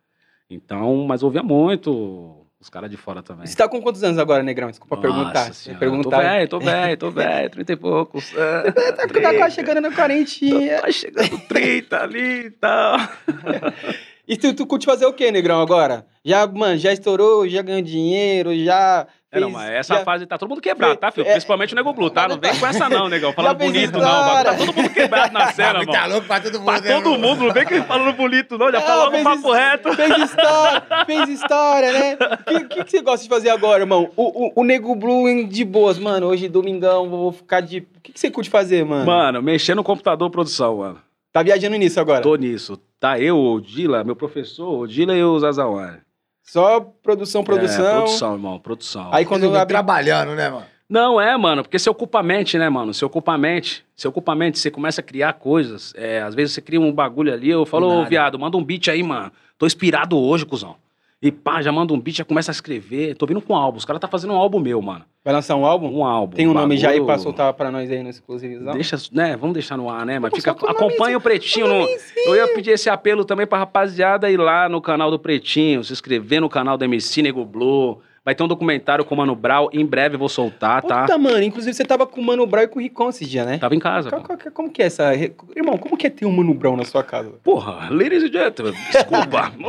[0.51, 3.47] Então, mas ouvia muito os caras de fora também.
[3.47, 4.71] Você tá com quantos anos agora, Negrão?
[4.71, 5.47] Desculpa perguntar.
[5.47, 6.11] Nossa senhora, perguntar.
[6.11, 8.35] Tô velho, tô velho, tô velho, 30 e poucos.
[8.37, 10.81] É, Tá, tá quase chegando na quarentinha.
[10.81, 12.99] Tá chegando 30 ali e tal.
[14.29, 16.05] E tu, tu curte fazer o quê, Negrão, agora?
[16.25, 19.07] Já, mano, já estourou, já ganhou dinheiro, já.
[19.31, 21.27] É, não, fez- mas essa já- fase tá todo mundo quebrado, tá, filho?
[21.29, 21.33] É.
[21.33, 22.27] Principalmente o Nego Blue, tá?
[22.27, 23.31] Não vem com essa não, negão.
[23.35, 24.01] Falando fez bonito, não.
[24.03, 26.13] Tá todo mundo quebrado na cena, Tá mano.
[26.15, 28.67] louco pra todo mundo, Pra né, todo mundo, não vem que falando bonito, não.
[28.73, 29.93] Já Não, falou no fez papo reto.
[29.95, 32.17] Fez história, fez história, né?
[32.17, 34.11] O que, que, que você gosta de fazer agora, irmão?
[34.17, 36.27] O, o, o Nego Blue de boas, mano.
[36.27, 37.79] Hoje, domingão, vou ficar de.
[37.97, 39.07] O que, que você curte fazer, mano?
[39.07, 40.99] Mano, mexer no computador, produção, mano.
[41.33, 42.23] Tá viajando nisso agora?
[42.23, 42.81] Tô nisso.
[42.99, 45.99] Tá eu, o Dila, meu professor, o Dila e o Zazawan.
[46.43, 47.85] Só produção, produção.
[47.85, 49.09] É, produção, irmão, produção.
[49.13, 49.75] Aí quando Quando abre.
[49.75, 50.67] trabalhando, né, mano?
[50.89, 52.95] Não, é, mano, porque você ocupa a mente, né, mano?
[52.95, 53.85] Você ocupa a mente.
[53.97, 55.93] Você ocupa a mente, você começa a criar coisas.
[55.97, 58.89] É, às vezes você cria um bagulho ali, eu falo, ô, viado, manda um beat
[58.89, 59.33] aí, mano.
[59.59, 60.77] Tô inspirado hoje, cuzão.
[61.23, 63.15] E pá, já manda um beat, já começa a escrever.
[63.17, 63.79] Tô vindo com um álbum.
[63.79, 65.05] Os caras tá fazendo um álbum meu, mano.
[65.25, 65.91] Vai lançar um álbum?
[65.91, 66.37] Um álbum.
[66.37, 68.75] Tem um nome já aí pra soltar pra nós aí no exclusivizão?
[68.75, 69.37] Deixa, né?
[69.37, 70.19] Vamos deixar no ar, né?
[70.19, 71.67] Mas Pô, fica, acompanha o Pretinho.
[71.67, 71.89] No,
[72.27, 75.93] eu ia pedir esse apelo também pra rapaziada ir lá no canal do Pretinho, se
[75.93, 78.01] inscrever no canal do MC Nego Blue.
[78.27, 79.71] Vai ter um documentário com o Mano Brau.
[79.73, 81.03] Em breve eu vou soltar, tá?
[81.03, 81.41] Puta, mano.
[81.45, 83.57] Inclusive você tava com o Mano Brown e com o Ricon esse dia, né?
[83.57, 84.11] Tava em casa.
[84.11, 85.15] Que é- como que é essa.
[85.55, 87.31] Irmão, como que é ter um Mano Brown na sua casa?
[87.45, 89.53] Porra, ladies and gentlemen, desculpa.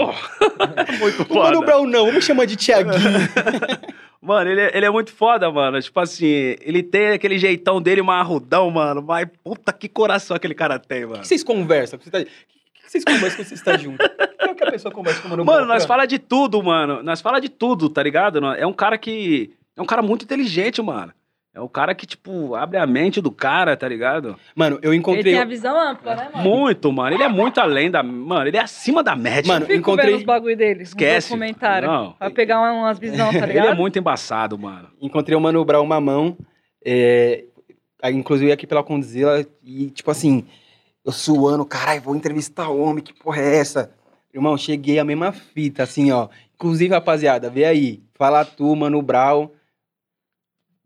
[0.59, 1.65] Oh, muito O Mano foda.
[1.65, 2.97] Brown não, vamos chamar de Tiaguinho.
[4.19, 5.79] Mano, ele, é- ele é muito foda, mano.
[5.79, 9.01] Tipo assim, ele tem aquele jeitão dele marrudão, mano.
[9.01, 11.21] Mas puta que coração aquele cara tem, O mano.
[11.21, 11.99] que vocês conversam?
[11.99, 12.17] Tá...
[12.19, 14.07] O que vocês conversam quando vocês estão juntos?
[14.67, 17.01] A pessoa conversa com o Mano nós fala de tudo, mano.
[17.03, 18.45] Nós fala de tudo, tá ligado?
[18.53, 19.51] É um cara que.
[19.75, 21.13] É um cara muito inteligente, mano.
[21.53, 24.37] É um cara que, tipo, abre a mente do cara, tá ligado?
[24.55, 25.23] Mano, eu Ele encontrei.
[25.33, 26.47] tem a visão ampla, né, mano?
[26.47, 27.15] Muito, mano.
[27.15, 28.03] Ele é muito além da.
[28.03, 29.51] Mano, ele é acima da média.
[29.51, 30.83] Mano, Fico encontrei- vendo os bagulho dele.
[30.83, 31.33] Esquece.
[31.33, 31.37] Um.
[31.81, 32.15] Não.
[32.19, 33.69] Vai pegar uma- umas visões, tá ele ligado?
[33.69, 34.89] é muito embaçado, mano.
[35.01, 36.37] Encontrei o Mano Brown mamão.
[36.85, 37.43] É...
[38.11, 39.43] Inclusive aqui pela Condzilla.
[39.63, 40.45] E, tipo assim,
[41.03, 43.91] eu suando, caralho, vou entrevistar o homem, que porra é essa?
[44.33, 46.27] Irmão, cheguei a mesma fita, assim, ó.
[46.55, 48.03] Inclusive, rapaziada, vê aí.
[48.13, 49.49] Fala tu, Mano Brown.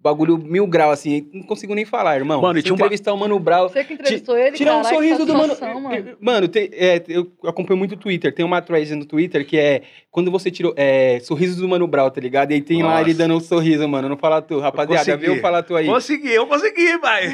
[0.03, 2.41] Bagulho mil grau, assim, não consigo nem falar, irmão.
[2.41, 3.69] Mano, e Se tinha um entrevistar o Mano Brown.
[3.69, 5.55] Você que entrevistou ele, Tirar um sorriso do mano.
[5.79, 6.17] mano.
[6.19, 8.33] Mano, tem- é, eu acompanho muito o Twitter.
[8.33, 10.73] Tem uma thread no Twitter que é quando você tirou.
[10.75, 12.49] É, sorrisos do Mano Brown, tá ligado?
[12.49, 13.01] E aí tem lá Nossa.
[13.01, 14.09] ele dando um sorriso, mano.
[14.09, 15.31] Não fala tu, rapaziada.
[15.31, 15.85] o fala tu aí.
[15.85, 17.27] Consegui, eu consegui, pai.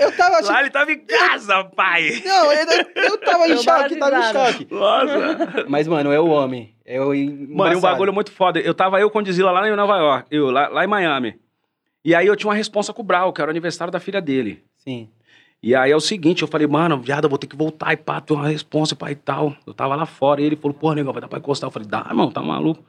[0.00, 0.52] Eu tava achando.
[0.52, 2.20] Lá ele tava em casa, pai.
[2.24, 2.66] Não, eu,
[2.96, 4.66] eu tava em Eu choque, tava em choque.
[4.70, 5.64] Nossa.
[5.68, 6.74] Mas, mano, é o homem.
[6.84, 7.10] É o.
[7.10, 8.58] Mano, e um bagulho muito foda.
[8.58, 11.36] Eu tava eu com o Dizila lá em Nova York, eu, lá, lá em Miami.
[12.04, 14.20] E aí eu tinha uma responsa com o Brau, que era o aniversário da filha
[14.20, 14.64] dele.
[14.76, 15.08] Sim.
[15.62, 17.96] E aí é o seguinte, eu falei, mano, viado, eu vou ter que voltar e
[17.96, 19.54] pá, ter uma responsa, pai e tal.
[19.64, 21.68] Eu tava lá fora e ele falou, pô, negão, vai dar pra encostar.
[21.68, 22.84] Eu falei, dá, irmão, tá maluco.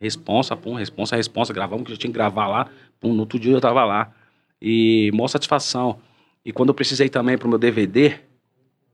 [0.00, 1.52] Responsa, pum, responsa, responsa.
[1.52, 2.68] Gravamos que eu tinha que gravar lá.
[2.98, 4.12] Pum, no outro dia eu tava lá.
[4.60, 6.00] E maior satisfação.
[6.44, 8.18] E quando eu precisei também pro meu DVD,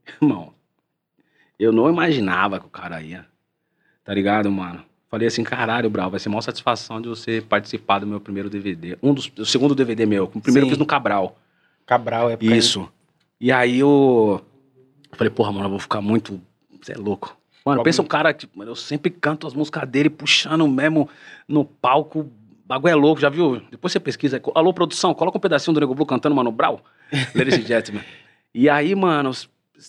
[0.20, 0.52] irmão,
[1.58, 3.26] eu não imaginava que o cara ia.
[4.04, 4.84] Tá ligado, mano?
[5.12, 8.96] Falei assim, caralho, Brau, vai ser maior satisfação de você participar do meu primeiro DVD.
[9.02, 10.24] Um dos, o segundo DVD meu.
[10.24, 10.70] O primeiro Sim.
[10.70, 11.36] eu fiz no Cabral.
[11.84, 12.38] Cabral, é.
[12.40, 12.90] Isso.
[13.38, 14.42] E aí eu,
[15.10, 16.40] eu falei, porra, mano, eu vou ficar muito.
[16.80, 17.36] Você é louco.
[17.62, 17.84] Mano, Bagulho.
[17.84, 21.06] pensa um cara, tipo, mano, eu sempre canto as músicas dele, puxando mesmo
[21.46, 22.32] no palco.
[22.64, 23.60] Bagulho é louco, já viu?
[23.70, 24.38] Depois você pesquisa.
[24.38, 24.42] aí.
[24.54, 26.80] Alô, produção, coloca um pedacinho do Nego Blue cantando Mano Brau.
[27.36, 28.02] Ladies and gentlemen.
[28.54, 29.30] E aí, mano,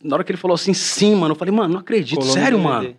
[0.03, 2.19] na hora que ele falou assim, sim, mano, eu falei, mano, não acredito.
[2.19, 2.93] No sério, mano?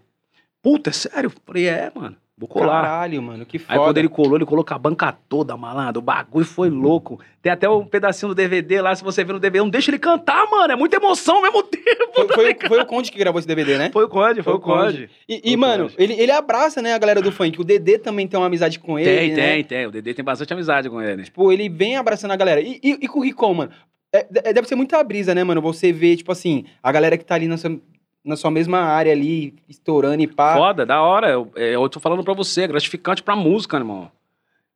[0.65, 1.31] Puta, é sério?
[1.47, 2.17] Falei, é, mano.
[2.37, 2.83] Vou colar.
[2.83, 3.79] Caralho, mano, que Aí foda.
[3.79, 6.01] quando ele colou, ele colocou a banca toda, malandro.
[6.01, 7.21] O bagulho foi louco.
[7.41, 9.61] Tem até um pedacinho do DVD lá, se você ver no DVD.
[9.61, 10.73] Não deixa ele cantar, mano.
[10.73, 12.13] É muita emoção ao mesmo tempo.
[12.13, 13.91] Foi, foi, foi o Conde que gravou esse DVD, né?
[13.93, 15.09] Foi o Conde, foi o Conde.
[15.29, 15.95] E, e, Foi o mano, Conde.
[15.97, 17.61] ele, ele abraça, né, a galera do funk.
[17.61, 19.09] O Dedê também tem uma amizade com ele.
[19.17, 19.53] Tem, né?
[19.55, 19.87] tem, tem.
[19.87, 21.23] O Dedê tem bastante amizade com ele.
[21.23, 22.61] Tipo, ele vem abraçando a galera.
[22.61, 23.71] E, e, e com o Ricon, mano?
[24.13, 25.61] É, é- deve ser muita brisa, né, mano?
[25.61, 27.79] Você vê, tipo assim, a galera que tá ali na sua,
[28.25, 30.55] na sua mesma área ali, estourando e pá.
[30.55, 31.29] Foda, da hora.
[31.31, 34.11] Eu, é, eu tô falando pra você, é gratificante pra música, irmão.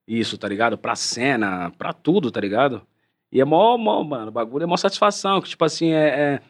[0.07, 0.77] Isso, tá ligado?
[0.77, 2.83] Pra cena, pra tudo, tá ligado?
[3.33, 6.09] E é mó, mó, mano, o bagulho é mó satisfação, que tipo assim, é...
[6.09, 6.41] é...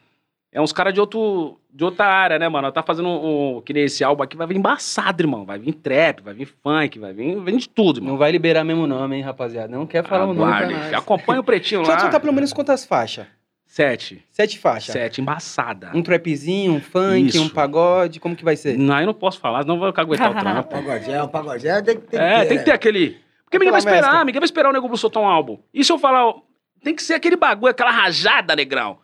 [0.52, 2.70] é uns caras de, outro, de outra área, né, mano?
[2.70, 5.44] Tá fazendo um, um- Que nem esse álbum aqui, vai vir embaçado, irmão.
[5.44, 8.12] Vai vir trap, vai vir funk, vai vir, vem de tudo, irmão.
[8.12, 9.68] Não vai liberar mesmo nome, hein, rapaziada.
[9.76, 10.94] Não quer falar o nome pra nós.
[10.94, 11.98] Acompanha o pretinho lá.
[11.98, 13.26] soltar pelo menos quantas faixas?
[13.68, 14.24] Sete.
[14.30, 14.94] Sete faixas.
[14.94, 15.90] Sete, embaçada.
[15.94, 17.42] Um trapzinho, um funk, Isso.
[17.42, 18.78] um pagode, como que vai ser?
[18.78, 20.70] Não, eu não posso falar, senão eu vou caguetar o trampo.
[20.70, 22.18] Pagodinho, pagodinho tem que ter.
[22.18, 23.18] É, tem que ter aquele.
[23.44, 25.58] Porque ninguém vai esperar, ninguém vai esperar o Nego Blue soltar um álbum.
[25.72, 26.40] E se eu falar, ó,
[26.82, 28.98] tem que ser aquele bagulho, aquela rajada, negrão.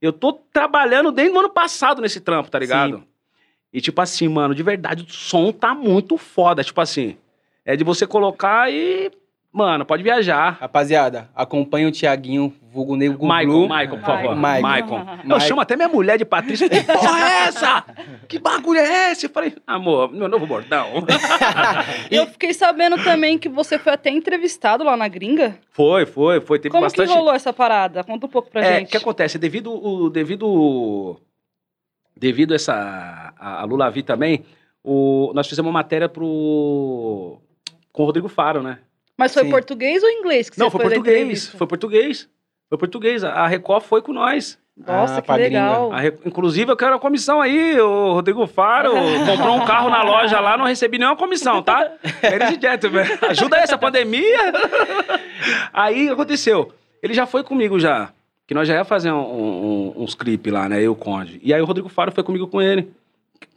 [0.00, 2.98] Eu tô trabalhando desde o ano passado nesse trampo, tá ligado?
[2.98, 3.04] Sim.
[3.72, 6.62] E tipo assim, mano, de verdade, o som tá muito foda.
[6.62, 7.16] Tipo assim,
[7.64, 9.10] é de você colocar e.
[9.54, 10.56] Mano, pode viajar.
[10.60, 13.62] Rapaziada, acompanha o Tiaguinho, vulgo Nego Michael, Blue.
[13.68, 14.34] Michael, por favor.
[14.34, 14.62] Michael.
[14.62, 14.98] Michael.
[15.10, 15.40] Eu Michael.
[15.40, 16.70] chamo até minha mulher de Patrícia.
[16.70, 17.84] Que porra é essa?
[18.26, 19.26] Que bagulho é esse?
[19.26, 20.86] Eu falei, amor, meu novo bordão.
[22.10, 25.58] E eu fiquei sabendo também que você foi até entrevistado lá na gringa.
[25.70, 26.58] foi, foi, foi.
[26.58, 27.08] Teve Como bastante.
[27.08, 28.02] que rolou essa parada?
[28.04, 28.90] Conta um pouco pra É, o gente.
[28.90, 29.38] que acontece?
[29.38, 31.20] Devido o devido
[32.16, 34.44] devido essa a, a Lula Vi também,
[34.82, 37.38] o, nós fizemos uma matéria pro
[37.92, 38.78] com o Rodrigo Faro, né?
[39.22, 39.50] Mas foi Sim.
[39.50, 42.28] português ou inglês que Não, você foi da português, foi português.
[42.68, 43.22] Foi português.
[43.24, 44.58] A Record foi com nós.
[44.74, 45.48] Nossa, Ah, que pra gringa.
[45.60, 45.92] legal.
[45.92, 47.78] A Re- Inclusive, eu quero uma comissão aí.
[47.78, 48.90] O Rodrigo Faro
[49.26, 51.78] comprou um carro na loja lá, não recebi nenhuma comissão, tá?
[52.22, 54.52] Ladies and gentlemen, ajuda essa pandemia.
[55.72, 56.72] Aí, o que aconteceu?
[57.02, 58.10] Ele já foi comigo já.
[58.46, 59.18] Que nós já ia fazer um-
[59.96, 60.78] um- uns clipes lá, né?
[60.78, 61.40] Eu e o Conde.
[61.42, 62.90] E aí o Rodrigo Faro foi comigo com ele.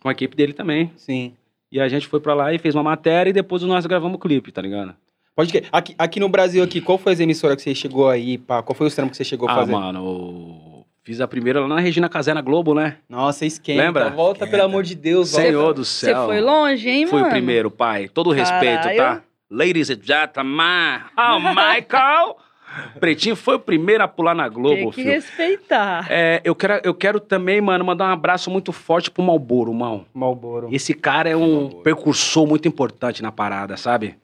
[0.02, 0.92] Com a equipe dele também.
[0.98, 1.34] Sim.
[1.72, 4.20] E a gente foi pra lá e fez uma matéria e depois nós gravamos o
[4.20, 4.96] clipe, tá ligado?
[5.36, 8.38] Pode que aqui, aqui no Brasil, aqui, qual foi as emissoras que você chegou aí,
[8.38, 8.64] pá?
[8.64, 9.72] Qual foi os trampos que você chegou a ah, fazer?
[9.74, 12.98] mano, o- fiz a primeira lá na Regina Casé, na Globo, né?
[13.10, 13.82] Nossa, esquenta.
[13.84, 14.10] Lembra?
[14.12, 14.52] Volta, Esquenta.
[14.52, 15.32] pelo amor de Deus.
[15.32, 15.46] volta.
[15.46, 16.26] Senhor do Você céu.
[16.26, 17.28] foi longe, hein, Fui mano?
[17.28, 18.08] o primeiro, pai.
[18.08, 19.22] Todo respeito, tá?
[19.52, 21.02] Ladies and gentlemen.
[21.18, 22.38] Oh, Michael!
[23.00, 25.12] Pretinho foi o primeiro a pular na Globo, Tem que filho.
[25.12, 26.08] respeitar.
[26.10, 30.06] É, eu, quero, eu quero também, mano, mandar um abraço muito forte pro Malboro, mano.
[30.14, 30.68] Malboro.
[30.72, 34.16] Esse cara é um precursor muito importante na parada, sabe?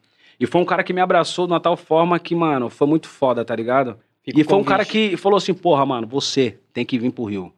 [0.41, 3.07] E foi um cara que me abraçou de uma tal forma que, mano, foi muito
[3.07, 3.99] foda, tá ligado?
[4.23, 7.25] Fica e foi um cara que falou assim, porra, mano, você tem que vir pro
[7.25, 7.53] Rio,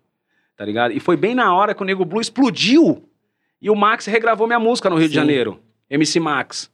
[0.58, 0.92] tá ligado?
[0.94, 3.04] E foi bem na hora que o Nego Blue explodiu
[3.62, 5.20] e o Max regravou minha música no Rio de Sim.
[5.22, 6.70] Janeiro, MC Max.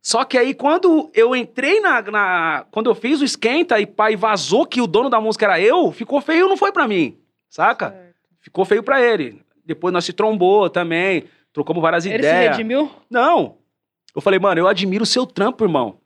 [0.00, 2.02] Só que aí, quando eu entrei na.
[2.02, 5.58] na- quando eu fiz o esquenta e pai vazou que o dono da música era
[5.60, 7.16] eu, ficou feio, não foi pra mim,
[7.48, 7.90] saca?
[7.90, 8.14] Certo.
[8.40, 9.40] Ficou feio pra ele.
[9.64, 12.50] Depois nós se trombou também, trocamos várias Ele se ideias.
[12.56, 12.90] redimiu?
[13.10, 13.56] Não.
[14.14, 15.96] Eu falei, mano, eu admiro o seu trampo, irmão.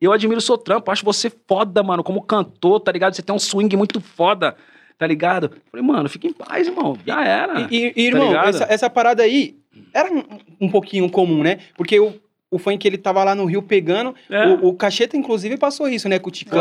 [0.00, 0.90] Eu admiro o seu trampo.
[0.90, 3.14] Acho você foda, mano, como cantor, tá ligado?
[3.14, 4.56] Você tem um swing muito foda,
[4.96, 5.44] tá ligado?
[5.54, 6.96] Eu falei, mano, fica em paz, irmão.
[7.06, 7.60] Já era.
[7.70, 8.48] E, e- e, irmão, ligado?
[8.48, 9.56] essa, essa parada aí
[9.92, 10.22] era um,
[10.62, 11.58] um pouquinho comum, né?
[11.76, 12.14] Porque o,
[12.50, 14.14] o funk ele tava lá no Rio pegando.
[14.30, 14.46] É.
[14.48, 16.18] O, o Cacheta, inclusive, passou isso, né?
[16.18, 16.60] Com o Ticão.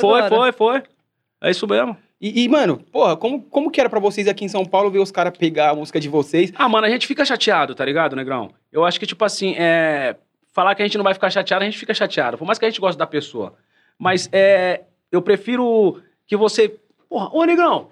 [0.00, 0.82] foi, foi, foi.
[1.40, 1.96] É isso mesmo.
[2.20, 5.00] E, e, mano, porra, como, como que era pra vocês aqui em São Paulo ver
[5.00, 6.52] os caras pegar a música de vocês?
[6.54, 8.50] Ah, mano, a gente fica chateado, tá ligado, Negrão?
[8.72, 10.14] Eu acho que, tipo assim, é...
[10.52, 12.38] falar que a gente não vai ficar chateado, a gente fica chateado.
[12.38, 13.54] Por mais que a gente goste da pessoa.
[13.98, 14.82] Mas é...
[15.10, 16.76] eu prefiro que você...
[17.08, 17.90] Porra, ô, Negrão,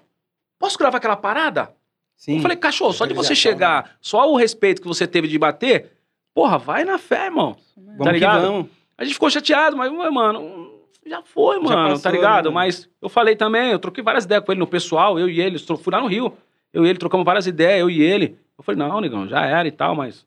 [0.57, 1.73] posso gravar aquela parada?
[2.15, 2.35] Sim.
[2.35, 5.37] Eu falei, cachorro, só de você Organização, chegar, só o respeito que você teve de
[5.37, 5.91] bater,
[6.33, 7.57] porra, vai na fé, irmão.
[7.75, 8.41] vamos tá ligado?
[8.41, 8.67] vamos.
[8.97, 10.71] A gente ficou chateado, mas, mano,
[11.05, 12.49] já foi, Já mano, passou, tá ligado?
[12.49, 12.55] né?
[12.55, 15.57] Mas eu falei também, eu troquei várias ideias com ele no pessoal, eu e ele,
[15.57, 16.31] fui lá no Rio,
[16.71, 18.37] eu e ele trocamos várias ideias, eu e ele.
[18.57, 20.25] Eu falei, não, negão, já era e tal, mas.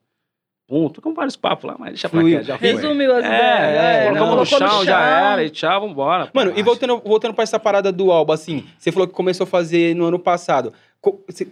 [0.67, 2.39] Pum, trocamos vários papos lá, mas deixa pra Fluiu.
[2.39, 2.69] quê, já foi.
[2.73, 3.43] Resumiu as É, ideias.
[3.85, 4.19] é, né?
[4.19, 5.01] colocamos no chão, já
[5.33, 6.31] era, e tchau, vambora.
[6.33, 9.47] Mano, e voltando, voltando pra essa parada do álbum, assim, você falou que começou a
[9.47, 10.73] fazer no ano passado.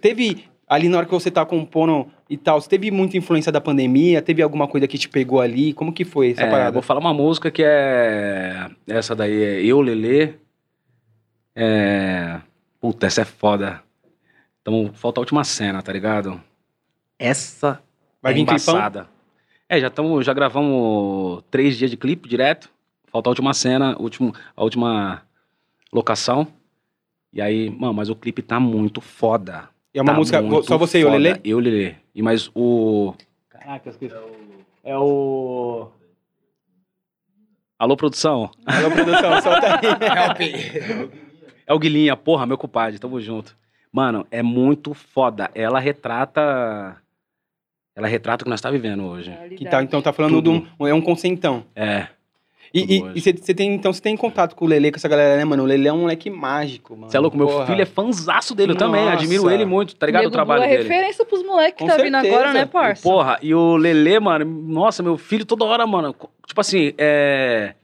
[0.00, 3.60] Teve, ali na hora que você tá compondo e tal, você teve muita influência da
[3.60, 4.22] pandemia?
[4.22, 5.74] Teve alguma coisa que te pegou ali?
[5.74, 6.72] Como que foi essa É, parada?
[6.72, 8.66] vou falar uma música que é.
[8.88, 10.30] Essa daí é Eu, Lelê.
[11.54, 12.40] É.
[12.80, 13.82] Puta, essa é foda.
[14.62, 16.40] Então, falta a última cena, tá ligado?
[17.18, 17.78] Essa
[18.22, 18.74] Vai é vir clipão?
[18.74, 19.08] embaçada.
[19.68, 22.70] É, já, tamo, já gravamos três dias de clipe direto.
[23.10, 25.22] Falta a última cena, último, a última
[25.92, 26.46] locação.
[27.32, 29.68] E aí, mano, mas o clipe tá muito foda.
[29.94, 31.10] É uma Tá música, só você e o.
[31.10, 31.40] Lelê?
[31.44, 31.94] Eu, Lelê.
[32.14, 33.14] E mais o.
[33.48, 34.14] Caraca, eu esqueci.
[34.84, 35.88] É o.
[37.78, 38.50] Alô, produção?
[38.64, 39.78] Alô, produção, solta
[40.38, 41.10] aí.
[41.66, 43.56] É o Guilhinha, porra, meu compadre, tamo junto.
[43.90, 45.50] Mano, é muito foda.
[45.54, 46.96] Ela retrata.
[47.94, 49.32] Ela retrata o que nós tá vivendo hoje.
[49.56, 50.50] Que tá, então tá falando Tudo.
[50.60, 51.64] de um, é um consentão.
[51.76, 52.06] É.
[52.74, 55.62] E- você tem, então você tem contato com o Lelê, com essa galera, né, mano?
[55.62, 57.10] O Lelê é um moleque mágico, mano.
[57.10, 57.36] Você é louco?
[57.36, 57.66] Meu Porra.
[57.66, 59.06] filho é fanzaço dele eu também.
[59.10, 60.22] Admiro ele muito, tá ligado?
[60.22, 60.88] Nego O trabalho Blue é dele.
[60.88, 62.34] referência pros moleques que Com tá vindo certeza.
[62.34, 63.02] agora, né, parça?
[63.02, 66.14] Porra, e o Lelê, mano, nossa, meu filho toda hora, mano.
[66.46, 67.74] Tipo assim, é.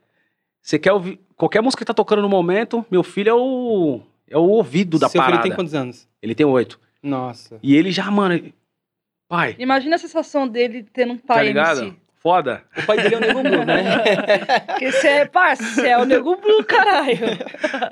[0.63, 1.21] Você quer ouvir.
[1.37, 5.11] qualquer música que tá tocando no momento, meu filho é o, é o ouvido da
[5.11, 5.37] Seu parada.
[5.43, 6.09] filho tem quantos anos?
[6.23, 6.81] Ele tem oito.
[7.03, 7.59] Nossa.
[7.63, 8.41] E ele já, mano,
[9.29, 11.83] pai, Imagina a sensação dele tendo um tá pai ligado?
[11.83, 11.97] MC.
[12.21, 12.65] Foda.
[12.77, 13.83] O pai dele é o Nego Blue, né?
[14.67, 17.17] Porque você é, você é o Nego Blue, caralho.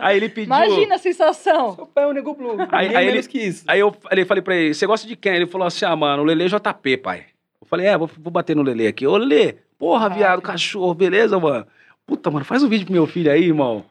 [0.00, 0.52] Aí ele pediu.
[0.52, 1.76] Imagina a sensação.
[1.76, 2.56] Seu pai é o Nego Blue.
[2.72, 3.62] Aí- aí ele- que isso.
[3.68, 5.36] Aí eu falei, falei pra ele, você gosta de quem?
[5.36, 7.26] Ele falou assim, ah, mano, o Lele JP, pai.
[7.60, 9.06] Eu falei, é, vou, vou bater no Lele aqui.
[9.06, 11.64] Ô, Lele, porra, viado, cachorro, beleza, mano?
[12.04, 13.84] Puta, mano, faz um vídeo pro meu filho aí, irmão.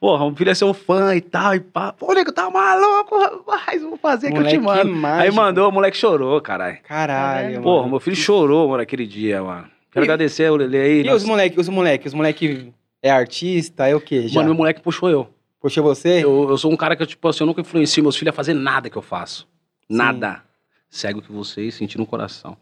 [0.00, 1.92] Porra, o filho é seu fã e tal, e pá.
[1.92, 4.90] Pô, nego, tá maluco, rapaz, vou fazer que eu te Moleque mando.
[4.92, 5.34] Aí mágico.
[5.36, 6.78] mandou, o moleque chorou, caralho.
[6.84, 7.62] Caralho, mano.
[7.62, 9.68] Porra, meu filho chorou, mano, aquele dia, mano.
[9.90, 11.00] Quero E- agradecer o Lele aí.
[11.00, 12.68] E nossa- os moleques, os moleques, os moleques
[13.02, 14.28] é artista, é o quê?
[14.28, 14.36] Já?
[14.36, 15.28] Mano, meu moleque puxou eu.
[15.60, 16.22] Puxa você?
[16.22, 16.48] eu.
[16.48, 18.88] Eu sou um cara que, tipo assim, eu nunca influencio meus filhos a fazer nada
[18.88, 19.48] que eu faço.
[19.88, 20.42] Nada.
[20.88, 22.56] Segue o que vocês sentir no coração.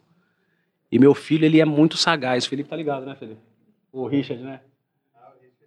[0.91, 2.47] E meu filho, ele é muito sagaz.
[2.47, 3.41] O Felipe tá ligado, né, Felipe?
[3.93, 4.61] O Richard, né?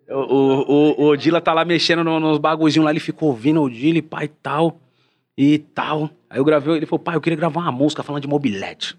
[0.10, 3.66] O, o, o, Odila tá lá mexendo no- nos bagulhozinhos lá, ele ficou ouvindo o
[3.66, 4.80] Odila e pai e tal.
[5.38, 6.10] E tal.
[6.30, 8.98] Aí eu gravei, ele falou, pai, eu queria gravar uma música falando de mobilete.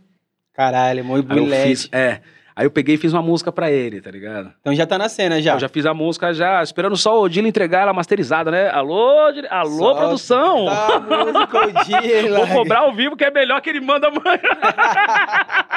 [0.55, 2.21] Caralho, muito Aí eu fiz, é.
[2.57, 4.53] Aí eu peguei e fiz uma música pra ele, tá ligado?
[4.61, 5.55] Então já tá na cena já.
[5.55, 8.69] Eu já fiz a música já, esperando só o Odila entregar ela masterizada, né?
[8.71, 10.69] Alô, dire- alô, Solta produção!
[10.69, 12.39] a música, Odila.
[12.45, 14.41] Vou cobrar ao vivo, que é melhor que ele manda amanhã.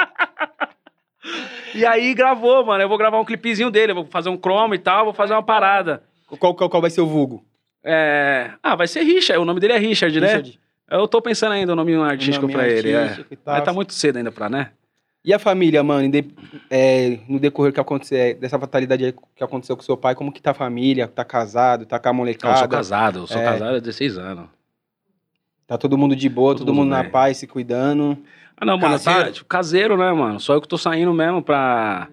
[1.74, 2.82] e aí gravou, mano.
[2.82, 5.42] Eu vou gravar um clipezinho dele, vou fazer um chroma e tal, vou fazer uma
[5.42, 6.02] parada.
[6.38, 7.44] Qual, qual, qual vai ser o vulgo?
[7.82, 8.50] É...
[8.62, 10.26] Ah, vai ser Richard, o nome dele é Richard, né?
[10.28, 10.60] Richard?
[10.90, 13.16] Eu tô pensando ainda o nome artístico O nome pra ele, é.
[13.44, 14.70] Mas tá muito cedo ainda pra, né?
[15.24, 16.30] E a família, mano, de-
[16.70, 20.42] é, no decorrer que aconteceu, dessa fatalidade aí que aconteceu com seu pai, como que
[20.42, 21.08] tá a família?
[21.08, 22.58] Tá casado, tá com a Não, eu molecada?
[22.58, 23.44] sou casado, eu sou É.
[23.44, 24.46] casado há 16 anos.
[25.66, 28.18] Tá todo mundo de boa, Todo todo, mundo mundo na paz, se cuidando.
[28.56, 29.32] Ah, não, mano, tá Caseiro.
[29.32, 30.38] tipo, caseiro, né, mano?
[30.40, 32.08] Só eu que tô saindo mesmo pra,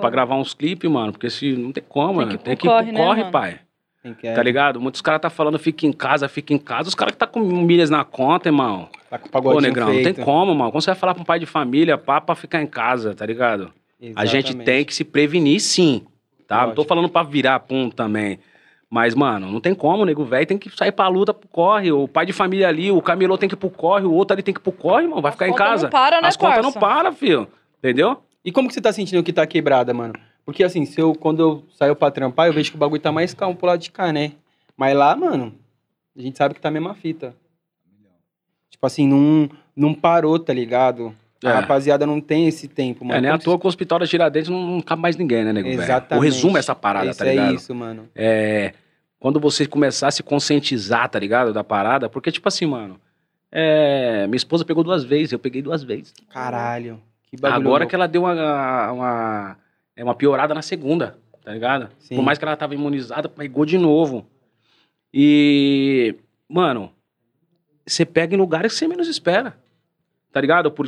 [0.00, 1.12] pra gravar uns clipes, mano.
[1.12, 2.28] Porque se não tem como, Tem né?
[2.28, 3.32] que ir pro Tem que ir corre, pro né, corre, mano?
[3.32, 3.60] pai.
[4.20, 4.80] Quer, Tá ligado?
[4.80, 6.88] Muitos caras tá falando fica em casa, fica em casa.
[6.88, 8.88] Os caras que tá com milhas na conta, irmão.
[9.10, 10.14] Tá com o Pô, pagodinho negrão, não feito.
[10.14, 10.70] tem como, mano.
[10.70, 13.26] Como você vai falar pra um pai de família, pá, pra ficar em casa, tá
[13.26, 13.72] ligado?
[14.14, 14.64] A gente Exatamente.
[14.66, 16.04] tem que se prevenir, sim.
[16.46, 16.58] Tá?
[16.58, 16.88] Não tô Lógico.
[16.88, 18.38] falando pra virar pum também.
[18.96, 21.92] Mas, mano, não tem como, nego velho tem que sair pra luta, pro corre.
[21.92, 24.42] O pai de família ali, o camelô tem que ir pro corre, o outro ali
[24.42, 25.20] tem que ir pro corre, irmão.
[25.20, 25.82] Vai As ficar em casa.
[25.82, 27.46] não para, né, As contas não param, filho.
[27.78, 28.16] Entendeu?
[28.42, 30.14] E como que você tá sentindo que tá quebrada, mano?
[30.46, 33.12] Porque assim, se eu, quando eu saio pra trampar, eu vejo que o bagulho tá
[33.12, 34.32] mais calmo pro lado de cá, né?
[34.74, 35.52] Mas lá, mano,
[36.16, 37.34] a gente sabe que tá a mesma fita.
[38.70, 41.14] Tipo assim, não, não parou, tá ligado?
[41.44, 41.52] A É.
[41.52, 43.18] rapaziada não tem esse tempo, mano.
[43.18, 45.52] é, nem à toa que o hospital da Tiradentes não, não cabe mais ninguém, né,
[45.52, 45.82] nego velho?
[45.82, 46.18] Exatamente.
[46.18, 47.50] O resumo é essa parada, isso tá ligado?
[47.50, 48.08] É isso, mano.
[48.14, 48.72] É,
[49.26, 51.52] quando você começar a se conscientizar, tá ligado?
[51.52, 52.96] Da parada, porque, tipo assim, mano,
[53.50, 56.14] é, minha esposa pegou duas vezes, eu peguei duas vezes.
[56.28, 57.02] Caralho.
[57.24, 57.60] Que bagulho.
[57.60, 57.90] Agora louco.
[57.90, 59.56] que ela deu uma, uma,
[59.96, 61.88] é uma piorada na segunda, tá ligado?
[61.98, 62.14] Sim.
[62.14, 64.24] Por mais que ela tava imunizada, pegou de novo.
[65.12, 66.14] E,
[66.48, 66.92] mano,
[67.84, 69.58] você pega em lugares que você menos espera,
[70.30, 70.70] tá ligado?
[70.70, 70.86] Por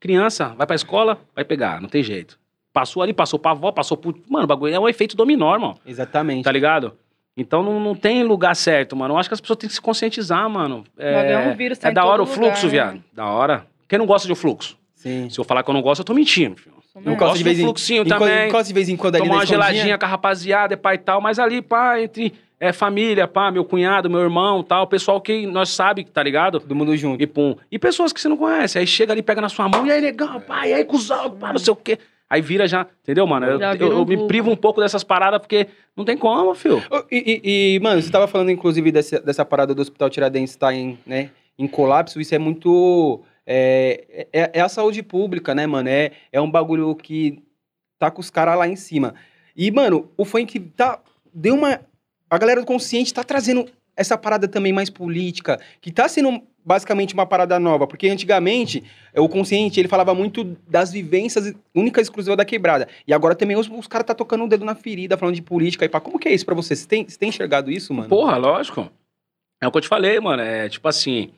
[0.00, 2.40] criança, vai pra escola, vai pegar, não tem jeito.
[2.72, 4.20] Passou ali, passou pra avó, passou por...
[4.28, 5.78] Mano, o bagulho é um efeito dominó, irmão.
[5.86, 6.42] Exatamente.
[6.42, 6.98] Tá ligado?
[7.38, 9.14] Então não, não tem lugar certo, mano.
[9.14, 10.84] Eu acho que as pessoas têm que se conscientizar, mano.
[10.98, 12.92] É, é um vírus, tá é em da hora o fluxo, lugar, né?
[12.92, 13.04] viado.
[13.12, 13.66] Da hora.
[13.88, 14.76] Quem não gosta de um fluxo?
[14.94, 15.30] Sim.
[15.30, 16.78] Se eu falar que eu não gosto, eu tô mentindo, filho.
[16.96, 17.12] Mesmo.
[17.12, 18.48] gosto gosto de vez em fluxinho também.
[18.48, 20.98] enquanto de vez em quando ali Tomar uma geladinha com a rapaziada, e pai e
[20.98, 25.46] tal, mas ali, pá, entre é, família, pá, meu cunhado, meu irmão tal, pessoal que
[25.46, 26.58] nós sabe, tá ligado?
[26.60, 27.22] Todo mundo junto.
[27.22, 27.56] E pum.
[27.70, 28.78] E pessoas que você não conhece.
[28.78, 31.52] Aí chega ali, pega na sua mão, e aí, negão, pai, e aí, cuzão, pá,
[31.52, 31.98] não sei o quê.
[32.30, 33.46] Aí vira já, entendeu, mano?
[33.46, 36.82] Eu, eu- eu me privo um pouco dessas paradas, porque não tem como, filho.
[36.90, 40.52] Ô, E, e- e, mano, você tava falando, inclusive, dessa, dessa parada do Hospital Tiradentes
[40.52, 42.20] estar em, né, em colapso.
[42.20, 43.22] Isso é muito...
[43.46, 45.88] É, é, é a saúde pública, né, mano?
[45.88, 47.42] É, é um bagulho que
[47.98, 49.14] tá com os caras lá em cima.
[49.56, 51.00] E, mano, o funk tá...
[51.32, 51.80] Deu uma...
[52.28, 57.14] A galera do consciente tá trazendo essa parada também mais política, que tá sendo basicamente
[57.14, 58.84] uma parada nova, porque antigamente
[59.16, 62.86] o consciente ele falava muito das vivências únicas e exclusivas da quebrada.
[63.06, 65.86] E agora também os, os caras tá tocando o dedo na ferida, falando de política
[65.86, 65.98] e pá.
[65.98, 66.76] Como que é isso pra você?
[66.76, 68.10] Você tem, você tem enxergado isso, mano?
[68.10, 68.90] Porra, lógico.
[69.62, 70.42] É o que eu te falei, mano.
[70.42, 71.30] É tipo assim,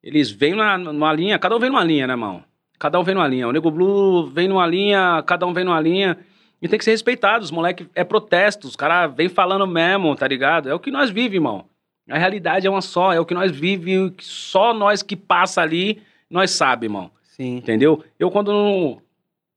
[0.00, 2.44] eles vêm na, numa linha, cada um vem numa linha, né, irmão?
[2.78, 3.48] Cada um vem numa linha.
[3.48, 6.16] O Nego Blue vem numa linha, cada um vem numa linha.
[6.62, 7.44] E tem que ser respeitado.
[7.44, 10.68] Os moleques é protesto, os caras vêm falando mesmo, tá ligado?
[10.68, 11.64] É o que nós vivemos, irmão.
[12.08, 15.60] A realidade é uma só, é o que nós vivemos, que só nós que passa
[15.60, 17.10] ali, nós sabe, irmão.
[17.22, 17.56] Sim.
[17.56, 18.02] Entendeu?
[18.18, 19.02] Eu quando não.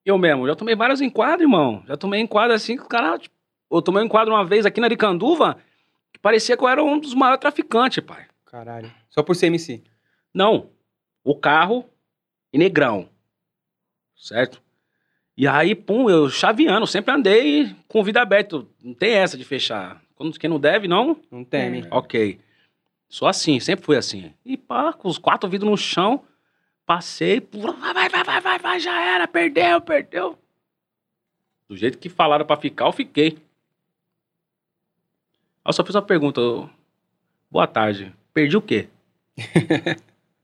[0.05, 1.83] Eu mesmo, já tomei vários enquadros, irmão.
[1.87, 3.17] Já tomei enquadro assim, que o cara.
[3.17, 3.33] Tipo,
[3.71, 5.57] eu tomei um enquadro uma vez aqui na Aricanduva,
[6.11, 8.25] que parecia que eu era um dos maiores traficantes, pai.
[8.45, 8.91] Caralho.
[9.09, 9.81] Só por ser MC.
[10.33, 10.69] Não.
[11.23, 11.85] O carro
[12.51, 13.07] e negrão.
[14.15, 14.61] Certo?
[15.37, 18.65] E aí, pum, eu chaveando, sempre andei com vida aberta.
[18.83, 20.00] Não tem essa de fechar.
[20.21, 21.19] Quando- Quem não deve, não?
[21.31, 21.83] Não teme.
[21.89, 22.39] Ok.
[23.09, 24.31] Sou assim, sempre fui assim.
[24.45, 26.23] E pá, com os quatro vidros no chão,
[26.85, 30.37] passei, vai, vai, vai, vai, vai, já era, perdeu, perdeu.
[31.67, 33.39] Do jeito que falaram pra ficar, eu fiquei.
[35.65, 36.39] Eu só fiz uma pergunta.
[36.39, 36.69] eu,
[37.49, 38.13] Boa tarde.
[38.31, 38.89] Perdi o quê?
[39.37, 39.97] Aí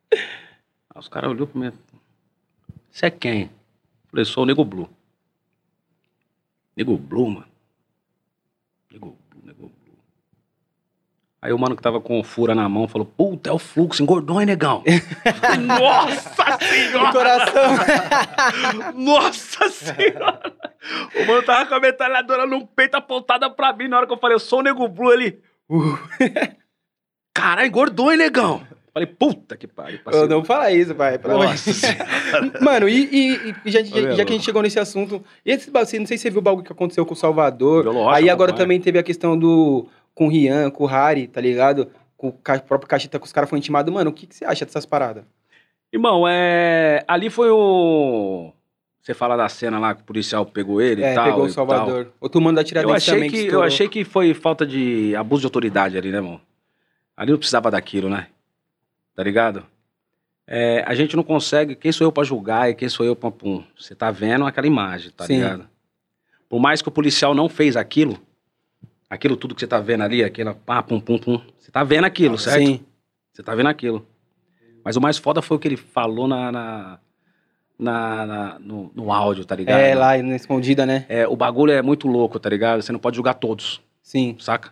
[0.97, 1.71] os caras olhou pra mim.
[2.89, 3.51] Você é quem?
[4.09, 4.89] Falei, sou o Nego Blue.
[6.75, 7.47] Nego Blue, mano.
[8.91, 9.26] Nego Blue, Nego Blue.
[11.47, 14.41] Aí o mano que tava com fura na mão falou, puta, é o fluxo, engordou,
[14.41, 14.83] hein, negão?
[15.65, 17.11] Nossa O senhora!
[17.13, 18.91] coração.
[18.93, 20.41] Nossa senhora!
[21.15, 24.17] O mano tava com a metralhadora no peito apontada pra mim na hora que eu
[24.17, 25.39] falei, eu sou o Nego Blue ali.
[25.69, 25.97] Uh.
[27.33, 28.61] Caralho, engordou, hein, negão?
[28.93, 29.99] Falei, puta que pariu.
[30.11, 31.17] Eu não fala isso, pai.
[32.61, 35.71] Mano, e, e- e já, já- já que a gente chegou nesse assunto, e esse,
[35.71, 37.85] bagulho, não sei se você viu o bagulho que aconteceu com o Salvador.
[38.09, 39.87] Aí agora também teve a questão do.
[40.17, 41.91] Com o Rian, com o Harry, tá ligado?
[42.17, 43.93] Com o próprio Cacheta, que os caras foram intimados.
[43.93, 45.23] Mano, o que, que você acha dessas paradas?
[45.93, 47.05] Irmão, é...
[47.07, 48.51] ali foi o...
[48.99, 51.25] Você fala da cena lá que o policial pegou ele É, e tal.
[51.25, 52.11] pegou o Salvador.
[52.19, 52.81] Outro mano da tal.
[52.81, 56.41] Eu achei, que, eu achei que foi falta de abuso de autoridade ali, né, irmão?
[57.15, 58.27] Ali não precisava daquilo, né?
[59.15, 59.67] Tá ligado?
[60.47, 61.75] É, a gente não consegue...
[61.75, 63.29] Quem sou eu pra julgar e quem sou eu pra...
[63.29, 65.35] Pum, você tá vendo aquela imagem, tá Sim.
[65.35, 65.69] ligado?
[66.49, 68.19] Por mais que o policial não fez aquilo,
[69.09, 72.05] aquilo tudo que você tá vendo ali, aquela pá, pum, pum, pum, você tá vendo
[72.05, 72.65] aquilo, certo?
[72.65, 72.85] Sim.
[73.33, 74.05] Você tá vendo aquilo.
[74.83, 76.99] Mas o mais foda foi o que ele falou na, na,
[77.77, 79.79] na- na- no, no áudio, tá ligado?
[79.79, 81.05] É, lá na escondida, né?
[81.09, 82.81] É, o bagulho é muito louco, tá ligado?
[82.81, 84.35] Você não pode julgar todos, Sim.
[84.39, 84.71] saca?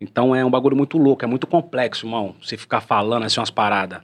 [0.00, 2.34] Então é um bagulho muito louco, é muito complexo, irmão.
[2.42, 4.02] Você ficar falando assim umas paradas.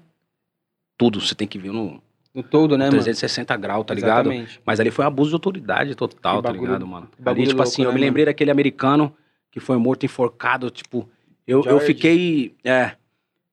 [0.97, 2.01] Tudo você tem que ver no
[2.35, 2.91] No todo, né, mano?
[2.93, 4.31] 360 graus, tá ligado?
[4.31, 4.61] Exatamente.
[4.65, 7.09] Mas ali foi abuso de autoridade total, Que tá bagulho- ligado, mano?
[7.19, 8.07] bagulho Ali, tipo louco, assim, né, eu me mano?
[8.07, 9.13] lembrei daquele americano
[9.51, 11.09] que foi morto enforcado, tipo,
[11.47, 12.93] eu, eu fiquei, é,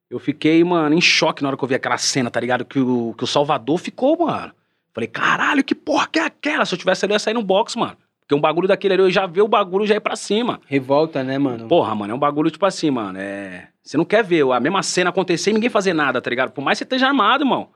[0.09, 2.65] eu fiquei, mano, em choque na hora que eu vi aquela cena, tá ligado?
[2.65, 4.53] Que o, que o Salvador ficou, mano.
[4.93, 6.65] Falei, caralho, que porra que é aquela?
[6.65, 7.97] Se eu tivesse ali, eu ia sair no box, mano.
[8.21, 10.59] Porque um bagulho daquele ali, eu já vi o bagulho já ir pra cima.
[10.67, 11.67] Revolta, né, mano?
[11.67, 13.19] Porra, mano, é um bagulho tipo assim, mano.
[13.19, 13.67] É...
[13.83, 16.51] Você não quer ver a mesma cena acontecer e ninguém fazer nada, tá ligado?
[16.51, 17.69] Por mais que você esteja armado, irmão.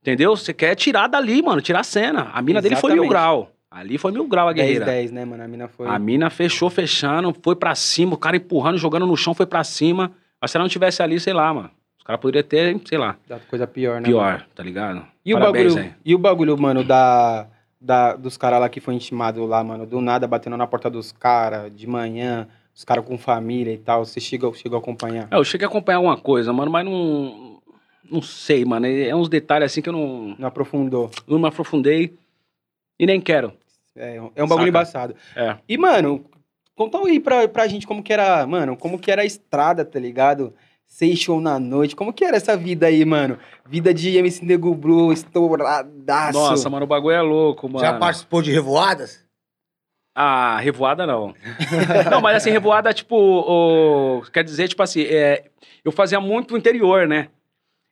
[0.00, 0.36] Entendeu?
[0.36, 2.30] Você quer tirar dali, mano, tirar a cena.
[2.32, 3.10] A mina dele foi mil Exatamente.
[3.10, 3.53] grau.
[3.74, 4.86] Ali foi mil grau a guerreira.
[4.86, 5.42] 10-10, né, mano?
[5.42, 5.88] A mina foi.
[5.88, 9.64] A mina fechou, fechando, foi pra cima, o cara empurrando, jogando no chão, foi pra
[9.64, 10.12] cima.
[10.40, 11.70] Mas se ela não tivesse ali, sei lá, mano.
[11.98, 14.02] Os caras poderiam ter, sei lá, Da coisa pior, né?
[14.02, 14.06] mano?
[14.06, 15.04] pior, tá ligado?
[15.24, 15.94] E o Parabéns, bagulho, hein?
[16.04, 17.46] e o bagulho, mano, da,
[17.80, 21.10] da, dos caras lá que foi intimado lá, mano, do nada batendo na porta dos
[21.12, 24.04] caras, de manhã, os caras com família e tal.
[24.04, 25.28] Você chegou, chegou a acompanhar?
[25.30, 27.60] É, eu cheguei a acompanhar alguma coisa, mano, mas não.
[28.08, 28.86] Não sei, mano.
[28.86, 31.10] É uns detalhes assim que eu não, Não aprofundou.
[31.26, 32.14] não me aprofundei
[33.00, 33.50] e nem quero.
[33.96, 34.68] É, é um bagulho Saca?
[34.68, 35.14] embaçado.
[35.36, 35.56] É.
[35.68, 36.24] E, mano,
[36.74, 39.98] conta aí pra, pra gente como que era, mano, como que era a estrada, tá
[39.98, 40.52] ligado?
[40.86, 43.38] Seis show na noite, como que era essa vida aí, mano?
[43.66, 46.38] Vida de MC Nego Blue, estouradaço.
[46.38, 47.80] Nossa, mano, o bagulho é louco, mano.
[47.80, 49.24] Já participou de revoadas?
[50.14, 51.34] Ah, revoada não.
[52.10, 55.46] não, mas assim, revoada, tipo, o- quer dizer, tipo assim, é,
[55.84, 57.28] eu fazia muito interior, né?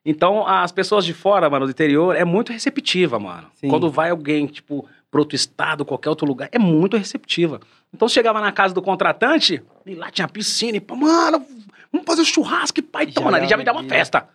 [0.05, 3.49] Então, as pessoas de fora, mano, do interior, é muito receptiva, mano.
[3.55, 3.69] Sim.
[3.69, 7.61] Quando vai alguém, tipo, pro outro estado, qualquer outro lugar, é muito receptiva.
[7.93, 11.45] Então, chegava na casa do contratante, e lá tinha piscina, e, pô, mano,
[11.93, 14.27] vamos fazer um churrasco, e pai, então, Já mano, ali já dá uma festa.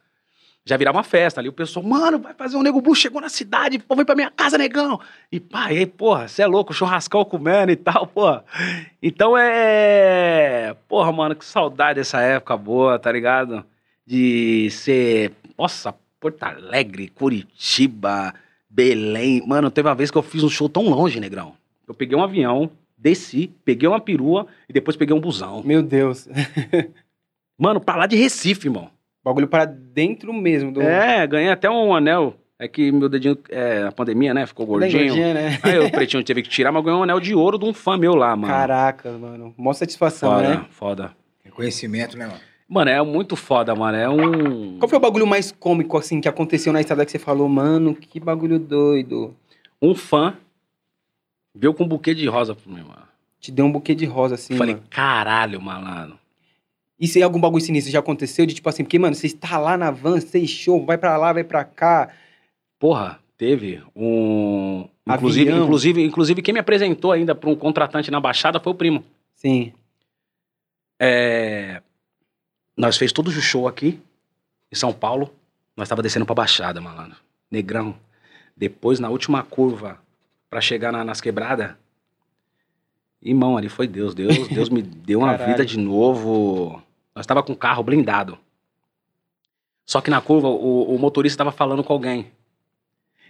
[0.63, 3.29] Já virava uma festa ali, o pessoal, mano, vai fazer um nego Blue, chegou na
[3.29, 4.99] cidade, pô, vem pra minha casa, negão.
[5.31, 8.43] E e aí, porra, você é louco, churrascão comendo e tal, porra.
[9.01, 10.75] Então é.
[10.87, 13.65] Porra, mano, que saudade dessa época boa, tá ligado?
[14.05, 15.31] De ser.
[15.57, 18.33] Nossa, Porto Alegre, Curitiba,
[18.77, 19.41] Belém.
[19.43, 21.53] Mano, teve uma vez que eu fiz um show tão longe, negrão.
[21.87, 25.63] Eu peguei um avião, desci, peguei uma perua e depois peguei um busão.
[25.65, 26.29] Meu Deus.
[27.57, 28.91] Mano, pra lá de Recife, irmão.
[29.25, 30.79] bagulho pra dentro mesmo do.
[30.79, 32.35] É, ganhei até um anel.
[32.59, 34.45] É que meu dedinho, é, a pandemia, né?
[34.45, 35.05] Ficou gordinho.
[35.07, 35.59] gordinha, né?
[35.63, 37.97] Aí o pretinho teve que tirar, mas ganhei um anel de ouro de um fã
[37.97, 38.53] meu lá, mano.
[38.53, 39.55] Caraca, mano.
[39.57, 40.65] Mó satisfação, foda, né?
[40.69, 41.11] foda.
[41.43, 42.39] Reconhecimento, né, mano?
[42.69, 43.97] Mano, é muito foda, mano.
[43.97, 44.77] É um.
[44.77, 47.95] Qual foi o bagulho mais cômico, assim, que aconteceu na estrada que você falou, mano,
[47.95, 49.33] que bagulho doido?
[49.81, 50.35] Um fã
[51.55, 53.07] veio com um buquê de rosa pro mim, mano.
[53.39, 54.87] Te deu um buquê de rosa, assim, Falei, mano.
[54.89, 56.19] caralho, malandro.
[56.99, 59.77] E se algum bagulho sinistro já aconteceu, de tipo assim, porque, mano, você está lá
[59.77, 62.09] na van, você show, vai pra lá, vai pra cá.
[62.79, 64.87] Porra, teve um.
[65.07, 65.63] Inclusive, Avião.
[65.63, 69.03] inclusive, inclusive, quem me apresentou ainda pra um contratante na Baixada foi o primo.
[69.35, 69.71] Sim.
[70.99, 71.81] É,
[72.77, 73.99] Nós fez todo o show aqui,
[74.71, 75.33] em São Paulo.
[75.75, 77.17] Nós tava descendo pra Baixada, malandro.
[77.51, 77.95] Negrão.
[78.55, 79.99] Depois, na última curva,
[80.49, 81.71] pra chegar na- nas quebradas,
[83.21, 84.13] Irmão, ali foi Deus.
[84.13, 85.51] Deus, Deus me deu uma Caralho.
[85.51, 86.81] vida de novo.
[87.15, 88.37] Nós tava com o carro blindado.
[89.85, 92.31] Só que na curva, o, o motorista tava falando com alguém.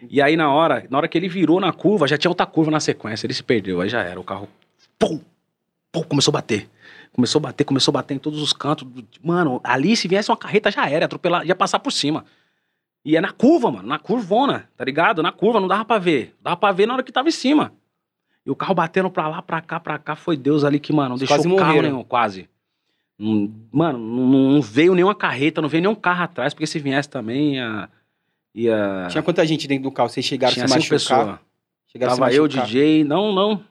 [0.10, 2.70] E aí, na hora, na hora que ele virou na curva, já tinha outra curva
[2.70, 3.26] na sequência.
[3.26, 3.80] Ele se perdeu.
[3.80, 4.20] Aí já era.
[4.20, 4.50] O carro.
[5.00, 5.22] Pum!
[5.92, 6.04] Pum!
[6.04, 6.68] Começou a bater.
[7.18, 8.88] Começou a bater, começou a bater em todos os cantos.
[9.24, 11.06] Mano, ali, se viesse uma carreta, já era.
[11.06, 12.24] Atropelar, ia passar por cima.
[13.04, 13.88] E é na curva, mano.
[13.88, 15.24] Na curvona, tá ligado?
[15.24, 16.36] Na curva, não dava pra ver.
[16.44, 17.74] Dava pra ver na hora que tava em cima.
[18.46, 20.16] E o carro batendo pra lá, pra cá, pra cá.
[20.16, 21.90] Foi Deus ali que, mano, não deixou quase carro morreram.
[21.90, 22.48] nenhum, quase.
[23.18, 27.10] Não- mano, não, não veio nenhuma carreta, não veio nenhum carro atrás, porque se viesse
[27.10, 27.90] também ia.
[28.54, 30.08] ia Tinha quanta gente dentro do carro?
[30.08, 30.90] Vocês chegaram tinha a se machucar?
[31.00, 31.40] pessoas.
[31.88, 32.48] Chegaram Tava eu?
[32.48, 33.64] DJ, não, não.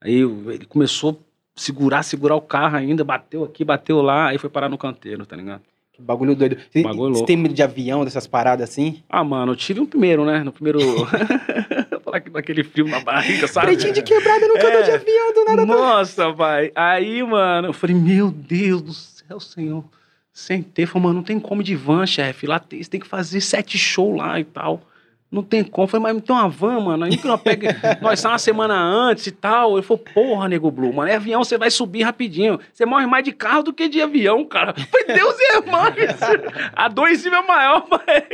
[0.00, 1.20] Aí ele começou
[1.56, 5.34] segurar, segurar o carro ainda, bateu aqui, bateu lá, aí foi parar no canteiro, tá
[5.34, 5.62] ligado?
[5.92, 6.58] Que bagulho doido.
[6.70, 9.02] Você, Bagulho você tem medo de avião, dessas paradas assim?
[9.08, 10.44] Ah, mano, eu tive um primeiro, né?
[10.44, 10.78] No primeiro.
[12.04, 13.68] Falar daquele frio na barriga, sabe?
[13.68, 14.82] Pretinho de quebrada andou É.
[14.82, 15.64] de avião, do nada.
[15.66, 16.70] Nossa, pai.
[16.74, 19.84] Aí, mano, eu falei, meu Deus do céu, senhor.
[20.32, 22.46] Sentei, falei, mano, não tem como de van, chefe.
[22.46, 24.82] Lá tem, você tem que fazer sete shows lá e tal.
[25.30, 25.84] Não tem como.
[25.84, 27.04] Eu falei, mas não tem uma van, mano.
[27.04, 27.76] Aí que nós pega.
[28.00, 29.74] nós saímos uma semana antes e tal.
[29.76, 32.58] Ele falou, porra, nego Blue, mano, é avião, você vai subir rapidinho.
[32.72, 34.72] Você morre mais de carro do que de avião, cara.
[34.76, 35.94] Eu falei, Deus é mais.
[36.74, 38.24] A dor em cima é maior, pai.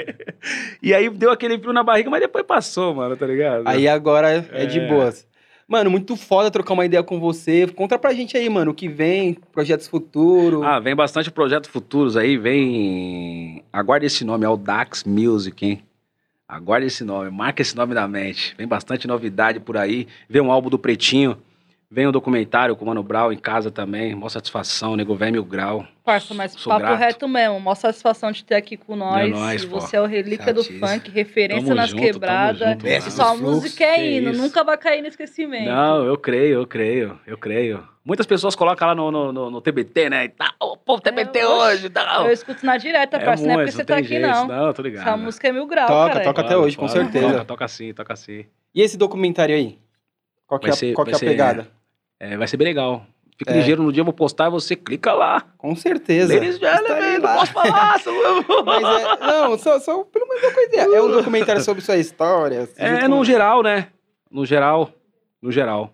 [0.83, 3.63] E aí deu aquele frio na barriga, mas depois passou, mano, tá ligado?
[3.67, 4.87] Aí agora é de É.
[4.89, 5.27] boas.
[5.67, 7.67] Mano, muito foda trocar uma ideia com você.
[7.69, 10.63] Conta pra gente aí, mano, o que vem, projetos futuros.
[10.63, 13.63] Ah, vem bastante projetos futuros aí, vem.
[13.73, 15.83] Aguarde esse nome, é o Dax Music, hein?
[16.53, 18.55] Aguarde esse nome, marca esse nome na mente.
[18.59, 20.07] Vem bastante novidade por aí.
[20.29, 21.39] Vem um álbum do Pretinho,
[21.91, 24.15] vem um documentário com o Mano Brown em casa também.
[24.15, 25.87] Mó satisfação, nego velho mil grau.
[26.05, 26.99] Parça, mas Sou papo grato.
[26.99, 27.61] reto mesmo.
[27.61, 29.31] Mó satisfação de ter aqui com nós.
[29.31, 29.81] nóis, E pô.
[29.81, 33.05] você é o relíquia do funk, referência Tamo nas junto, quebradas.
[33.05, 34.43] sua Fluxo, música é hino, isso.
[34.43, 35.67] nunca vai cair no esquecimento.
[35.71, 37.87] Não, eu creio, eu creio, eu creio.
[38.05, 40.25] Muitas pessoas colocam lá no, no, no- no TBT, né?
[40.25, 42.27] E tal, o povo TBT É, hoje e tal.
[42.27, 43.45] Eu escuto na direta, parça.
[43.47, 44.47] não é porque você tá aqui, jeito, não.
[44.49, 45.03] Não, tô ligado.
[45.07, 46.25] Essa música é mil graus, Toca, cara.
[46.25, 46.41] toca.
[46.43, 47.29] até hoje, com certeza.
[47.31, 48.45] Toca, toca sim, toca sim.
[48.75, 49.79] E esse documentário aí?
[50.49, 51.69] Qual que, é, ser- qual que é a pegada?
[52.19, 53.07] É, vai ser bem legal.
[53.43, 53.57] Fica É.
[53.57, 55.41] ligeiro, no dia eu vou postar e você clica lá.
[55.59, 56.33] Com certeza.
[56.33, 57.99] Ladies and não posso falar.
[58.01, 60.77] só- Mas é, não, só, só pelo menos uma coisa.
[60.77, 62.69] É um documentário sobre sua história.
[62.79, 63.89] É, junto no com- geral, né?
[64.31, 64.91] No geral.
[65.43, 65.91] No geral.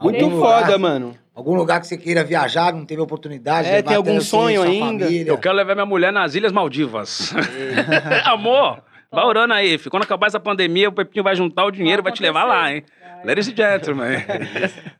[0.00, 1.18] Muito Algum foda, lugar- mano.
[1.34, 3.68] Algum lugar que você queira viajar, não teve oportunidade?
[3.68, 5.04] É, tem algum e sonho ainda?
[5.04, 5.30] família?
[5.30, 7.34] Eu quero levar minha mulher nas Ilhas Maldivas.
[8.24, 9.76] Amor, vai orando aí.
[9.76, 9.90] filho.
[9.90, 12.72] Quando acabar essa pandemia, o Pepinho vai juntar o dinheiro e vai te levar lá,
[12.72, 12.84] hein?
[13.24, 14.16] Ladies and gentlemen.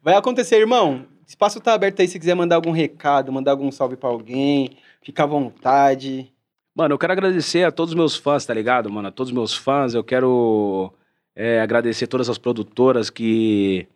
[0.02, 1.06] Vai acontecer, irmão.
[1.27, 4.77] Espaço tá aberto aí se quiser mandar algum recado, mandar algum salve pra alguém.
[5.03, 6.32] Fica à vontade.
[6.74, 9.09] Mano, eu quero agradecer a todos os meus fãs, tá ligado, mano?
[9.09, 9.94] A todos os meus fãs.
[9.94, 10.93] Eu quero
[11.35, 13.89] é, agradecer todas as produtoras que,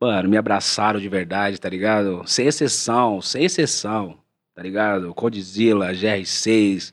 [0.00, 2.22] mano, me abraçaram de verdade, tá ligado?
[2.26, 4.18] Sem exceção, sem exceção,
[4.54, 5.14] tá ligado?
[5.14, 6.92] Condzilla, GR6,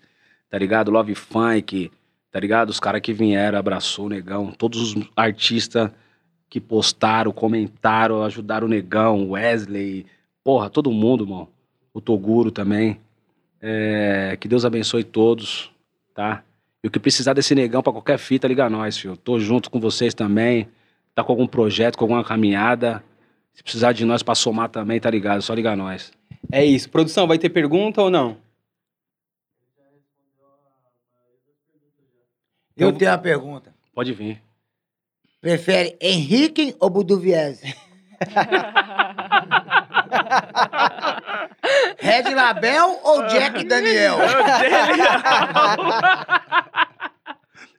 [0.50, 0.92] tá ligado?
[0.92, 1.92] Love Funk,
[2.32, 2.70] tá ligado?
[2.70, 4.52] Os caras que vieram, abraçou o negão.
[4.52, 5.90] Todos os artistas
[6.50, 10.06] que postaram, comentaram, ajudaram o negão, Wesley,
[10.44, 11.48] porra, todo mundo, mano.
[11.94, 13.00] O Toguro também.
[13.62, 15.72] É, que Deus abençoe todos,
[16.14, 16.44] tá?
[16.84, 19.18] E o que precisar desse negão pra qualquer fita, liga nós, filho.
[19.18, 20.68] Tô junto com vocês também.
[21.14, 23.04] Tá com algum projeto, com alguma caminhada.
[23.54, 25.42] Se precisar de nós pra somar também, tá ligado?
[25.42, 26.12] Só liga nós.
[26.52, 26.90] É isso.
[26.90, 28.38] Produção, vai ter pergunta ou não?
[32.78, 33.74] Eu tenho uma pergunta.
[33.94, 34.42] Pode vir.
[35.42, 37.76] Prefere Henrique ou Buduviese?
[42.00, 44.18] Red Label ou Jack Daniel?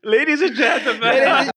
[0.03, 1.51] Ladies and gentlemen.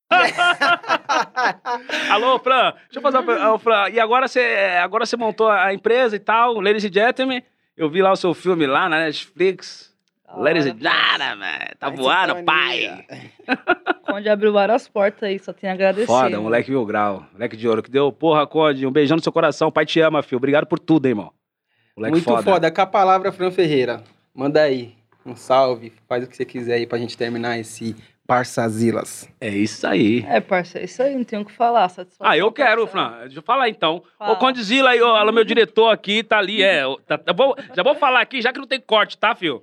[2.10, 2.74] Alô, Fran.
[2.86, 3.60] Deixa eu fazer uma.
[3.60, 4.42] Fran, e agora você
[4.82, 7.44] agora você montou a empresa e tal, Ladies and gentlemen.
[7.78, 9.93] Eu vi lá o seu filme lá na Netflix.
[10.36, 11.60] Ladies and gentlemen.
[11.80, 13.06] Tá voando, pai.
[14.06, 16.08] Conde abriu várias portas aí, só tenho a agradecer.
[16.08, 16.44] Foda, mano.
[16.44, 17.26] moleque mil grau.
[17.34, 17.84] Moleque de ouro.
[17.84, 18.86] Que deu, porra, Conde.
[18.86, 19.72] Um beijão no seu coração.
[19.72, 20.38] Pai te ama, filho.
[20.38, 21.32] Obrigado por tudo, hein, irmão.
[21.96, 22.44] Moleque Muito foda.
[22.44, 22.72] foda.
[22.72, 24.04] Com a palavra, Fran Ferreira.
[24.34, 24.94] Manda aí.
[25.26, 25.94] Um salve.
[26.08, 27.96] Faz o que você quiser aí pra gente terminar esse
[28.26, 29.30] Parçazilas.
[29.40, 30.26] É isso aí.
[30.28, 31.90] É, parça, é isso aí, não tenho o que falar.
[31.90, 32.88] Satisfação Ah, eu quero.
[32.88, 33.20] Fran.
[33.24, 34.02] Deixa eu falar então.
[34.18, 34.32] Fala.
[34.32, 36.84] Ô, Condizila aí, ó, ela, meu diretor aqui, tá ali, é.
[37.06, 37.54] tá- tá bom?
[37.76, 39.62] já vou falar aqui, já que não tem corte, tá, filho?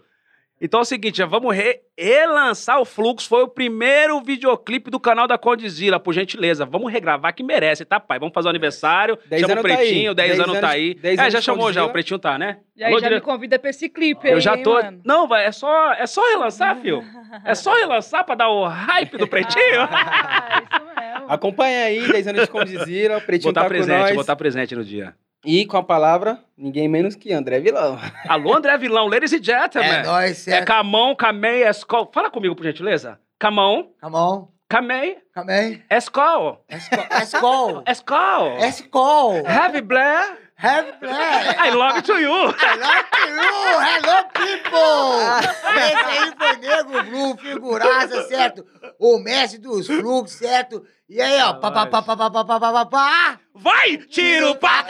[0.60, 3.26] Então é o seguinte, já vamos re- relançar o Fluxo.
[3.26, 6.66] Foi o primeiro videoclipe do canal da Condizila, por gentileza.
[6.66, 8.18] Vamos regravar que merece, tá, pai?
[8.18, 9.18] Vamos fazer o aniversário.
[9.26, 9.86] Dez Chama o anos tá aí.
[9.88, 10.94] Pretinho, 10 Dez anos, tá anos- aí.
[10.94, 11.86] dez É, anos já chamou já, Condzilla.
[11.86, 12.58] o Pretinho tá, né?
[12.76, 14.74] E aí Alô, já dire- me convida pra esse clipe aí, Eu já hein, tô.
[14.74, 15.00] mano?
[15.04, 17.02] Não, vai, é só, é só relançar, filho.
[17.44, 19.60] É só relançar pra dar o hype do Pretinho.
[19.90, 21.26] Ah, isso mesmo.
[21.32, 24.16] Acompanha aí, 10 anos de Condizila, o Pretinho Botar tá presente, com nós.
[24.16, 25.14] botar presente no dia.
[25.44, 27.98] E com a palavra, ninguém menos que André Vilão.
[28.28, 29.90] Alô, André Vilão, ladies and gentlemen.
[29.90, 30.66] É nóis, É certo?
[30.66, 32.10] Camão, Camei, Escol.
[32.12, 33.18] Fala comigo, por gentileza.
[33.38, 35.96] Camão, Come on, Camei, come on.
[35.96, 36.64] Escol.
[36.68, 37.82] Escol.
[37.88, 38.58] Escol.
[38.58, 39.36] Escol.
[39.46, 41.10] Heavy Blair, Have play.
[41.10, 42.52] I love to you.
[42.52, 42.92] Hello,
[43.32, 43.80] you.
[43.80, 45.24] Hello, people!
[45.72, 48.66] Esse aí foi Nego Blue, figuraça, certo?
[48.98, 50.84] O mestre dos fluxos, certo?
[51.08, 53.40] E aí, ó, pá, pá, pá, pá, pá, pá, pá, pá, pá, pá.
[53.54, 54.84] Vai, tiro, pá.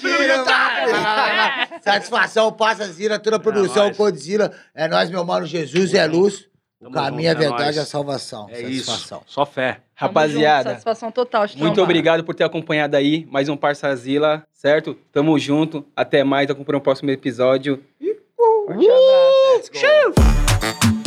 [0.00, 1.80] Tira, vai.
[1.82, 3.92] Satisfação, passa Zila, toda a produção.
[3.92, 4.50] Godzilla.
[4.74, 6.49] É nós, meu mano Jesus, é luz.
[6.80, 7.78] O Tamo caminho, a junto, é verdade, nóis.
[7.78, 8.48] a salvação.
[8.50, 9.22] É isso, Satisfação.
[9.26, 9.72] só fé.
[9.72, 11.44] Tamo junto, Rapaziada, satisfação total.
[11.58, 14.96] muito obrigado por ter acompanhado aí mais um Parçazila, certo?
[15.12, 15.84] Tamo junto.
[15.94, 17.82] Até mais, acompanha o próximo episódio.
[18.66, 19.56] Forte abraço.
[19.56, 20.99] Let's go.